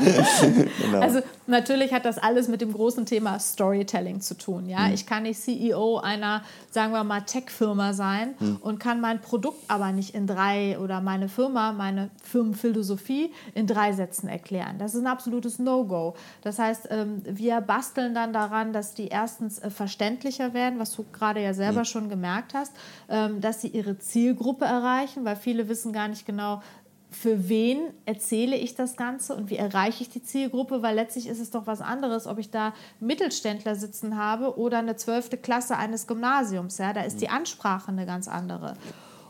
genau. 0.82 1.00
Also 1.00 1.20
natürlich 1.48 1.92
hat 1.92 2.04
das 2.04 2.18
alles 2.18 2.48
mit 2.48 2.60
dem 2.60 2.72
großen 2.72 3.06
Thema 3.06 3.38
Storytelling 3.38 4.20
zu 4.20 4.36
tun. 4.36 4.68
Ja, 4.68 4.86
mhm. 4.86 4.94
ich 4.94 5.06
kann 5.06 5.24
nicht 5.24 5.40
CEO 5.40 5.98
einer, 5.98 6.42
sagen 6.70 6.92
wir 6.92 7.04
mal, 7.04 7.22
Tech-Firma 7.22 7.92
sein 7.92 8.34
mhm. 8.38 8.56
und 8.60 8.78
kann 8.78 9.00
mein 9.00 9.20
Produkt 9.20 9.58
aber 9.68 9.92
nicht 9.92 10.14
in 10.14 10.26
drei 10.26 10.78
oder 10.78 11.00
meine 11.00 11.28
Firma, 11.28 11.72
meine 11.72 12.10
Firmenphilosophie 12.22 13.32
in 13.54 13.66
drei 13.66 13.92
Sätzen 13.92 14.28
erklären. 14.28 14.78
Das 14.78 14.94
ist 14.94 15.00
ein 15.00 15.06
absolutes 15.06 15.58
No-Go. 15.58 16.14
Das 16.42 16.58
heißt, 16.58 16.88
ähm, 16.90 17.22
wir 17.24 17.60
basteln 17.60 18.14
dann 18.14 18.32
daran, 18.32 18.72
dass 18.72 18.94
die 18.94 19.08
erstens 19.08 19.58
äh, 19.58 19.70
verständlicher 19.70 20.54
werden, 20.54 20.78
was 20.78 20.94
du 20.94 21.04
gerade 21.12 21.42
ja 21.42 21.54
selber 21.54 21.80
mhm. 21.80 21.86
schon 21.86 22.08
gemerkt 22.08 22.54
hast, 22.54 22.72
ähm, 23.08 23.40
dass 23.40 23.60
sie 23.62 23.68
ihre 23.68 23.98
Zielgruppe 23.98 24.64
erreichen, 24.64 25.24
weil 25.24 25.36
viele 25.36 25.68
wissen 25.68 25.92
gar 25.92 26.08
nicht 26.08 26.26
genau, 26.26 26.62
für 27.10 27.48
wen 27.48 27.80
erzähle 28.04 28.56
ich 28.56 28.74
das 28.74 28.96
Ganze 28.96 29.34
und 29.34 29.48
wie 29.50 29.56
erreiche 29.56 30.02
ich 30.02 30.10
die 30.10 30.22
Zielgruppe, 30.22 30.82
weil 30.82 30.94
letztlich 30.94 31.26
ist 31.26 31.40
es 31.40 31.50
doch 31.50 31.66
was 31.66 31.80
anderes, 31.80 32.26
ob 32.26 32.38
ich 32.38 32.50
da 32.50 32.74
Mittelständler 33.00 33.76
sitzen 33.76 34.16
habe 34.16 34.58
oder 34.58 34.78
eine 34.78 34.96
zwölfte 34.96 35.38
Klasse 35.38 35.76
eines 35.76 36.06
Gymnasiums. 36.06 36.78
Ja? 36.78 36.92
Da 36.92 37.02
ist 37.02 37.20
die 37.20 37.30
Ansprache 37.30 37.88
eine 37.88 38.04
ganz 38.04 38.28
andere. 38.28 38.74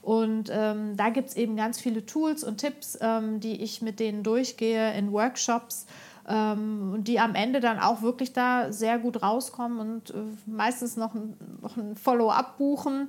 Und 0.02 0.50
ähm, 0.50 0.96
da 0.96 1.10
gibt 1.10 1.28
es 1.28 1.36
eben 1.36 1.56
ganz 1.56 1.78
viele 1.78 2.04
Tools 2.04 2.42
und 2.42 2.58
Tipps, 2.58 2.98
ähm, 3.00 3.40
die 3.40 3.62
ich 3.62 3.82
mit 3.82 4.00
denen 4.00 4.22
durchgehe 4.22 4.94
in 4.94 5.12
Workshops 5.12 5.86
ähm, 6.26 6.92
und 6.94 7.08
die 7.08 7.20
am 7.20 7.34
Ende 7.34 7.60
dann 7.60 7.78
auch 7.78 8.02
wirklich 8.02 8.32
da 8.32 8.72
sehr 8.72 8.98
gut 8.98 9.22
rauskommen 9.22 9.78
und 9.78 10.10
äh, 10.10 10.14
meistens 10.46 10.96
noch 10.96 11.14
ein, 11.14 11.36
noch 11.62 11.76
ein 11.76 11.96
Follow-up 11.96 12.58
buchen 12.58 13.08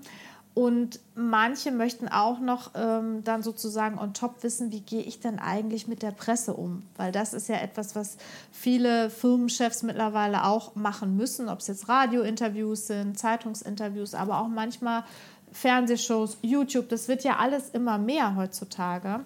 Und 0.55 0.99
manche 1.15 1.71
möchten 1.71 2.07
auch 2.07 2.39
noch 2.39 2.71
ähm, 2.75 3.23
dann 3.23 3.43
sozusagen 3.43 3.97
on 3.97 4.13
top 4.13 4.43
wissen, 4.43 4.71
wie 4.71 4.81
gehe 4.81 5.01
ich 5.01 5.19
denn 5.19 5.39
eigentlich 5.39 5.87
mit 5.87 6.01
der 6.01 6.11
Presse 6.11 6.53
um? 6.53 6.83
Weil 6.97 7.11
das 7.11 7.33
ist 7.33 7.47
ja 7.47 7.57
etwas, 7.57 7.95
was 7.95 8.17
viele 8.51 9.09
Firmenchefs 9.09 9.83
mittlerweile 9.83 10.45
auch 10.45 10.75
machen 10.75 11.15
müssen, 11.15 11.47
ob 11.49 11.59
es 11.59 11.67
jetzt 11.67 11.87
Radiointerviews 11.87 12.87
sind, 12.87 13.17
Zeitungsinterviews, 13.17 14.15
aber 14.15 14.41
auch 14.41 14.47
manchmal 14.47 15.03
Fernsehshows, 15.51 16.37
YouTube. 16.41 16.89
Das 16.89 17.07
wird 17.07 17.23
ja 17.23 17.37
alles 17.37 17.69
immer 17.69 17.97
mehr 17.97 18.35
heutzutage. 18.35 19.21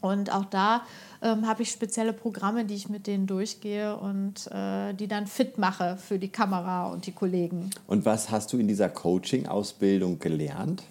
Und 0.00 0.30
auch 0.30 0.44
da 0.44 0.82
ähm, 1.24 1.48
habe 1.48 1.62
ich 1.62 1.70
spezielle 1.70 2.12
Programme, 2.12 2.66
die 2.66 2.74
ich 2.74 2.88
mit 2.88 3.06
denen 3.06 3.26
durchgehe 3.26 3.96
und 3.96 4.46
äh, 4.52 4.92
die 4.92 5.08
dann 5.08 5.26
fit 5.26 5.58
mache 5.58 5.96
für 5.96 6.18
die 6.18 6.28
Kamera 6.28 6.86
und 6.86 7.06
die 7.06 7.12
Kollegen. 7.12 7.70
Und 7.86 8.04
was 8.04 8.30
hast 8.30 8.52
du 8.52 8.58
in 8.58 8.68
dieser 8.68 8.90
Coaching-Ausbildung 8.90 10.18
gelernt? 10.18 10.82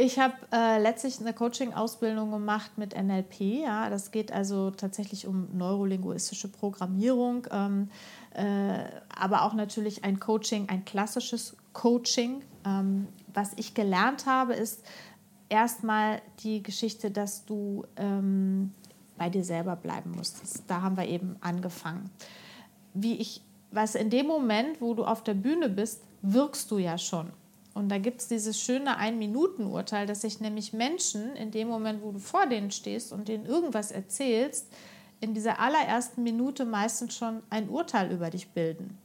Ich 0.00 0.18
habe 0.18 0.34
äh, 0.52 0.80
letztlich 0.80 1.20
eine 1.20 1.34
Coaching-Ausbildung 1.34 2.30
gemacht 2.30 2.78
mit 2.78 2.96
NLP. 2.96 3.40
Ja, 3.64 3.90
das 3.90 4.10
geht 4.10 4.32
also 4.32 4.70
tatsächlich 4.70 5.26
um 5.26 5.48
neurolinguistische 5.58 6.48
Programmierung, 6.48 7.46
ähm, 7.50 7.90
äh, 8.32 8.84
aber 9.08 9.42
auch 9.42 9.54
natürlich 9.54 10.04
ein 10.04 10.20
Coaching, 10.20 10.68
ein 10.68 10.84
klassisches 10.84 11.56
Coaching. 11.72 12.42
Ähm, 12.64 13.08
was 13.34 13.52
ich 13.56 13.74
gelernt 13.74 14.26
habe, 14.26 14.54
ist, 14.54 14.84
erstmal 15.48 16.22
die 16.40 16.62
Geschichte, 16.62 17.10
dass 17.10 17.44
du 17.44 17.84
ähm, 17.96 18.72
bei 19.16 19.28
dir 19.30 19.44
selber 19.44 19.76
bleiben 19.76 20.12
musstest. 20.12 20.64
Da 20.66 20.82
haben 20.82 20.96
wir 20.96 21.06
eben 21.06 21.36
angefangen. 21.40 22.10
Wie 22.94 23.16
ich, 23.16 23.42
was 23.70 23.94
in 23.94 24.10
dem 24.10 24.26
Moment, 24.26 24.80
wo 24.80 24.94
du 24.94 25.04
auf 25.04 25.22
der 25.24 25.34
Bühne 25.34 25.68
bist, 25.68 26.02
wirkst 26.22 26.70
du 26.70 26.78
ja 26.78 26.98
schon. 26.98 27.32
Und 27.74 27.90
da 27.90 27.98
gibt 27.98 28.20
es 28.20 28.28
dieses 28.28 28.60
schöne 28.60 28.96
Ein-Minuten-Urteil, 28.96 30.06
dass 30.06 30.22
sich 30.22 30.40
nämlich 30.40 30.72
Menschen 30.72 31.36
in 31.36 31.50
dem 31.50 31.68
Moment, 31.68 32.02
wo 32.02 32.10
du 32.10 32.18
vor 32.18 32.46
denen 32.46 32.70
stehst 32.70 33.12
und 33.12 33.28
denen 33.28 33.46
irgendwas 33.46 33.92
erzählst, 33.92 34.66
in 35.20 35.34
dieser 35.34 35.60
allerersten 35.60 36.22
Minute 36.22 36.64
meistens 36.64 37.14
schon 37.14 37.42
ein 37.50 37.68
Urteil 37.68 38.10
über 38.12 38.30
dich 38.30 38.48
bilden 38.50 38.98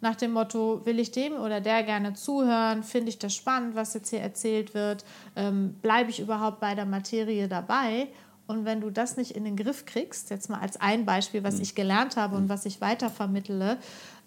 nach 0.00 0.16
dem 0.16 0.32
Motto, 0.32 0.84
will 0.84 0.98
ich 0.98 1.10
dem 1.10 1.34
oder 1.34 1.60
der 1.60 1.82
gerne 1.82 2.14
zuhören, 2.14 2.82
finde 2.82 3.08
ich 3.08 3.18
das 3.18 3.34
spannend, 3.34 3.74
was 3.74 3.94
jetzt 3.94 4.10
hier 4.10 4.20
erzählt 4.20 4.74
wird, 4.74 5.04
ähm, 5.36 5.74
bleibe 5.82 6.10
ich 6.10 6.20
überhaupt 6.20 6.60
bei 6.60 6.74
der 6.74 6.86
Materie 6.86 7.48
dabei? 7.48 8.08
Und 8.46 8.64
wenn 8.64 8.80
du 8.80 8.90
das 8.90 9.16
nicht 9.16 9.32
in 9.32 9.44
den 9.44 9.56
Griff 9.56 9.86
kriegst, 9.86 10.30
jetzt 10.30 10.48
mal 10.48 10.60
als 10.60 10.80
ein 10.80 11.04
Beispiel, 11.04 11.42
was 11.42 11.56
mhm. 11.56 11.62
ich 11.62 11.74
gelernt 11.74 12.16
habe 12.16 12.36
und 12.36 12.44
mhm. 12.44 12.48
was 12.48 12.64
ich 12.66 12.80
weitervermittle, 12.80 13.78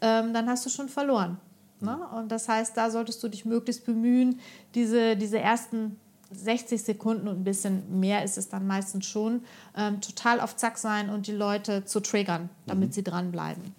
ähm, 0.01 0.33
dann 0.33 0.49
hast 0.49 0.65
du 0.65 0.69
schon 0.69 0.89
verloren. 0.89 1.37
Ne? 1.79 1.97
Und 2.17 2.29
das 2.29 2.49
heißt, 2.49 2.75
da 2.75 2.89
solltest 2.91 3.23
du 3.23 3.29
dich 3.29 3.45
möglichst 3.45 3.85
bemühen, 3.85 4.39
diese, 4.75 5.15
diese 5.15 5.39
ersten 5.39 5.97
60 6.31 6.83
Sekunden 6.83 7.27
und 7.27 7.37
ein 7.37 7.43
bisschen 7.43 7.99
mehr 7.99 8.23
ist 8.23 8.37
es 8.37 8.49
dann 8.49 8.67
meistens 8.67 9.05
schon, 9.05 9.41
ähm, 9.75 10.01
total 10.01 10.41
auf 10.41 10.55
Zack 10.55 10.77
sein 10.77 11.09
und 11.09 11.27
die 11.27 11.31
Leute 11.31 11.85
zu 11.85 12.01
triggern, 12.01 12.49
damit 12.65 12.89
mhm. 12.89 12.93
sie 12.93 13.03
dranbleiben. 13.03 13.73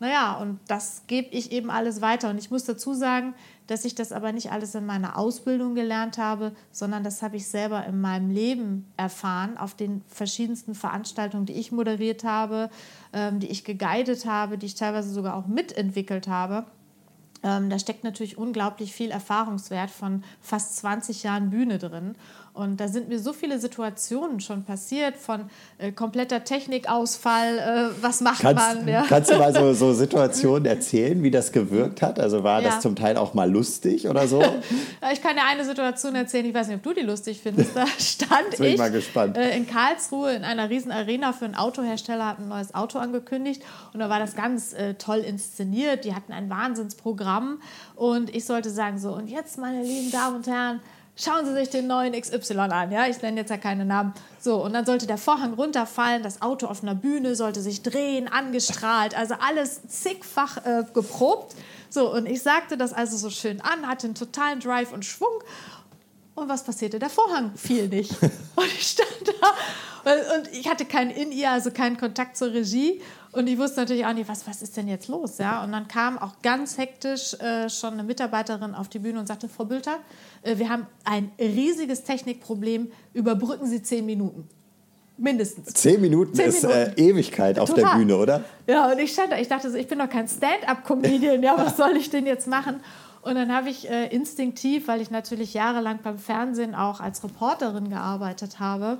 Naja, 0.00 0.34
und 0.34 0.60
das 0.68 1.02
gebe 1.06 1.28
ich 1.30 1.50
eben 1.50 1.70
alles 1.70 2.00
weiter. 2.00 2.30
Und 2.30 2.38
ich 2.38 2.50
muss 2.50 2.64
dazu 2.64 2.94
sagen, 2.94 3.34
dass 3.66 3.84
ich 3.84 3.94
das 3.94 4.12
aber 4.12 4.32
nicht 4.32 4.50
alles 4.50 4.74
in 4.74 4.86
meiner 4.86 5.18
Ausbildung 5.18 5.74
gelernt 5.74 6.18
habe, 6.18 6.52
sondern 6.72 7.04
das 7.04 7.20
habe 7.20 7.36
ich 7.36 7.48
selber 7.48 7.84
in 7.84 8.00
meinem 8.00 8.30
Leben 8.30 8.90
erfahren, 8.96 9.58
auf 9.58 9.74
den 9.74 10.02
verschiedensten 10.06 10.74
Veranstaltungen, 10.74 11.46
die 11.46 11.54
ich 11.54 11.72
moderiert 11.72 12.24
habe, 12.24 12.70
ähm, 13.12 13.40
die 13.40 13.48
ich 13.48 13.64
geguidet 13.64 14.24
habe, 14.24 14.56
die 14.56 14.66
ich 14.66 14.74
teilweise 14.74 15.10
sogar 15.10 15.36
auch 15.36 15.46
mitentwickelt 15.46 16.28
habe. 16.28 16.64
Ähm, 17.42 17.70
da 17.70 17.78
steckt 17.78 18.04
natürlich 18.04 18.38
unglaublich 18.38 18.92
viel 18.92 19.10
Erfahrungswert 19.10 19.90
von 19.90 20.24
fast 20.40 20.76
20 20.78 21.22
Jahren 21.22 21.50
Bühne 21.50 21.78
drin. 21.78 22.16
Und 22.58 22.80
da 22.80 22.88
sind 22.88 23.08
mir 23.08 23.20
so 23.20 23.32
viele 23.32 23.60
Situationen 23.60 24.40
schon 24.40 24.64
passiert, 24.64 25.16
von 25.16 25.48
äh, 25.78 25.92
kompletter 25.92 26.42
Technikausfall, 26.42 27.58
äh, 27.58 28.02
was 28.02 28.20
macht 28.20 28.40
kannst, 28.40 28.80
man? 28.80 28.88
Ja. 28.88 29.04
Kannst 29.08 29.30
du 29.30 29.38
mal 29.38 29.54
so, 29.54 29.72
so 29.74 29.92
Situationen 29.94 30.66
erzählen, 30.66 31.22
wie 31.22 31.30
das 31.30 31.52
gewirkt 31.52 32.02
hat? 32.02 32.18
Also 32.18 32.42
war 32.42 32.60
ja. 32.60 32.70
das 32.70 32.80
zum 32.80 32.96
Teil 32.96 33.16
auch 33.16 33.32
mal 33.32 33.48
lustig 33.48 34.08
oder 34.08 34.26
so? 34.26 34.42
ich 35.12 35.22
kann 35.22 35.36
dir 35.36 35.44
eine 35.48 35.64
Situation 35.64 36.16
erzählen, 36.16 36.46
ich 36.46 36.54
weiß 36.54 36.66
nicht, 36.66 36.78
ob 36.78 36.82
du 36.82 36.94
die 36.94 37.06
lustig 37.06 37.38
findest. 37.40 37.76
Da 37.76 37.86
stand 37.98 38.54
ich, 38.58 38.60
ich 38.60 39.16
äh, 39.16 39.56
in 39.56 39.68
Karlsruhe 39.68 40.32
in 40.32 40.42
einer 40.42 40.68
riesen 40.68 40.90
Arena 40.90 41.32
für 41.32 41.44
einen 41.44 41.54
Autohersteller, 41.54 42.26
hat 42.26 42.40
ein 42.40 42.48
neues 42.48 42.74
Auto 42.74 42.98
angekündigt 42.98 43.62
und 43.94 44.00
da 44.00 44.10
war 44.10 44.18
das 44.18 44.34
ganz 44.34 44.72
äh, 44.72 44.94
toll 44.94 45.18
inszeniert. 45.18 46.04
Die 46.04 46.12
hatten 46.12 46.32
ein 46.32 46.50
Wahnsinnsprogramm 46.50 47.62
und 47.94 48.34
ich 48.34 48.44
sollte 48.44 48.70
sagen 48.70 48.98
so, 48.98 49.12
und 49.12 49.28
jetzt, 49.28 49.58
meine 49.58 49.84
lieben 49.84 50.10
Damen 50.10 50.34
und 50.34 50.48
Herren, 50.48 50.80
schauen 51.18 51.44
Sie 51.44 51.52
sich 51.52 51.68
den 51.68 51.86
neuen 51.86 52.18
XY 52.18 52.58
an. 52.58 52.92
Ja, 52.92 53.06
ich 53.06 53.20
nenne 53.20 53.40
jetzt 53.40 53.50
ja 53.50 53.56
keine 53.56 53.84
Namen. 53.84 54.14
So, 54.40 54.62
und 54.62 54.72
dann 54.72 54.86
sollte 54.86 55.06
der 55.06 55.18
Vorhang 55.18 55.54
runterfallen, 55.54 56.22
das 56.22 56.40
Auto 56.42 56.66
auf 56.66 56.82
einer 56.82 56.94
Bühne 56.94 57.34
sollte 57.34 57.60
sich 57.60 57.82
drehen, 57.82 58.28
angestrahlt, 58.28 59.16
also 59.16 59.34
alles 59.34 59.86
zigfach 59.88 60.64
äh, 60.64 60.84
geprobt. 60.94 61.54
So, 61.90 62.12
und 62.12 62.26
ich 62.26 62.42
sagte 62.42 62.76
das 62.76 62.92
also 62.92 63.16
so 63.16 63.30
schön 63.30 63.60
an, 63.60 63.86
hatte 63.86 64.06
einen 64.06 64.14
totalen 64.14 64.60
Drive 64.60 64.92
und 64.92 65.04
Schwung. 65.04 65.42
Und 66.34 66.48
was 66.48 66.62
passierte? 66.62 67.00
Der 67.00 67.10
Vorhang 67.10 67.56
fiel 67.56 67.88
nicht. 67.88 68.12
Und 68.22 68.66
ich 68.66 68.88
stand 68.88 69.08
da 69.40 69.54
und 70.04 70.48
ich 70.52 70.68
hatte 70.68 70.84
keinen 70.84 71.10
In-Ear, 71.10 71.52
also 71.52 71.70
keinen 71.70 71.96
Kontakt 71.96 72.36
zur 72.36 72.52
Regie. 72.52 73.02
Und 73.38 73.46
ich 73.46 73.56
wusste 73.56 73.78
natürlich 73.78 74.04
auch 74.04 74.14
nicht, 74.14 74.28
was, 74.28 74.48
was 74.48 74.62
ist 74.62 74.76
denn 74.76 74.88
jetzt 74.88 75.06
los? 75.06 75.38
Ja? 75.38 75.62
Und 75.62 75.70
dann 75.70 75.86
kam 75.86 76.18
auch 76.18 76.42
ganz 76.42 76.76
hektisch 76.76 77.34
äh, 77.34 77.70
schon 77.70 77.92
eine 77.92 78.02
Mitarbeiterin 78.02 78.74
auf 78.74 78.88
die 78.88 78.98
Bühne 78.98 79.20
und 79.20 79.28
sagte, 79.28 79.48
Frau 79.48 79.64
Bülter, 79.64 79.98
äh, 80.42 80.58
wir 80.58 80.68
haben 80.68 80.88
ein 81.04 81.30
riesiges 81.38 82.02
Technikproblem, 82.02 82.90
überbrücken 83.14 83.68
Sie 83.68 83.80
zehn 83.80 84.06
Minuten. 84.06 84.48
Mindestens. 85.18 85.72
Zehn 85.72 86.00
Minuten 86.00 86.34
Zehn 86.34 86.48
ist 86.48 86.64
Minuten. 86.64 86.80
Äh, 86.80 87.00
Ewigkeit 87.00 87.60
auf 87.60 87.68
Total. 87.68 87.84
der 87.84 87.98
Bühne, 88.00 88.16
oder? 88.16 88.44
Ja, 88.66 88.90
und 88.90 88.98
ich 88.98 89.12
stand 89.12 89.30
da, 89.30 89.38
ich 89.38 89.46
dachte 89.46 89.70
so, 89.70 89.76
ich 89.76 89.86
bin 89.86 90.00
doch 90.00 90.10
kein 90.10 90.26
Stand-up-Comedian, 90.26 91.40
ja, 91.40 91.56
was 91.56 91.76
soll 91.76 91.96
ich 91.96 92.10
denn 92.10 92.26
jetzt 92.26 92.48
machen? 92.48 92.80
Und 93.22 93.36
dann 93.36 93.54
habe 93.54 93.68
ich 93.68 93.88
äh, 93.88 94.08
instinktiv, 94.08 94.88
weil 94.88 95.00
ich 95.00 95.12
natürlich 95.12 95.54
jahrelang 95.54 96.00
beim 96.02 96.18
Fernsehen 96.18 96.74
auch 96.74 96.98
als 96.98 97.22
Reporterin 97.22 97.88
gearbeitet 97.88 98.58
habe, 98.58 98.98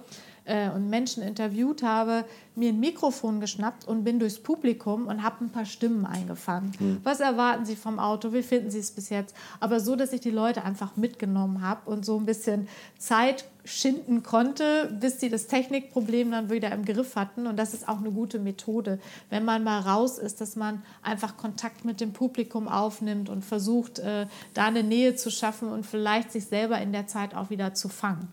äh, 0.49 0.71
und 0.71 0.89
Menschen 0.89 1.23
interviewt 1.23 1.83
habe, 1.83 2.25
mir 2.57 2.71
ein 2.71 2.81
Mikrofon 2.81 3.41
geschnappt 3.41 3.87
und 3.87 4.03
bin 4.03 4.19
durchs 4.19 4.39
Publikum 4.39 5.07
und 5.07 5.23
habe 5.23 5.45
ein 5.45 5.51
paar 5.51 5.67
Stimmen 5.67 6.07
eingefangen. 6.07 6.73
Mhm. 6.79 7.01
Was 7.05 7.21
erwarten 7.21 7.65
Sie 7.65 7.77
vom 7.77 7.99
Auto? 7.99 8.33
Wie 8.33 8.43
finden 8.43 8.71
Sie 8.71 8.81
es 8.81 8.91
bis 8.91 9.11
jetzt? 9.11 9.35
Aber 9.61 9.79
so, 9.81 9.95
dass 9.95 10.13
ich 10.13 10.21
die 10.21 10.31
Leute 10.31 10.65
einfach 10.65 10.97
mitgenommen 10.97 11.63
habe 11.63 11.89
und 11.89 12.05
so 12.05 12.19
ein 12.19 12.27
bisschen 12.27 12.67
Zeit 12.99 13.45
schinden 13.69 14.23
konnte, 14.23 14.91
bis 14.99 15.21
sie 15.21 15.29
das 15.29 15.47
Technikproblem 15.47 16.31
dann 16.31 16.51
wieder 16.51 16.73
im 16.73 16.85
Griff 16.85 17.17
hatten. 17.17 17.47
Und 17.47 17.57
das 17.57 17.75
ist 17.75 17.87
auch 17.87 17.99
eine 17.99 18.11
gute 18.11 18.39
Methode, 18.39 18.99
wenn 19.29 19.45
man 19.45 19.63
mal 19.63 19.81
raus 19.81 20.19
ist, 20.19 20.41
dass 20.41 20.57
man 20.57 20.83
einfach 21.03 21.37
Kontakt 21.37 21.85
mit 21.85 22.01
dem 22.01 22.13
Publikum 22.13 22.67
aufnimmt 22.67 23.29
und 23.29 23.45
versucht, 23.45 23.99
äh, 23.99 24.27
da 24.55 24.65
eine 24.65 24.83
Nähe 24.83 25.17
zu 25.17 25.31
schaffen 25.31 25.69
und 25.69 25.85
vielleicht 25.85 26.33
sich 26.33 26.47
selber 26.47 26.81
in 26.81 26.93
der 26.93 27.07
Zeit 27.07 27.35
auch 27.35 27.51
wieder 27.51 27.75
zu 27.75 27.89
fangen. 27.89 28.29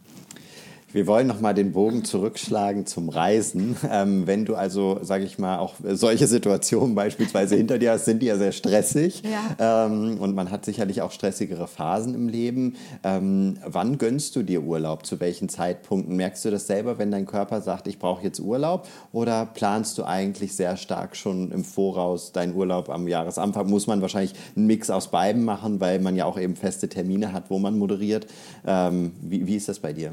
Wir 0.96 1.08
wollen 1.08 1.28
noch 1.28 1.42
mal 1.42 1.54
den 1.54 1.74
Bogen 1.74 2.06
zurückschlagen 2.06 2.86
zum 2.86 3.10
Reisen. 3.10 3.76
Ähm, 3.96 4.26
wenn 4.26 4.46
du 4.46 4.56
also, 4.56 5.00
sage 5.04 5.26
ich 5.26 5.38
mal, 5.38 5.60
auch 5.60 5.76
solche 5.84 6.28
Situationen 6.28 6.96
beispielsweise 6.96 7.56
hinter 7.58 7.78
dir 7.78 7.92
hast, 7.92 8.06
sind 8.06 8.22
die 8.22 8.26
ja 8.26 8.38
sehr 8.38 8.52
stressig. 8.52 9.22
Ja. 9.24 9.86
Ähm, 9.86 10.18
und 10.20 10.36
man 10.36 10.50
hat 10.50 10.66
sicherlich 10.66 11.02
auch 11.02 11.12
stressigere 11.12 11.68
Phasen 11.68 12.16
im 12.16 12.28
Leben. 12.28 12.76
Ähm, 13.04 13.58
wann 13.66 13.98
gönnst 13.98 14.36
du 14.36 14.44
dir 14.44 14.64
Urlaub? 14.64 15.06
Zu 15.06 15.20
welchen 15.20 15.50
Zeitpunkten? 15.50 16.16
Merkst 16.16 16.44
du 16.46 16.52
das 16.52 16.68
selber, 16.68 16.98
wenn 16.98 17.12
dein 17.12 17.26
Körper 17.26 17.62
sagt, 17.62 17.88
ich 17.88 18.00
brauche 18.00 18.24
jetzt 18.24 18.40
Urlaub? 18.40 18.88
Oder 19.14 19.46
planst 19.46 19.98
du 19.98 20.04
eigentlich 20.04 20.56
sehr 20.56 20.78
stark 20.78 21.16
schon 21.16 21.52
im 21.52 21.64
Voraus 21.64 22.32
deinen 22.32 22.56
Urlaub 22.56 22.90
am 22.90 23.08
Jahresanfang? 23.08 23.70
Muss 23.70 23.88
man 23.88 24.02
wahrscheinlich 24.02 24.34
einen 24.56 24.68
Mix 24.68 24.90
aus 24.90 25.12
beiden 25.12 25.46
machen, 25.46 25.80
weil 25.80 26.00
man 26.00 26.16
ja 26.16 26.26
auch 26.26 26.40
eben 26.40 26.56
feste 26.56 26.90
Termine 26.90 27.34
hat, 27.34 27.50
wo 27.50 27.60
man 27.60 27.78
moderiert. 27.78 28.28
Ähm, 28.66 29.12
wie, 29.22 29.46
wie 29.46 29.56
ist 29.56 29.70
das 29.70 29.80
bei 29.80 29.94
dir? 29.94 30.12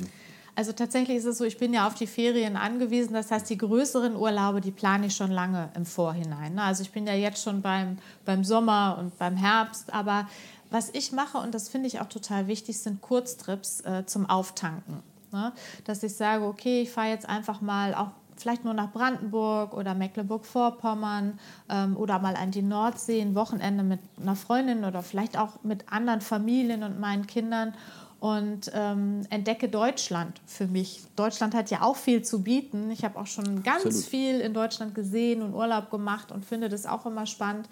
Also 0.54 0.72
tatsächlich 0.72 1.16
ist 1.16 1.24
es 1.24 1.38
so, 1.38 1.44
ich 1.44 1.56
bin 1.56 1.72
ja 1.72 1.86
auf 1.86 1.94
die 1.94 2.06
Ferien 2.06 2.56
angewiesen. 2.56 3.14
Das 3.14 3.30
heißt, 3.30 3.48
die 3.48 3.56
größeren 3.56 4.14
Urlaube, 4.16 4.60
die 4.60 4.70
plane 4.70 5.06
ich 5.06 5.16
schon 5.16 5.30
lange 5.30 5.70
im 5.74 5.86
Vorhinein. 5.86 6.54
Ne? 6.54 6.62
Also 6.62 6.82
ich 6.82 6.92
bin 6.92 7.06
ja 7.06 7.14
jetzt 7.14 7.42
schon 7.42 7.62
beim, 7.62 7.98
beim 8.24 8.44
Sommer 8.44 8.98
und 8.98 9.18
beim 9.18 9.36
Herbst. 9.36 9.92
Aber 9.94 10.28
was 10.70 10.90
ich 10.92 11.12
mache, 11.12 11.38
und 11.38 11.54
das 11.54 11.70
finde 11.70 11.86
ich 11.86 12.00
auch 12.00 12.08
total 12.08 12.48
wichtig, 12.48 12.78
sind 12.78 13.00
Kurztrips 13.00 13.80
äh, 13.80 14.04
zum 14.04 14.28
Auftanken. 14.28 15.02
Ne? 15.32 15.52
Dass 15.84 16.02
ich 16.02 16.14
sage, 16.14 16.44
okay, 16.44 16.82
ich 16.82 16.90
fahre 16.90 17.08
jetzt 17.08 17.28
einfach 17.28 17.62
mal 17.62 17.94
auch 17.94 18.10
vielleicht 18.36 18.64
nur 18.64 18.74
nach 18.74 18.92
Brandenburg 18.92 19.72
oder 19.72 19.94
Mecklenburg-Vorpommern 19.94 21.38
ähm, 21.68 21.96
oder 21.96 22.18
mal 22.18 22.36
an 22.36 22.50
die 22.50 22.62
Nordsee, 22.62 23.20
ein 23.20 23.34
Wochenende 23.34 23.84
mit 23.84 24.00
einer 24.20 24.36
Freundin 24.36 24.84
oder 24.84 25.02
vielleicht 25.02 25.38
auch 25.38 25.62
mit 25.62 25.90
anderen 25.90 26.20
Familien 26.20 26.82
und 26.82 27.00
meinen 27.00 27.26
Kindern 27.26 27.74
und 28.22 28.70
ähm, 28.72 29.22
entdecke 29.30 29.68
Deutschland 29.68 30.40
für 30.46 30.68
mich. 30.68 31.02
Deutschland 31.16 31.56
hat 31.56 31.72
ja 31.72 31.82
auch 31.82 31.96
viel 31.96 32.22
zu 32.22 32.44
bieten. 32.44 32.92
Ich 32.92 33.02
habe 33.02 33.18
auch 33.18 33.26
schon 33.26 33.64
ganz 33.64 33.84
Absolut. 33.84 34.06
viel 34.06 34.40
in 34.40 34.54
Deutschland 34.54 34.94
gesehen 34.94 35.42
und 35.42 35.54
Urlaub 35.54 35.90
gemacht 35.90 36.30
und 36.30 36.44
finde 36.44 36.68
das 36.68 36.86
auch 36.86 37.04
immer 37.04 37.26
spannend, 37.26 37.68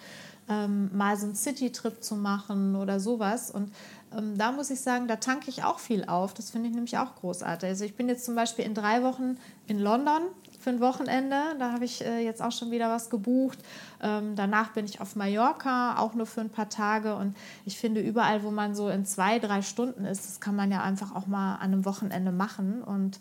ähm, 0.49 0.91
mal 0.93 1.17
so 1.17 1.27
einen 1.27 1.37
City-Trip 1.37 2.03
zu 2.03 2.17
machen 2.17 2.75
oder 2.75 2.99
sowas. 2.99 3.53
Und 3.53 3.71
ähm, 4.13 4.37
da 4.37 4.51
muss 4.51 4.71
ich 4.71 4.81
sagen, 4.81 5.07
da 5.07 5.15
tanke 5.15 5.51
ich 5.51 5.63
auch 5.63 5.79
viel 5.79 6.05
auf. 6.07 6.35
Das 6.35 6.51
finde 6.51 6.69
ich 6.69 6.75
nämlich 6.75 6.99
auch 6.99 7.15
großartig. 7.15 7.69
Also 7.69 7.85
ich 7.85 7.95
bin 7.95 8.09
jetzt 8.09 8.25
zum 8.25 8.35
Beispiel 8.35 8.65
in 8.65 8.75
drei 8.75 9.05
Wochen 9.05 9.39
in 9.69 9.79
London 9.79 10.23
für 10.61 10.71
ein 10.71 10.81
Wochenende. 10.81 11.37
Da 11.59 11.73
habe 11.73 11.85
ich 11.85 12.05
äh, 12.05 12.21
jetzt 12.25 12.43
auch 12.43 12.53
schon 12.53 12.71
wieder 12.71 12.91
was 12.91 13.11
gebucht. 13.11 13.59
Ähm, 14.03 14.37
danach 14.37 14.73
bin 14.73 14.85
ich 14.85 15.01
auf 15.01 15.17
Mallorca, 15.17 15.99
auch 15.99 16.15
nur 16.15 16.27
für 16.27 16.43
ein 16.43 16.51
paar 16.51 16.69
Tage. 16.69 17.17
Und 17.17 17.35
ich 17.65 17.79
finde, 17.79 18.01
überall, 18.01 18.43
wo 18.43 18.51
man 18.51 18.75
so 18.75 18.91
in 18.91 19.07
zwei, 19.07 19.39
drei 19.39 19.63
Stunden 19.63 20.05
ist, 20.05 20.27
das 20.27 20.41
kann 20.41 20.55
man 20.55 20.71
ja 20.71 20.83
einfach 20.83 21.17
auch 21.17 21.27
mal 21.27 21.55
an 21.55 21.73
einem 21.73 21.85
Wochenende 21.85 22.31
machen. 22.31 22.83
Und 22.83 23.19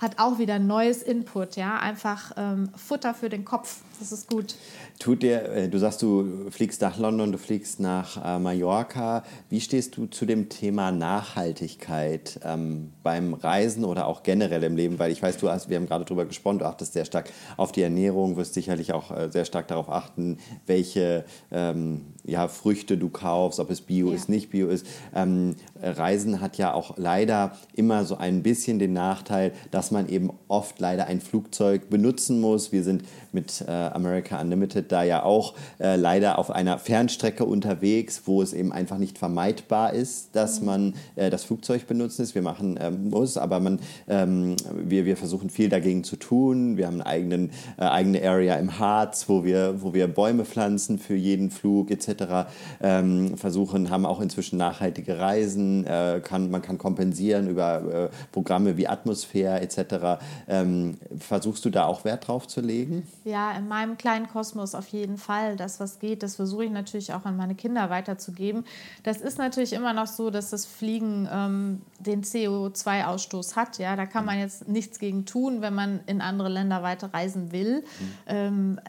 hat 0.00 0.18
auch 0.18 0.38
wieder 0.38 0.58
neues 0.58 1.02
Input, 1.02 1.56
ja, 1.56 1.78
einfach 1.78 2.32
ähm, 2.36 2.70
Futter 2.74 3.14
für 3.14 3.28
den 3.28 3.44
Kopf. 3.44 3.82
Das 4.00 4.12
ist 4.12 4.30
gut. 4.30 4.54
Tut 4.98 5.22
dir, 5.22 5.42
äh, 5.52 5.68
du 5.68 5.78
sagst, 5.78 6.00
du 6.00 6.48
fliegst 6.50 6.80
nach 6.80 6.98
London, 6.98 7.32
du 7.32 7.38
fliegst 7.38 7.80
nach 7.80 8.16
äh, 8.24 8.38
Mallorca. 8.38 9.22
Wie 9.50 9.60
stehst 9.60 9.98
du 9.98 10.06
zu 10.06 10.24
dem 10.24 10.48
Thema 10.48 10.90
Nachhaltigkeit 10.90 12.40
ähm, 12.42 12.94
beim 13.02 13.34
Reisen 13.34 13.84
oder 13.84 14.06
auch 14.06 14.22
generell 14.22 14.62
im 14.62 14.74
Leben? 14.74 14.98
Weil 14.98 15.12
ich 15.12 15.22
weiß, 15.22 15.36
du 15.36 15.50
hast, 15.50 15.68
wir 15.68 15.76
haben 15.76 15.84
gerade 15.84 16.06
darüber 16.06 16.24
gesprochen, 16.24 16.60
du 16.60 16.64
achtest 16.64 16.94
sehr 16.94 17.04
stark 17.04 17.30
auf 17.58 17.72
die 17.72 17.82
Ernährung, 17.82 18.38
wirst 18.38 18.54
sicherlich 18.54 18.94
auch 18.94 19.10
äh, 19.10 19.28
sehr 19.30 19.44
stark 19.44 19.68
darauf 19.68 19.90
achten, 19.90 20.38
welche 20.64 21.26
ähm, 21.50 22.06
ja, 22.24 22.48
Früchte 22.48 22.96
du 22.96 23.10
kaufst, 23.10 23.60
ob 23.60 23.70
es 23.70 23.82
Bio 23.82 24.08
ja. 24.08 24.14
ist, 24.14 24.30
nicht 24.30 24.50
Bio 24.50 24.68
ist. 24.68 24.86
Ähm, 25.14 25.56
Reisen 25.82 26.40
hat 26.40 26.56
ja 26.56 26.72
auch 26.72 26.96
leider 26.96 27.56
immer 27.74 28.06
so 28.06 28.16
ein 28.16 28.42
bisschen 28.42 28.78
den 28.78 28.94
Nachteil, 28.94 29.52
dass 29.70 29.90
man 29.90 30.08
eben 30.08 30.30
oft 30.48 30.80
leider 30.80 31.06
ein 31.06 31.20
Flugzeug 31.20 31.90
benutzen 31.90 32.40
muss. 32.40 32.72
Wir 32.72 32.82
sind 32.82 33.04
mit 33.32 33.62
äh, 33.66 33.89
America 33.94 34.40
Unlimited 34.40 34.90
da 34.92 35.02
ja 35.02 35.22
auch 35.22 35.54
äh, 35.78 35.96
leider 35.96 36.38
auf 36.38 36.50
einer 36.50 36.78
Fernstrecke 36.78 37.44
unterwegs, 37.44 38.22
wo 38.26 38.42
es 38.42 38.52
eben 38.52 38.72
einfach 38.72 38.98
nicht 38.98 39.18
vermeidbar 39.18 39.92
ist, 39.92 40.36
dass 40.36 40.60
mhm. 40.60 40.66
man 40.66 40.94
äh, 41.16 41.30
das 41.30 41.44
Flugzeug 41.44 41.86
benutzen 41.86 42.22
ist. 42.22 42.34
Wir 42.34 42.42
machen 42.42 42.78
ähm, 42.80 43.10
muss, 43.10 43.36
aber 43.36 43.60
man, 43.60 43.80
ähm, 44.08 44.56
wir, 44.74 45.04
wir 45.04 45.16
versuchen 45.16 45.50
viel 45.50 45.68
dagegen 45.68 46.04
zu 46.04 46.16
tun. 46.16 46.76
Wir 46.76 46.86
haben 46.86 47.00
eine 47.00 47.06
eigenen, 47.06 47.50
äh, 47.78 47.84
eigene 47.84 48.22
Area 48.22 48.56
im 48.56 48.78
Harz, 48.78 49.28
wo 49.28 49.44
wir, 49.44 49.82
wo 49.82 49.94
wir 49.94 50.06
Bäume 50.06 50.44
pflanzen 50.44 50.98
für 50.98 51.14
jeden 51.14 51.50
Flug 51.50 51.90
etc. 51.90 52.50
Ähm, 52.82 53.36
versuchen, 53.36 53.90
haben 53.90 54.06
auch 54.06 54.20
inzwischen 54.20 54.58
nachhaltige 54.58 55.18
Reisen, 55.18 55.86
äh, 55.86 56.20
kann, 56.22 56.50
man 56.50 56.62
kann 56.62 56.78
kompensieren 56.78 57.48
über 57.48 58.10
äh, 58.10 58.16
Programme 58.32 58.76
wie 58.76 58.86
Atmosphäre 58.86 59.60
etc. 59.60 60.20
Ähm, 60.48 60.98
versuchst 61.18 61.64
du 61.64 61.70
da 61.70 61.84
auch 61.86 62.04
Wert 62.04 62.28
drauf 62.28 62.46
zu 62.46 62.60
legen? 62.60 63.06
Ja, 63.24 63.52
in 63.52 63.68
meinem 63.68 63.79
kleinen 63.96 64.28
Kosmos 64.28 64.74
auf 64.74 64.88
jeden 64.88 65.18
Fall. 65.18 65.56
Das, 65.56 65.80
was 65.80 65.98
geht, 65.98 66.22
das 66.22 66.36
versuche 66.36 66.64
ich 66.64 66.70
natürlich 66.70 67.12
auch 67.12 67.24
an 67.24 67.36
meine 67.36 67.54
Kinder 67.54 67.90
weiterzugeben. 67.90 68.64
Das 69.02 69.18
ist 69.18 69.38
natürlich 69.38 69.72
immer 69.72 69.92
noch 69.92 70.06
so, 70.06 70.30
dass 70.30 70.50
das 70.50 70.66
Fliegen 70.66 71.28
ähm, 71.30 71.82
den 71.98 72.22
CO2-Ausstoß 72.22 73.56
hat. 73.56 73.78
Ja, 73.78 73.96
da 73.96 74.06
kann 74.06 74.24
man 74.24 74.38
jetzt 74.38 74.68
nichts 74.68 74.98
gegen 74.98 75.26
tun, 75.26 75.60
wenn 75.60 75.74
man 75.74 76.00
in 76.06 76.20
andere 76.20 76.48
Länder 76.48 76.82
weiter 76.82 77.12
reisen 77.12 77.52
will. 77.52 77.80
Mhm. 77.80 77.84
Ähm, 78.26 78.80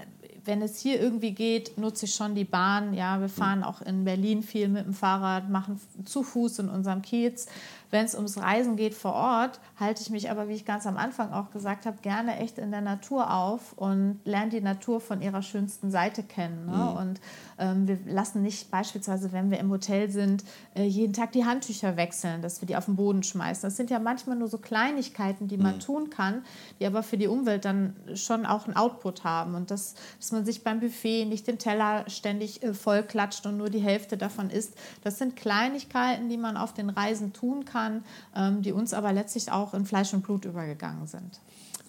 wenn 0.45 0.61
es 0.61 0.79
hier 0.79 0.99
irgendwie 0.99 1.31
geht, 1.31 1.77
nutze 1.77 2.05
ich 2.05 2.15
schon 2.15 2.35
die 2.35 2.45
Bahn. 2.45 2.93
Ja, 2.93 3.21
wir 3.21 3.29
fahren 3.29 3.63
auch 3.63 3.81
in 3.81 4.05
Berlin 4.05 4.41
viel 4.41 4.69
mit 4.69 4.85
dem 4.85 4.93
Fahrrad, 4.93 5.49
machen 5.49 5.79
zu 6.05 6.23
Fuß 6.23 6.59
in 6.59 6.69
unserem 6.69 7.01
Kiez. 7.01 7.47
Wenn 7.91 8.05
es 8.05 8.15
ums 8.15 8.37
Reisen 8.37 8.77
geht 8.77 8.93
vor 8.93 9.13
Ort, 9.13 9.59
halte 9.77 10.01
ich 10.01 10.09
mich 10.09 10.31
aber, 10.31 10.47
wie 10.47 10.53
ich 10.53 10.63
ganz 10.63 10.87
am 10.87 10.95
Anfang 10.95 11.33
auch 11.33 11.51
gesagt 11.51 11.85
habe, 11.85 11.97
gerne 12.01 12.37
echt 12.37 12.57
in 12.57 12.71
der 12.71 12.79
Natur 12.79 13.33
auf 13.33 13.73
und 13.73 14.21
lerne 14.23 14.49
die 14.49 14.61
Natur 14.61 15.01
von 15.01 15.21
ihrer 15.21 15.41
schönsten 15.41 15.91
Seite 15.91 16.23
kennen. 16.23 16.67
Ne? 16.67 16.71
Mhm. 16.71 16.97
Und 16.97 17.21
ähm, 17.59 17.87
wir 17.89 17.99
lassen 18.05 18.41
nicht 18.41 18.71
beispielsweise, 18.71 19.33
wenn 19.33 19.51
wir 19.51 19.59
im 19.59 19.69
Hotel 19.69 20.09
sind, 20.09 20.45
äh, 20.73 20.83
jeden 20.83 21.11
Tag 21.11 21.33
die 21.33 21.43
Handtücher 21.43 21.97
wechseln, 21.97 22.41
dass 22.41 22.61
wir 22.61 22.65
die 22.65 22.77
auf 22.77 22.85
den 22.85 22.95
Boden 22.95 23.23
schmeißen. 23.23 23.63
Das 23.63 23.75
sind 23.75 23.89
ja 23.89 23.99
manchmal 23.99 24.37
nur 24.37 24.47
so 24.47 24.57
Kleinigkeiten, 24.57 25.49
die 25.49 25.57
man 25.57 25.75
mhm. 25.75 25.79
tun 25.81 26.09
kann, 26.09 26.45
die 26.79 26.85
aber 26.85 27.03
für 27.03 27.17
die 27.17 27.27
Umwelt 27.27 27.65
dann 27.65 27.97
schon 28.13 28.45
auch 28.45 28.67
einen 28.67 28.77
Output 28.77 29.25
haben. 29.25 29.53
Und 29.53 29.69
das, 29.69 29.95
dass 30.17 30.31
man 30.31 30.45
sich 30.45 30.63
beim 30.63 30.79
Buffet 30.79 31.25
nicht 31.25 31.45
den 31.45 31.59
Teller 31.59 32.05
ständig 32.07 32.63
äh, 32.63 32.73
voll 32.73 33.03
klatscht 33.03 33.45
und 33.45 33.57
nur 33.57 33.69
die 33.69 33.79
Hälfte 33.79 34.15
davon 34.15 34.49
isst, 34.49 34.75
das 35.03 35.17
sind 35.17 35.35
Kleinigkeiten, 35.35 36.29
die 36.29 36.37
man 36.37 36.55
auf 36.55 36.73
den 36.73 36.89
Reisen 36.89 37.33
tun 37.33 37.65
kann 37.65 37.80
kann, 37.81 38.03
ähm, 38.35 38.61
die 38.61 38.71
uns 38.71 38.93
aber 38.93 39.13
letztlich 39.13 39.51
auch 39.51 39.73
in 39.73 39.85
Fleisch 39.85 40.13
und 40.13 40.21
Blut 40.21 40.45
übergegangen 40.45 41.07
sind. 41.07 41.39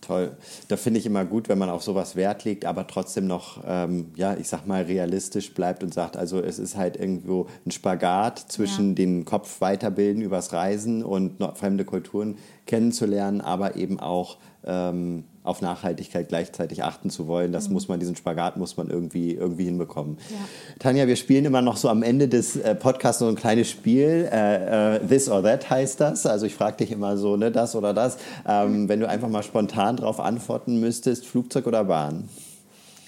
Toll. 0.00 0.36
Da 0.66 0.76
finde 0.76 0.98
ich 0.98 1.06
immer 1.06 1.24
gut, 1.24 1.48
wenn 1.48 1.58
man 1.58 1.70
auf 1.70 1.84
sowas 1.84 2.16
Wert 2.16 2.42
legt, 2.42 2.64
aber 2.64 2.88
trotzdem 2.88 3.28
noch, 3.28 3.62
ähm, 3.64 4.10
ja, 4.16 4.34
ich 4.34 4.48
sag 4.48 4.66
mal, 4.66 4.82
realistisch 4.82 5.54
bleibt 5.54 5.84
und 5.84 5.94
sagt, 5.94 6.16
also 6.16 6.40
es 6.40 6.58
ist 6.58 6.76
halt 6.76 6.96
irgendwo 6.96 7.46
ein 7.64 7.70
Spagat 7.70 8.40
zwischen 8.40 8.88
ja. 8.90 8.94
den 8.94 9.24
Kopf 9.24 9.60
weiterbilden 9.60 10.20
übers 10.20 10.52
Reisen 10.52 11.04
und 11.04 11.38
fremde 11.54 11.84
Kulturen 11.84 12.36
kennenzulernen, 12.66 13.40
aber 13.40 13.76
eben 13.76 14.00
auch 14.00 14.38
ähm, 14.64 15.22
auf 15.44 15.60
Nachhaltigkeit 15.60 16.28
gleichzeitig 16.28 16.84
achten 16.84 17.10
zu 17.10 17.26
wollen. 17.26 17.52
Das 17.52 17.68
mhm. 17.68 17.74
muss 17.74 17.88
man, 17.88 17.98
diesen 17.98 18.14
Spagat 18.14 18.56
muss 18.56 18.76
man 18.76 18.90
irgendwie, 18.90 19.34
irgendwie 19.34 19.64
hinbekommen. 19.64 20.18
Ja. 20.30 20.36
Tanja, 20.78 21.06
wir 21.06 21.16
spielen 21.16 21.44
immer 21.44 21.62
noch 21.62 21.76
so 21.76 21.88
am 21.88 22.02
Ende 22.02 22.28
des 22.28 22.56
äh, 22.56 22.74
Podcasts 22.74 23.18
so 23.18 23.26
ein 23.26 23.34
kleines 23.34 23.68
Spiel. 23.68 24.28
Äh, 24.30 24.96
äh, 24.96 25.06
this 25.06 25.28
or 25.28 25.42
that 25.42 25.68
heißt 25.68 26.00
das. 26.00 26.26
Also 26.26 26.46
ich 26.46 26.54
frage 26.54 26.78
dich 26.78 26.92
immer 26.92 27.16
so, 27.16 27.36
ne, 27.36 27.50
das 27.50 27.74
oder 27.74 27.92
das. 27.92 28.18
Ähm, 28.46 28.82
mhm. 28.82 28.88
Wenn 28.88 29.00
du 29.00 29.08
einfach 29.08 29.28
mal 29.28 29.42
spontan 29.42 29.96
darauf 29.96 30.20
antworten 30.20 30.78
müsstest, 30.78 31.26
Flugzeug 31.26 31.66
oder 31.66 31.84
Bahn? 31.84 32.28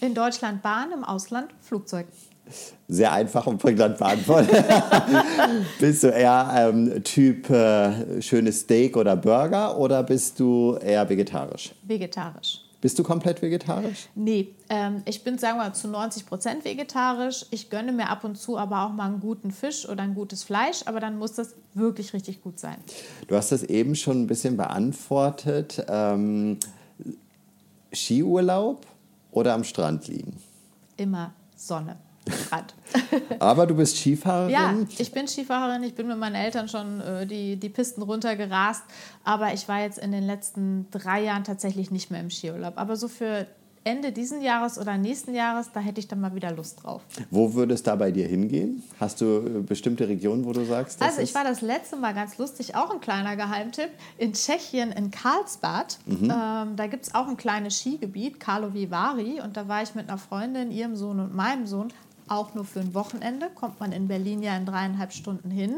In 0.00 0.14
Deutschland 0.14 0.62
Bahn, 0.62 0.90
im 0.92 1.04
Ausland 1.04 1.48
Flugzeug. 1.60 2.06
Sehr 2.88 3.12
einfach 3.12 3.46
und 3.46 3.58
prägnant 3.58 3.98
beantwortet. 3.98 4.64
bist 5.80 6.02
du 6.02 6.08
eher 6.08 6.50
ähm, 6.54 7.02
Typ 7.02 7.48
äh, 7.48 8.20
schönes 8.20 8.60
Steak 8.60 8.96
oder 8.96 9.16
Burger 9.16 9.78
oder 9.78 10.02
bist 10.02 10.38
du 10.38 10.76
eher 10.76 11.08
vegetarisch? 11.08 11.72
Vegetarisch. 11.82 12.60
Bist 12.84 12.98
du 12.98 13.02
komplett 13.02 13.40
vegetarisch? 13.40 14.10
Nee, 14.14 14.48
ähm, 14.68 15.00
ich 15.06 15.24
bin, 15.24 15.38
sagen 15.38 15.56
wir 15.56 15.64
mal, 15.64 15.72
zu 15.72 15.88
90 15.88 16.26
Prozent 16.26 16.66
vegetarisch. 16.66 17.46
Ich 17.50 17.70
gönne 17.70 17.92
mir 17.92 18.10
ab 18.10 18.24
und 18.24 18.36
zu 18.36 18.58
aber 18.58 18.84
auch 18.84 18.92
mal 18.92 19.06
einen 19.06 19.20
guten 19.20 19.52
Fisch 19.52 19.88
oder 19.88 20.02
ein 20.02 20.14
gutes 20.14 20.44
Fleisch, 20.44 20.82
aber 20.84 21.00
dann 21.00 21.16
muss 21.16 21.32
das 21.32 21.54
wirklich 21.72 22.12
richtig 22.12 22.42
gut 22.42 22.60
sein. 22.60 22.76
Du 23.26 23.36
hast 23.36 23.52
das 23.52 23.62
eben 23.62 23.96
schon 23.96 24.20
ein 24.20 24.26
bisschen 24.26 24.58
beantwortet. 24.58 25.82
Ähm, 25.88 26.58
Skiurlaub 27.90 28.84
oder 29.30 29.54
am 29.54 29.64
Strand 29.64 30.06
liegen? 30.08 30.36
Immer 30.98 31.32
Sonne. 31.56 31.96
Rad. 32.50 32.74
Aber 33.38 33.66
du 33.66 33.74
bist 33.74 33.96
Skifahrerin? 33.98 34.50
Ja, 34.50 34.74
ich 34.98 35.12
bin 35.12 35.28
Skifahrerin. 35.28 35.82
Ich 35.82 35.94
bin 35.94 36.08
mit 36.08 36.18
meinen 36.18 36.36
Eltern 36.36 36.68
schon 36.68 37.00
äh, 37.00 37.26
die, 37.26 37.56
die 37.56 37.68
Pisten 37.68 38.02
runtergerast. 38.02 38.82
Aber 39.24 39.52
ich 39.52 39.68
war 39.68 39.80
jetzt 39.80 39.98
in 39.98 40.12
den 40.12 40.24
letzten 40.24 40.86
drei 40.90 41.22
Jahren 41.22 41.44
tatsächlich 41.44 41.90
nicht 41.90 42.10
mehr 42.10 42.20
im 42.20 42.30
Skiurlaub. 42.30 42.74
Aber 42.76 42.96
so 42.96 43.08
für 43.08 43.46
Ende 43.84 44.12
diesen 44.12 44.40
Jahres 44.40 44.78
oder 44.78 44.96
nächsten 44.96 45.34
Jahres, 45.34 45.70
da 45.72 45.80
hätte 45.80 46.00
ich 46.00 46.08
dann 46.08 46.18
mal 46.20 46.34
wieder 46.34 46.50
Lust 46.52 46.82
drauf. 46.82 47.02
Wo 47.30 47.52
würde 47.52 47.74
es 47.74 47.82
da 47.82 47.94
bei 47.94 48.10
dir 48.10 48.26
hingehen? 48.26 48.82
Hast 48.98 49.20
du 49.20 49.24
äh, 49.24 49.60
bestimmte 49.60 50.08
Regionen, 50.08 50.46
wo 50.46 50.52
du 50.52 50.64
sagst? 50.64 51.02
Also 51.02 51.20
ich 51.20 51.34
war 51.34 51.44
das 51.44 51.60
letzte 51.60 51.96
Mal 51.96 52.14
ganz 52.14 52.38
lustig, 52.38 52.74
auch 52.74 52.90
ein 52.90 53.00
kleiner 53.00 53.36
Geheimtipp, 53.36 53.90
in 54.16 54.32
Tschechien, 54.32 54.90
in 54.90 55.10
Karlsbad. 55.10 55.98
Mhm. 56.06 56.24
Ähm, 56.24 56.76
da 56.76 56.86
gibt 56.88 57.06
es 57.06 57.14
auch 57.14 57.28
ein 57.28 57.36
kleines 57.36 57.78
Skigebiet, 57.78 58.40
Karlovy 58.40 58.90
Vary. 58.90 59.42
Und 59.42 59.56
da 59.56 59.68
war 59.68 59.82
ich 59.82 59.94
mit 59.94 60.08
einer 60.08 60.18
Freundin, 60.18 60.70
ihrem 60.70 60.96
Sohn 60.96 61.20
und 61.20 61.34
meinem 61.34 61.66
Sohn 61.66 61.92
auch 62.28 62.54
nur 62.54 62.64
für 62.64 62.80
ein 62.80 62.94
Wochenende. 62.94 63.48
Kommt 63.54 63.80
man 63.80 63.92
in 63.92 64.08
Berlin 64.08 64.42
ja 64.42 64.56
in 64.56 64.66
dreieinhalb 64.66 65.12
Stunden 65.12 65.50
hin. 65.50 65.76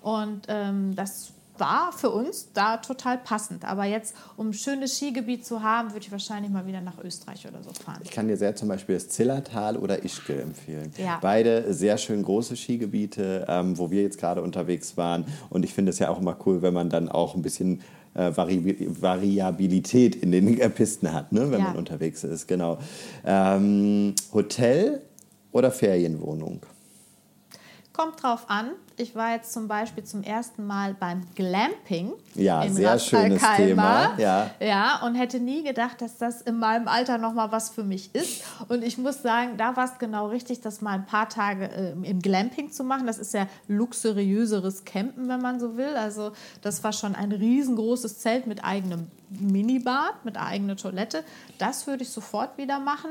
Und 0.00 0.42
ähm, 0.48 0.94
das 0.94 1.32
war 1.58 1.92
für 1.92 2.10
uns 2.10 2.52
da 2.52 2.76
total 2.78 3.18
passend. 3.18 3.64
Aber 3.64 3.84
jetzt, 3.84 4.14
um 4.36 4.50
ein 4.50 4.52
schönes 4.52 4.96
Skigebiet 4.96 5.44
zu 5.44 5.62
haben, 5.62 5.90
würde 5.90 6.00
ich 6.00 6.12
wahrscheinlich 6.12 6.50
mal 6.50 6.66
wieder 6.66 6.80
nach 6.80 6.98
Österreich 7.02 7.46
oder 7.46 7.62
so 7.62 7.70
fahren. 7.72 8.00
Ich 8.04 8.10
kann 8.10 8.28
dir 8.28 8.36
sehr 8.36 8.54
zum 8.54 8.68
Beispiel 8.68 8.94
das 8.94 9.08
Zillertal 9.08 9.76
oder 9.76 10.04
Ischgl 10.04 10.40
empfehlen. 10.40 10.92
Ja. 10.98 11.18
Beide 11.20 11.72
sehr 11.72 11.98
schön 11.98 12.22
große 12.22 12.56
Skigebiete, 12.56 13.46
ähm, 13.48 13.78
wo 13.78 13.90
wir 13.90 14.02
jetzt 14.02 14.18
gerade 14.18 14.42
unterwegs 14.42 14.96
waren. 14.96 15.24
Und 15.50 15.64
ich 15.64 15.74
finde 15.74 15.90
es 15.90 15.98
ja 15.98 16.08
auch 16.10 16.20
immer 16.20 16.36
cool, 16.46 16.62
wenn 16.62 16.74
man 16.74 16.90
dann 16.90 17.08
auch 17.08 17.34
ein 17.34 17.42
bisschen 17.42 17.80
äh, 18.14 18.36
Vari 18.36 18.86
Variabilität 19.00 20.16
in 20.16 20.32
den 20.32 20.58
äh, 20.58 20.70
Pisten 20.70 21.12
hat, 21.12 21.32
ne, 21.32 21.50
wenn 21.50 21.60
ja. 21.60 21.68
man 21.68 21.76
unterwegs 21.76 22.24
ist. 22.24 22.46
Genau. 22.48 22.78
Ähm, 23.24 24.14
Hotel 24.32 25.02
oder 25.56 25.70
Ferienwohnung? 25.70 26.60
Kommt 27.96 28.22
drauf 28.22 28.44
an. 28.48 28.72
Ich 28.98 29.14
war 29.14 29.32
jetzt 29.32 29.54
zum 29.54 29.68
Beispiel 29.68 30.04
zum 30.04 30.22
ersten 30.22 30.66
Mal 30.66 30.92
beim 30.92 31.22
Glamping. 31.34 32.12
Ja, 32.34 32.62
in 32.62 32.74
sehr 32.74 32.98
schönes 32.98 33.42
Thema. 33.56 34.18
Ja. 34.18 34.50
ja, 34.60 35.00
und 35.02 35.14
hätte 35.14 35.40
nie 35.40 35.62
gedacht, 35.62 36.02
dass 36.02 36.18
das 36.18 36.42
in 36.42 36.58
meinem 36.58 36.88
Alter 36.88 37.16
nochmal 37.16 37.52
was 37.52 37.70
für 37.70 37.84
mich 37.84 38.14
ist. 38.14 38.42
Und 38.68 38.84
ich 38.84 38.98
muss 38.98 39.22
sagen, 39.22 39.56
da 39.56 39.76
war 39.76 39.86
es 39.86 39.98
genau 39.98 40.28
richtig, 40.28 40.60
das 40.60 40.82
mal 40.82 40.92
ein 40.92 41.06
paar 41.06 41.30
Tage 41.30 41.70
äh, 41.70 41.92
im 41.92 42.20
Glamping 42.20 42.70
zu 42.70 42.84
machen. 42.84 43.06
Das 43.06 43.16
ist 43.16 43.32
ja 43.32 43.46
luxuriöseres 43.66 44.84
Campen, 44.84 45.28
wenn 45.28 45.40
man 45.40 45.58
so 45.58 45.78
will. 45.78 45.96
Also 45.96 46.32
das 46.60 46.84
war 46.84 46.92
schon 46.92 47.14
ein 47.14 47.32
riesengroßes 47.32 48.18
Zelt 48.18 48.46
mit 48.46 48.62
eigenem 48.62 49.06
Minibad, 49.30 50.22
mit 50.24 50.36
eigener 50.36 50.76
Toilette. 50.76 51.24
Das 51.56 51.86
würde 51.86 52.02
ich 52.02 52.10
sofort 52.10 52.58
wieder 52.58 52.78
machen. 52.78 53.10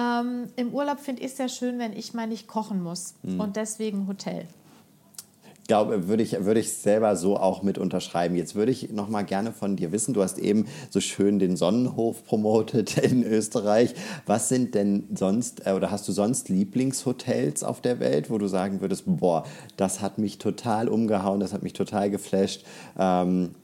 Ähm, 0.00 0.46
Im 0.56 0.72
Urlaub 0.72 1.00
finde 1.00 1.22
ich 1.22 1.32
es 1.32 1.36
sehr 1.36 1.48
schön, 1.48 1.78
wenn 1.78 1.92
ich 1.92 2.14
mal 2.14 2.26
nicht 2.26 2.46
kochen 2.46 2.82
muss. 2.82 3.14
Mhm. 3.22 3.40
Und 3.40 3.56
deswegen 3.56 4.06
Hotel. 4.06 4.46
glaube, 5.66 6.08
würde 6.08 6.22
ich, 6.22 6.44
würde 6.44 6.58
ich 6.58 6.72
selber 6.72 7.14
so 7.16 7.36
auch 7.36 7.62
mit 7.62 7.78
unterschreiben. 7.78 8.34
Jetzt 8.34 8.54
würde 8.54 8.72
ich 8.72 8.90
noch 8.90 9.08
mal 9.08 9.22
gerne 9.22 9.52
von 9.52 9.76
dir 9.76 9.92
wissen, 9.92 10.14
du 10.14 10.22
hast 10.22 10.38
eben 10.38 10.66
so 10.88 11.00
schön 11.00 11.38
den 11.38 11.56
Sonnenhof 11.56 12.24
promotet 12.24 12.96
in 13.02 13.22
Österreich. 13.24 13.94
Was 14.26 14.48
sind 14.48 14.74
denn 14.74 15.04
sonst, 15.14 15.66
äh, 15.66 15.72
oder 15.72 15.90
hast 15.90 16.08
du 16.08 16.12
sonst 16.12 16.48
Lieblingshotels 16.48 17.62
auf 17.62 17.80
der 17.80 18.00
Welt, 18.00 18.30
wo 18.30 18.38
du 18.38 18.46
sagen 18.46 18.80
würdest, 18.80 19.04
boah, 19.06 19.44
das 19.76 20.00
hat 20.00 20.18
mich 20.18 20.38
total 20.38 20.88
umgehauen, 20.88 21.40
das 21.40 21.52
hat 21.52 21.62
mich 21.62 21.74
total 21.74 22.10
geflasht. 22.10 22.64
Ähm, 22.98 23.54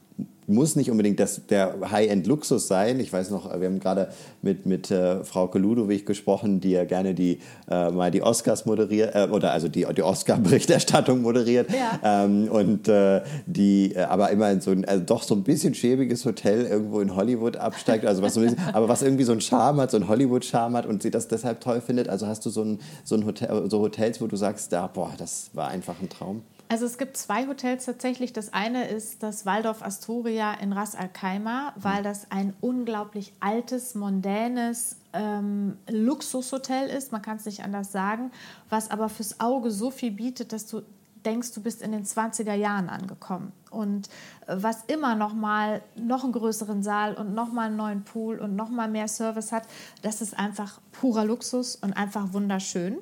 muss 0.47 0.77
nicht 0.77 0.89
unbedingt 0.89 1.19
das, 1.19 1.45
der 1.47 1.75
High-End-Luxus 1.91 2.67
sein. 2.67 3.01
Ich 3.01 3.11
weiß 3.11 3.31
noch, 3.31 3.47
wir 3.59 3.67
haben 3.67 3.79
gerade 3.79 4.09
mit, 4.41 4.65
mit 4.65 4.89
äh, 4.89 5.23
Frau 5.25 5.51
Ludowig 5.53 6.05
gesprochen, 6.05 6.61
die 6.61 6.71
ja 6.71 6.85
gerne 6.85 7.13
die, 7.13 7.39
äh, 7.69 7.91
mal 7.91 8.11
die 8.11 8.21
Oscars 8.21 8.65
moderiert, 8.65 9.13
äh, 9.13 9.27
oder 9.29 9.51
also 9.51 9.67
die, 9.67 9.85
die 9.95 10.03
Oscar-Berichterstattung 10.03 11.21
moderiert. 11.21 11.67
Ja. 11.71 12.23
Ähm, 12.23 12.47
und 12.47 12.87
äh, 12.87 13.21
die 13.45 13.93
äh, 13.93 14.03
aber 14.03 14.29
immer 14.31 14.49
in 14.49 14.61
so 14.61 14.71
ein, 14.71 14.85
also 14.85 15.03
doch 15.03 15.23
so 15.23 15.35
ein 15.35 15.43
bisschen 15.43 15.73
schäbiges 15.73 16.25
Hotel 16.25 16.65
irgendwo 16.65 17.01
in 17.01 17.15
Hollywood 17.15 17.57
absteigt, 17.57 18.05
also 18.05 18.21
was 18.21 18.33
so 18.33 18.41
bisschen, 18.41 18.57
aber 18.73 18.87
was 18.87 19.01
irgendwie 19.01 19.25
so 19.25 19.33
einen 19.33 19.41
Charme 19.41 19.81
hat, 19.81 19.91
so 19.91 19.97
einen 19.97 20.07
Hollywood-Charme 20.07 20.77
hat 20.77 20.85
und 20.85 21.03
sie 21.03 21.11
das 21.11 21.27
deshalb 21.27 21.59
toll 21.59 21.81
findet. 21.81 22.07
Also 22.07 22.25
hast 22.25 22.45
du 22.45 22.49
so, 22.49 22.63
ein, 22.63 22.79
so, 23.03 23.15
ein 23.15 23.25
Hotel, 23.25 23.69
so 23.69 23.79
Hotels, 23.81 24.21
wo 24.21 24.27
du 24.27 24.37
sagst, 24.37 24.71
da, 24.71 24.87
boah, 24.87 25.11
das 25.17 25.49
war 25.53 25.67
einfach 25.67 26.01
ein 26.01 26.07
Traum? 26.07 26.43
Also 26.69 26.85
es 26.85 26.97
gibt 26.97 27.15
zwei 27.15 27.47
Hotels 27.47 27.85
tatsächlich. 27.85 28.33
Das 28.33 28.51
eine 28.51 28.87
ist 28.87 29.23
das 29.23 29.45
Waldorf 29.45 29.81
Astoria 29.81 30.53
in 30.55 30.73
Ras 30.73 30.95
Al 30.95 31.07
Khaimah, 31.07 31.73
weil 31.77 32.03
das 32.03 32.29
ein 32.29 32.53
unglaublich 32.59 33.33
altes, 33.39 33.95
mondänes 33.95 34.97
ähm, 35.13 35.77
Luxushotel 35.89 36.89
ist. 36.89 37.11
Man 37.13 37.21
kann 37.21 37.37
es 37.37 37.45
nicht 37.45 37.63
anders 37.63 37.91
sagen, 37.91 38.31
was 38.69 38.91
aber 38.91 39.07
fürs 39.07 39.39
Auge 39.39 39.71
so 39.71 39.91
viel 39.91 40.11
bietet, 40.11 40.51
dass 40.51 40.67
du 40.67 40.81
denkst, 41.25 41.53
du 41.53 41.61
bist 41.61 41.81
in 41.81 41.91
den 41.91 42.05
20er 42.05 42.53
Jahren 42.53 42.89
angekommen. 42.89 43.53
Und 43.69 44.07
äh, 44.47 44.55
was 44.57 44.83
immer 44.87 45.15
noch 45.15 45.33
mal 45.33 45.81
noch 45.95 46.23
einen 46.23 46.33
größeren 46.33 46.83
Saal 46.83 47.15
und 47.15 47.33
noch 47.33 47.51
mal 47.51 47.67
einen 47.67 47.77
neuen 47.77 48.03
Pool 48.03 48.39
und 48.39 48.55
noch 48.55 48.69
mal 48.69 48.89
mehr 48.89 49.07
Service 49.07 49.51
hat, 49.51 49.63
das 50.01 50.21
ist 50.21 50.37
einfach 50.37 50.79
purer 50.91 51.25
Luxus 51.25 51.75
und 51.77 51.93
einfach 51.93 52.33
wunderschön. 52.33 52.97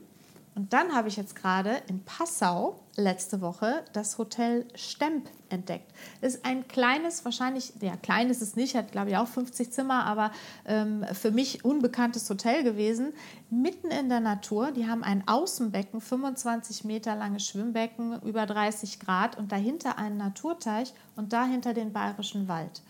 Und 0.55 0.71
dann 0.71 0.95
habe 0.95 1.09
ich 1.09 1.17
jetzt 1.17 1.35
gerade 1.35 1.81
in 1.89 2.03
Passau 2.05 2.79
letzte 2.95 3.41
Woche 3.41 3.83
das 3.91 4.17
Hotel 4.17 4.65
Stemp 4.73 5.29
entdeckt. 5.49 5.91
Ist 6.21 6.45
ein 6.45 6.65
kleines, 6.69 7.25
wahrscheinlich, 7.25 7.73
ja, 7.81 7.97
klein 7.97 8.29
ist 8.29 8.41
es 8.41 8.55
nicht, 8.55 8.73
hat 8.73 8.93
glaube 8.93 9.09
ich 9.09 9.17
auch 9.17 9.27
50 9.27 9.73
Zimmer, 9.73 10.05
aber 10.05 10.31
ähm, 10.65 11.05
für 11.11 11.31
mich 11.31 11.65
unbekanntes 11.65 12.29
Hotel 12.29 12.63
gewesen, 12.63 13.11
mitten 13.49 13.91
in 13.91 14.07
der 14.07 14.21
Natur. 14.21 14.71
Die 14.71 14.87
haben 14.87 15.03
ein 15.03 15.27
Außenbecken, 15.27 15.99
25 15.99 16.85
Meter 16.85 17.17
langes 17.17 17.45
Schwimmbecken, 17.45 18.21
über 18.21 18.45
30 18.45 19.01
Grad 19.01 19.37
und 19.37 19.51
dahinter 19.51 19.97
einen 19.97 20.17
Naturteich 20.17 20.93
und 21.17 21.33
dahinter 21.33 21.73
den 21.73 21.91
bayerischen 21.91 22.47
Wald. 22.47 22.81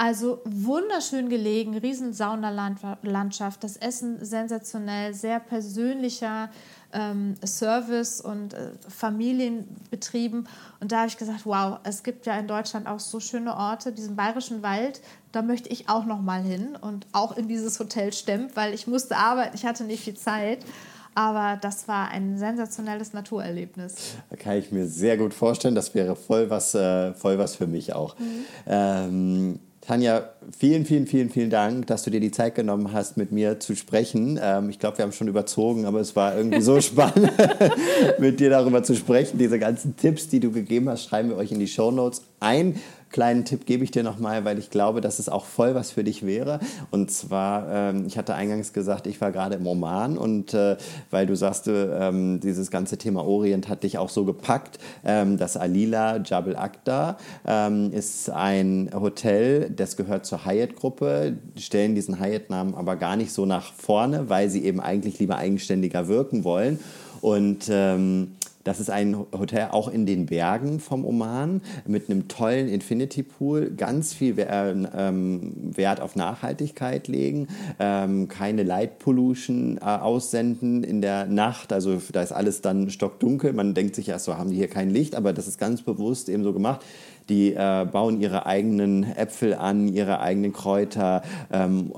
Also 0.00 0.40
wunderschön 0.44 1.28
gelegen, 1.28 1.76
riesen 1.76 2.12
Saunalandschaft, 2.12 3.64
das 3.64 3.76
Essen 3.76 4.24
sensationell, 4.24 5.12
sehr 5.12 5.40
persönlicher 5.40 6.50
ähm, 6.92 7.34
Service 7.44 8.20
und 8.20 8.54
äh, 8.54 8.70
Familienbetrieben. 8.88 10.48
Und 10.78 10.92
da 10.92 10.98
habe 10.98 11.08
ich 11.08 11.16
gesagt, 11.16 11.44
wow, 11.44 11.80
es 11.82 12.04
gibt 12.04 12.26
ja 12.26 12.38
in 12.38 12.46
Deutschland 12.46 12.86
auch 12.86 13.00
so 13.00 13.18
schöne 13.18 13.56
Orte, 13.56 13.90
diesen 13.90 14.14
bayerischen 14.14 14.62
Wald, 14.62 15.00
da 15.32 15.42
möchte 15.42 15.68
ich 15.68 15.88
auch 15.88 16.06
noch 16.06 16.20
mal 16.20 16.42
hin 16.42 16.78
und 16.80 17.06
auch 17.10 17.36
in 17.36 17.48
dieses 17.48 17.80
Hotel 17.80 18.12
Stemp, 18.12 18.54
weil 18.54 18.74
ich 18.74 18.86
musste 18.86 19.16
arbeiten, 19.16 19.56
ich 19.56 19.66
hatte 19.66 19.82
nicht 19.82 20.04
viel 20.04 20.16
Zeit. 20.16 20.64
Aber 21.14 21.58
das 21.60 21.88
war 21.88 22.10
ein 22.10 22.38
sensationelles 22.38 23.12
Naturerlebnis. 23.12 24.14
Da 24.30 24.36
kann 24.36 24.56
ich 24.56 24.70
mir 24.70 24.86
sehr 24.86 25.16
gut 25.16 25.34
vorstellen. 25.34 25.74
Das 25.74 25.92
wäre 25.92 26.14
voll 26.14 26.48
was, 26.48 26.76
äh, 26.76 27.12
voll 27.12 27.38
was 27.38 27.56
für 27.56 27.66
mich 27.66 27.92
auch. 27.92 28.16
Mhm. 28.20 28.44
Ähm, 28.66 29.58
Tanja, 29.88 30.28
vielen, 30.54 30.84
vielen, 30.84 31.06
vielen, 31.06 31.30
vielen 31.30 31.48
Dank, 31.48 31.86
dass 31.86 32.02
du 32.02 32.10
dir 32.10 32.20
die 32.20 32.30
Zeit 32.30 32.54
genommen 32.54 32.92
hast, 32.92 33.16
mit 33.16 33.32
mir 33.32 33.58
zu 33.58 33.74
sprechen. 33.74 34.38
Ähm, 34.38 34.68
ich 34.68 34.78
glaube, 34.78 34.98
wir 34.98 35.02
haben 35.02 35.12
schon 35.12 35.28
überzogen, 35.28 35.86
aber 35.86 35.98
es 36.00 36.14
war 36.14 36.36
irgendwie 36.36 36.60
so 36.60 36.78
spannend, 36.82 37.32
mit 38.18 38.38
dir 38.38 38.50
darüber 38.50 38.82
zu 38.82 38.94
sprechen. 38.94 39.38
Diese 39.38 39.58
ganzen 39.58 39.96
Tipps, 39.96 40.28
die 40.28 40.40
du 40.40 40.52
gegeben 40.52 40.90
hast, 40.90 41.04
schreiben 41.04 41.30
wir 41.30 41.38
euch 41.38 41.52
in 41.52 41.58
die 41.58 41.66
Show 41.66 41.90
Notes 41.90 42.20
ein 42.38 42.74
kleinen 43.10 43.44
Tipp 43.44 43.66
gebe 43.66 43.84
ich 43.84 43.90
dir 43.90 44.02
nochmal, 44.02 44.44
weil 44.44 44.58
ich 44.58 44.70
glaube, 44.70 45.00
dass 45.00 45.18
es 45.18 45.28
auch 45.28 45.44
voll 45.44 45.74
was 45.74 45.90
für 45.90 46.04
dich 46.04 46.24
wäre. 46.24 46.60
Und 46.90 47.10
zwar, 47.10 47.68
ähm, 47.70 48.04
ich 48.06 48.18
hatte 48.18 48.34
eingangs 48.34 48.72
gesagt, 48.72 49.06
ich 49.06 49.20
war 49.20 49.32
gerade 49.32 49.56
im 49.56 49.66
Oman 49.66 50.18
und 50.18 50.54
äh, 50.54 50.76
weil 51.10 51.26
du 51.26 51.36
sagst, 51.36 51.68
ähm, 51.68 52.40
dieses 52.40 52.70
ganze 52.70 52.98
Thema 52.98 53.24
Orient 53.24 53.68
hat 53.68 53.82
dich 53.82 53.98
auch 53.98 54.08
so 54.08 54.24
gepackt. 54.24 54.78
Ähm, 55.04 55.38
das 55.38 55.56
Alila 55.56 56.18
Jabal 56.18 56.56
Akda 56.56 57.18
ähm, 57.46 57.92
ist 57.92 58.30
ein 58.30 58.90
Hotel, 58.94 59.70
das 59.70 59.96
gehört 59.96 60.26
zur 60.26 60.44
Hyatt-Gruppe, 60.44 61.36
stellen 61.56 61.94
diesen 61.94 62.20
Hyatt-Namen 62.20 62.74
aber 62.74 62.96
gar 62.96 63.16
nicht 63.16 63.32
so 63.32 63.46
nach 63.46 63.72
vorne, 63.74 64.28
weil 64.28 64.48
sie 64.50 64.64
eben 64.64 64.80
eigentlich 64.80 65.18
lieber 65.18 65.36
eigenständiger 65.36 66.08
wirken 66.08 66.44
wollen. 66.44 66.78
Und 67.20 67.68
ähm, 67.68 68.36
das 68.64 68.80
ist 68.80 68.90
ein 68.90 69.16
Hotel 69.16 69.68
auch 69.70 69.88
in 69.88 70.04
den 70.04 70.26
Bergen 70.26 70.80
vom 70.80 71.04
Oman 71.04 71.62
mit 71.86 72.10
einem 72.10 72.28
tollen 72.28 72.68
Infinity 72.68 73.22
Pool, 73.22 73.70
ganz 73.70 74.12
viel 74.12 74.38
äh, 74.38 74.70
ähm, 74.70 75.52
Wert 75.76 76.00
auf 76.00 76.16
Nachhaltigkeit 76.16 77.08
legen, 77.08 77.48
ähm, 77.78 78.28
keine 78.28 78.62
Light 78.62 78.98
Pollution 78.98 79.78
äh, 79.78 79.84
aussenden 79.84 80.84
in 80.84 81.00
der 81.00 81.26
Nacht. 81.26 81.72
Also 81.72 82.00
da 82.12 82.22
ist 82.22 82.32
alles 82.32 82.60
dann 82.60 82.90
stockdunkel. 82.90 83.52
Man 83.52 83.74
denkt 83.74 83.94
sich 83.94 84.08
erst 84.08 84.26
so, 84.26 84.36
haben 84.36 84.50
die 84.50 84.56
hier 84.56 84.68
kein 84.68 84.90
Licht, 84.90 85.14
aber 85.14 85.32
das 85.32 85.48
ist 85.48 85.58
ganz 85.58 85.82
bewusst 85.82 86.28
eben 86.28 86.42
so 86.44 86.52
gemacht. 86.52 86.84
Die 87.28 87.52
äh, 87.52 87.86
bauen 87.90 88.20
ihre 88.20 88.46
eigenen 88.46 89.04
Äpfel 89.04 89.54
an, 89.54 89.88
ihre 89.88 90.20
eigenen 90.20 90.52
Kräuter, 90.52 91.22
ähm, 91.52 91.92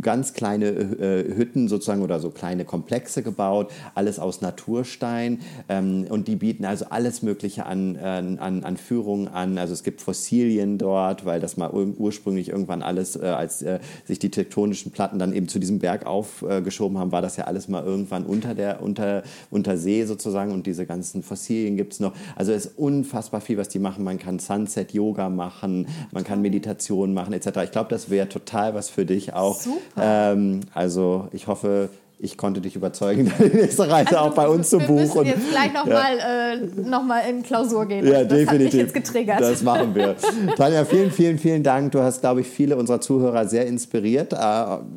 ganz 0.00 0.32
kleine 0.32 0.66
äh, 0.66 1.36
Hütten 1.36 1.68
sozusagen 1.68 2.02
oder 2.02 2.20
so 2.20 2.30
kleine 2.30 2.64
Komplexe 2.64 3.22
gebaut, 3.22 3.70
alles 3.94 4.18
aus 4.18 4.40
Naturstein. 4.40 5.40
Ähm, 5.68 6.06
und 6.08 6.28
die 6.28 6.36
bieten 6.36 6.64
also 6.64 6.86
alles 6.90 7.22
Mögliche 7.22 7.66
an, 7.66 7.96
äh, 7.96 8.00
an, 8.02 8.64
an 8.64 8.76
Führungen 8.76 9.28
an. 9.28 9.58
Also 9.58 9.72
es 9.72 9.82
gibt 9.82 10.00
Fossilien 10.00 10.78
dort, 10.78 11.24
weil 11.24 11.40
das 11.40 11.56
mal 11.56 11.70
ur 11.70 11.92
ursprünglich 11.98 12.48
irgendwann 12.48 12.82
alles, 12.82 13.16
äh, 13.16 13.26
als 13.26 13.62
äh, 13.62 13.80
sich 14.04 14.18
die 14.18 14.30
tektonischen 14.30 14.92
Platten 14.92 15.18
dann 15.18 15.32
eben 15.32 15.48
zu 15.48 15.58
diesem 15.58 15.78
Berg 15.78 16.06
aufgeschoben 16.06 16.98
haben, 16.98 17.12
war 17.12 17.22
das 17.22 17.36
ja 17.36 17.44
alles 17.44 17.68
mal 17.68 17.84
irgendwann 17.84 18.24
unter 18.24 18.54
der 18.54 18.82
unter, 18.82 19.22
unter 19.50 19.76
See 19.76 20.04
sozusagen 20.04 20.52
und 20.52 20.66
diese 20.66 20.86
ganzen 20.86 21.22
Fossilien 21.22 21.76
gibt 21.76 21.94
es 21.94 22.00
noch. 22.00 22.12
Also 22.36 22.52
es 22.52 22.66
ist 22.66 22.78
unfassbar 22.78 23.40
viel, 23.40 23.58
was 23.58 23.68
die 23.68 23.78
machen. 23.78 24.04
Man 24.04 24.18
kann 24.18 24.38
Sun 24.38 24.61
Sunset-Yoga 24.66 25.28
machen, 25.28 25.86
man 26.12 26.24
kann 26.24 26.42
Meditation 26.42 27.14
machen 27.14 27.32
etc. 27.32 27.58
Ich 27.64 27.72
glaube, 27.72 27.90
das 27.90 28.10
wäre 28.10 28.28
total 28.28 28.74
was 28.74 28.88
für 28.88 29.04
dich 29.04 29.34
auch. 29.34 29.60
Super. 29.60 29.80
Ähm, 30.32 30.60
also 30.74 31.28
ich 31.32 31.46
hoffe, 31.46 31.90
ich 32.24 32.36
konnte 32.36 32.60
dich 32.60 32.76
überzeugen, 32.76 33.32
die 33.40 33.56
nächste 33.56 33.90
Reise 33.90 34.16
also, 34.16 34.30
auch 34.30 34.34
bei 34.34 34.46
uns 34.46 34.70
zu 34.70 34.78
buchen. 34.78 34.94
Wir 34.94 35.02
müssen 35.02 35.24
jetzt 35.26 35.50
gleich 35.50 35.72
nochmal 35.72 36.16
ja. 36.16 36.52
äh, 36.52 36.88
noch 36.88 37.02
in 37.28 37.42
Klausur 37.42 37.84
gehen. 37.86 38.06
Ja, 38.06 38.22
das 38.22 38.28
definitiv. 38.28 38.48
Hat 38.48 38.60
mich 38.60 38.74
jetzt 38.74 38.94
getriggert. 38.94 39.40
Das 39.40 39.62
machen 39.64 39.92
wir. 39.92 40.14
Tanja, 40.56 40.84
vielen, 40.84 41.10
vielen, 41.10 41.38
vielen 41.40 41.64
Dank. 41.64 41.90
Du 41.90 42.00
hast, 42.00 42.20
glaube 42.20 42.42
ich, 42.42 42.46
viele 42.46 42.76
unserer 42.76 43.00
Zuhörer 43.00 43.48
sehr 43.48 43.66
inspiriert, 43.66 44.32
äh, 44.34 44.36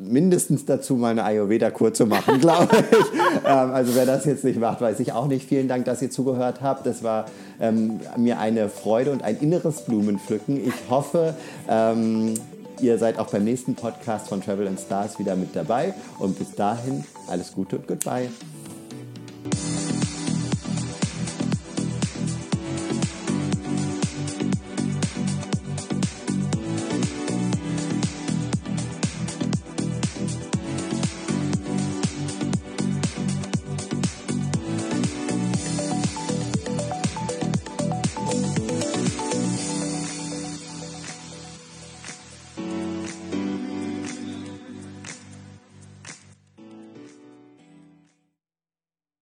mindestens 0.08 0.66
dazu 0.66 0.94
mal 0.94 1.10
eine 1.10 1.24
Ayurveda-Kur 1.24 1.92
zu 1.92 2.06
machen, 2.06 2.38
glaube 2.40 2.68
ich. 2.92 2.96
ähm, 3.44 3.72
also 3.72 3.96
wer 3.96 4.06
das 4.06 4.24
jetzt 4.24 4.44
nicht 4.44 4.60
macht, 4.60 4.80
weiß 4.80 5.00
ich 5.00 5.12
auch 5.12 5.26
nicht. 5.26 5.48
Vielen 5.48 5.66
Dank, 5.66 5.84
dass 5.84 6.00
ihr 6.02 6.12
zugehört 6.12 6.60
habt. 6.62 6.86
Das 6.86 7.02
war 7.02 7.26
ähm, 7.60 7.98
mir 8.16 8.38
eine 8.38 8.68
Freude 8.68 9.10
und 9.10 9.24
ein 9.24 9.38
inneres 9.40 9.80
Blumenpflücken. 9.80 10.64
Ich 10.64 10.74
hoffe, 10.88 11.34
ähm, 11.68 12.34
Ihr 12.80 12.98
seid 12.98 13.18
auch 13.18 13.30
beim 13.30 13.44
nächsten 13.44 13.74
Podcast 13.74 14.28
von 14.28 14.42
Travel 14.42 14.68
and 14.68 14.78
Stars 14.78 15.18
wieder 15.18 15.36
mit 15.36 15.56
dabei. 15.56 15.94
Und 16.18 16.38
bis 16.38 16.52
dahin 16.52 17.04
alles 17.28 17.52
Gute 17.52 17.76
und 17.76 17.86
Goodbye. 17.86 18.28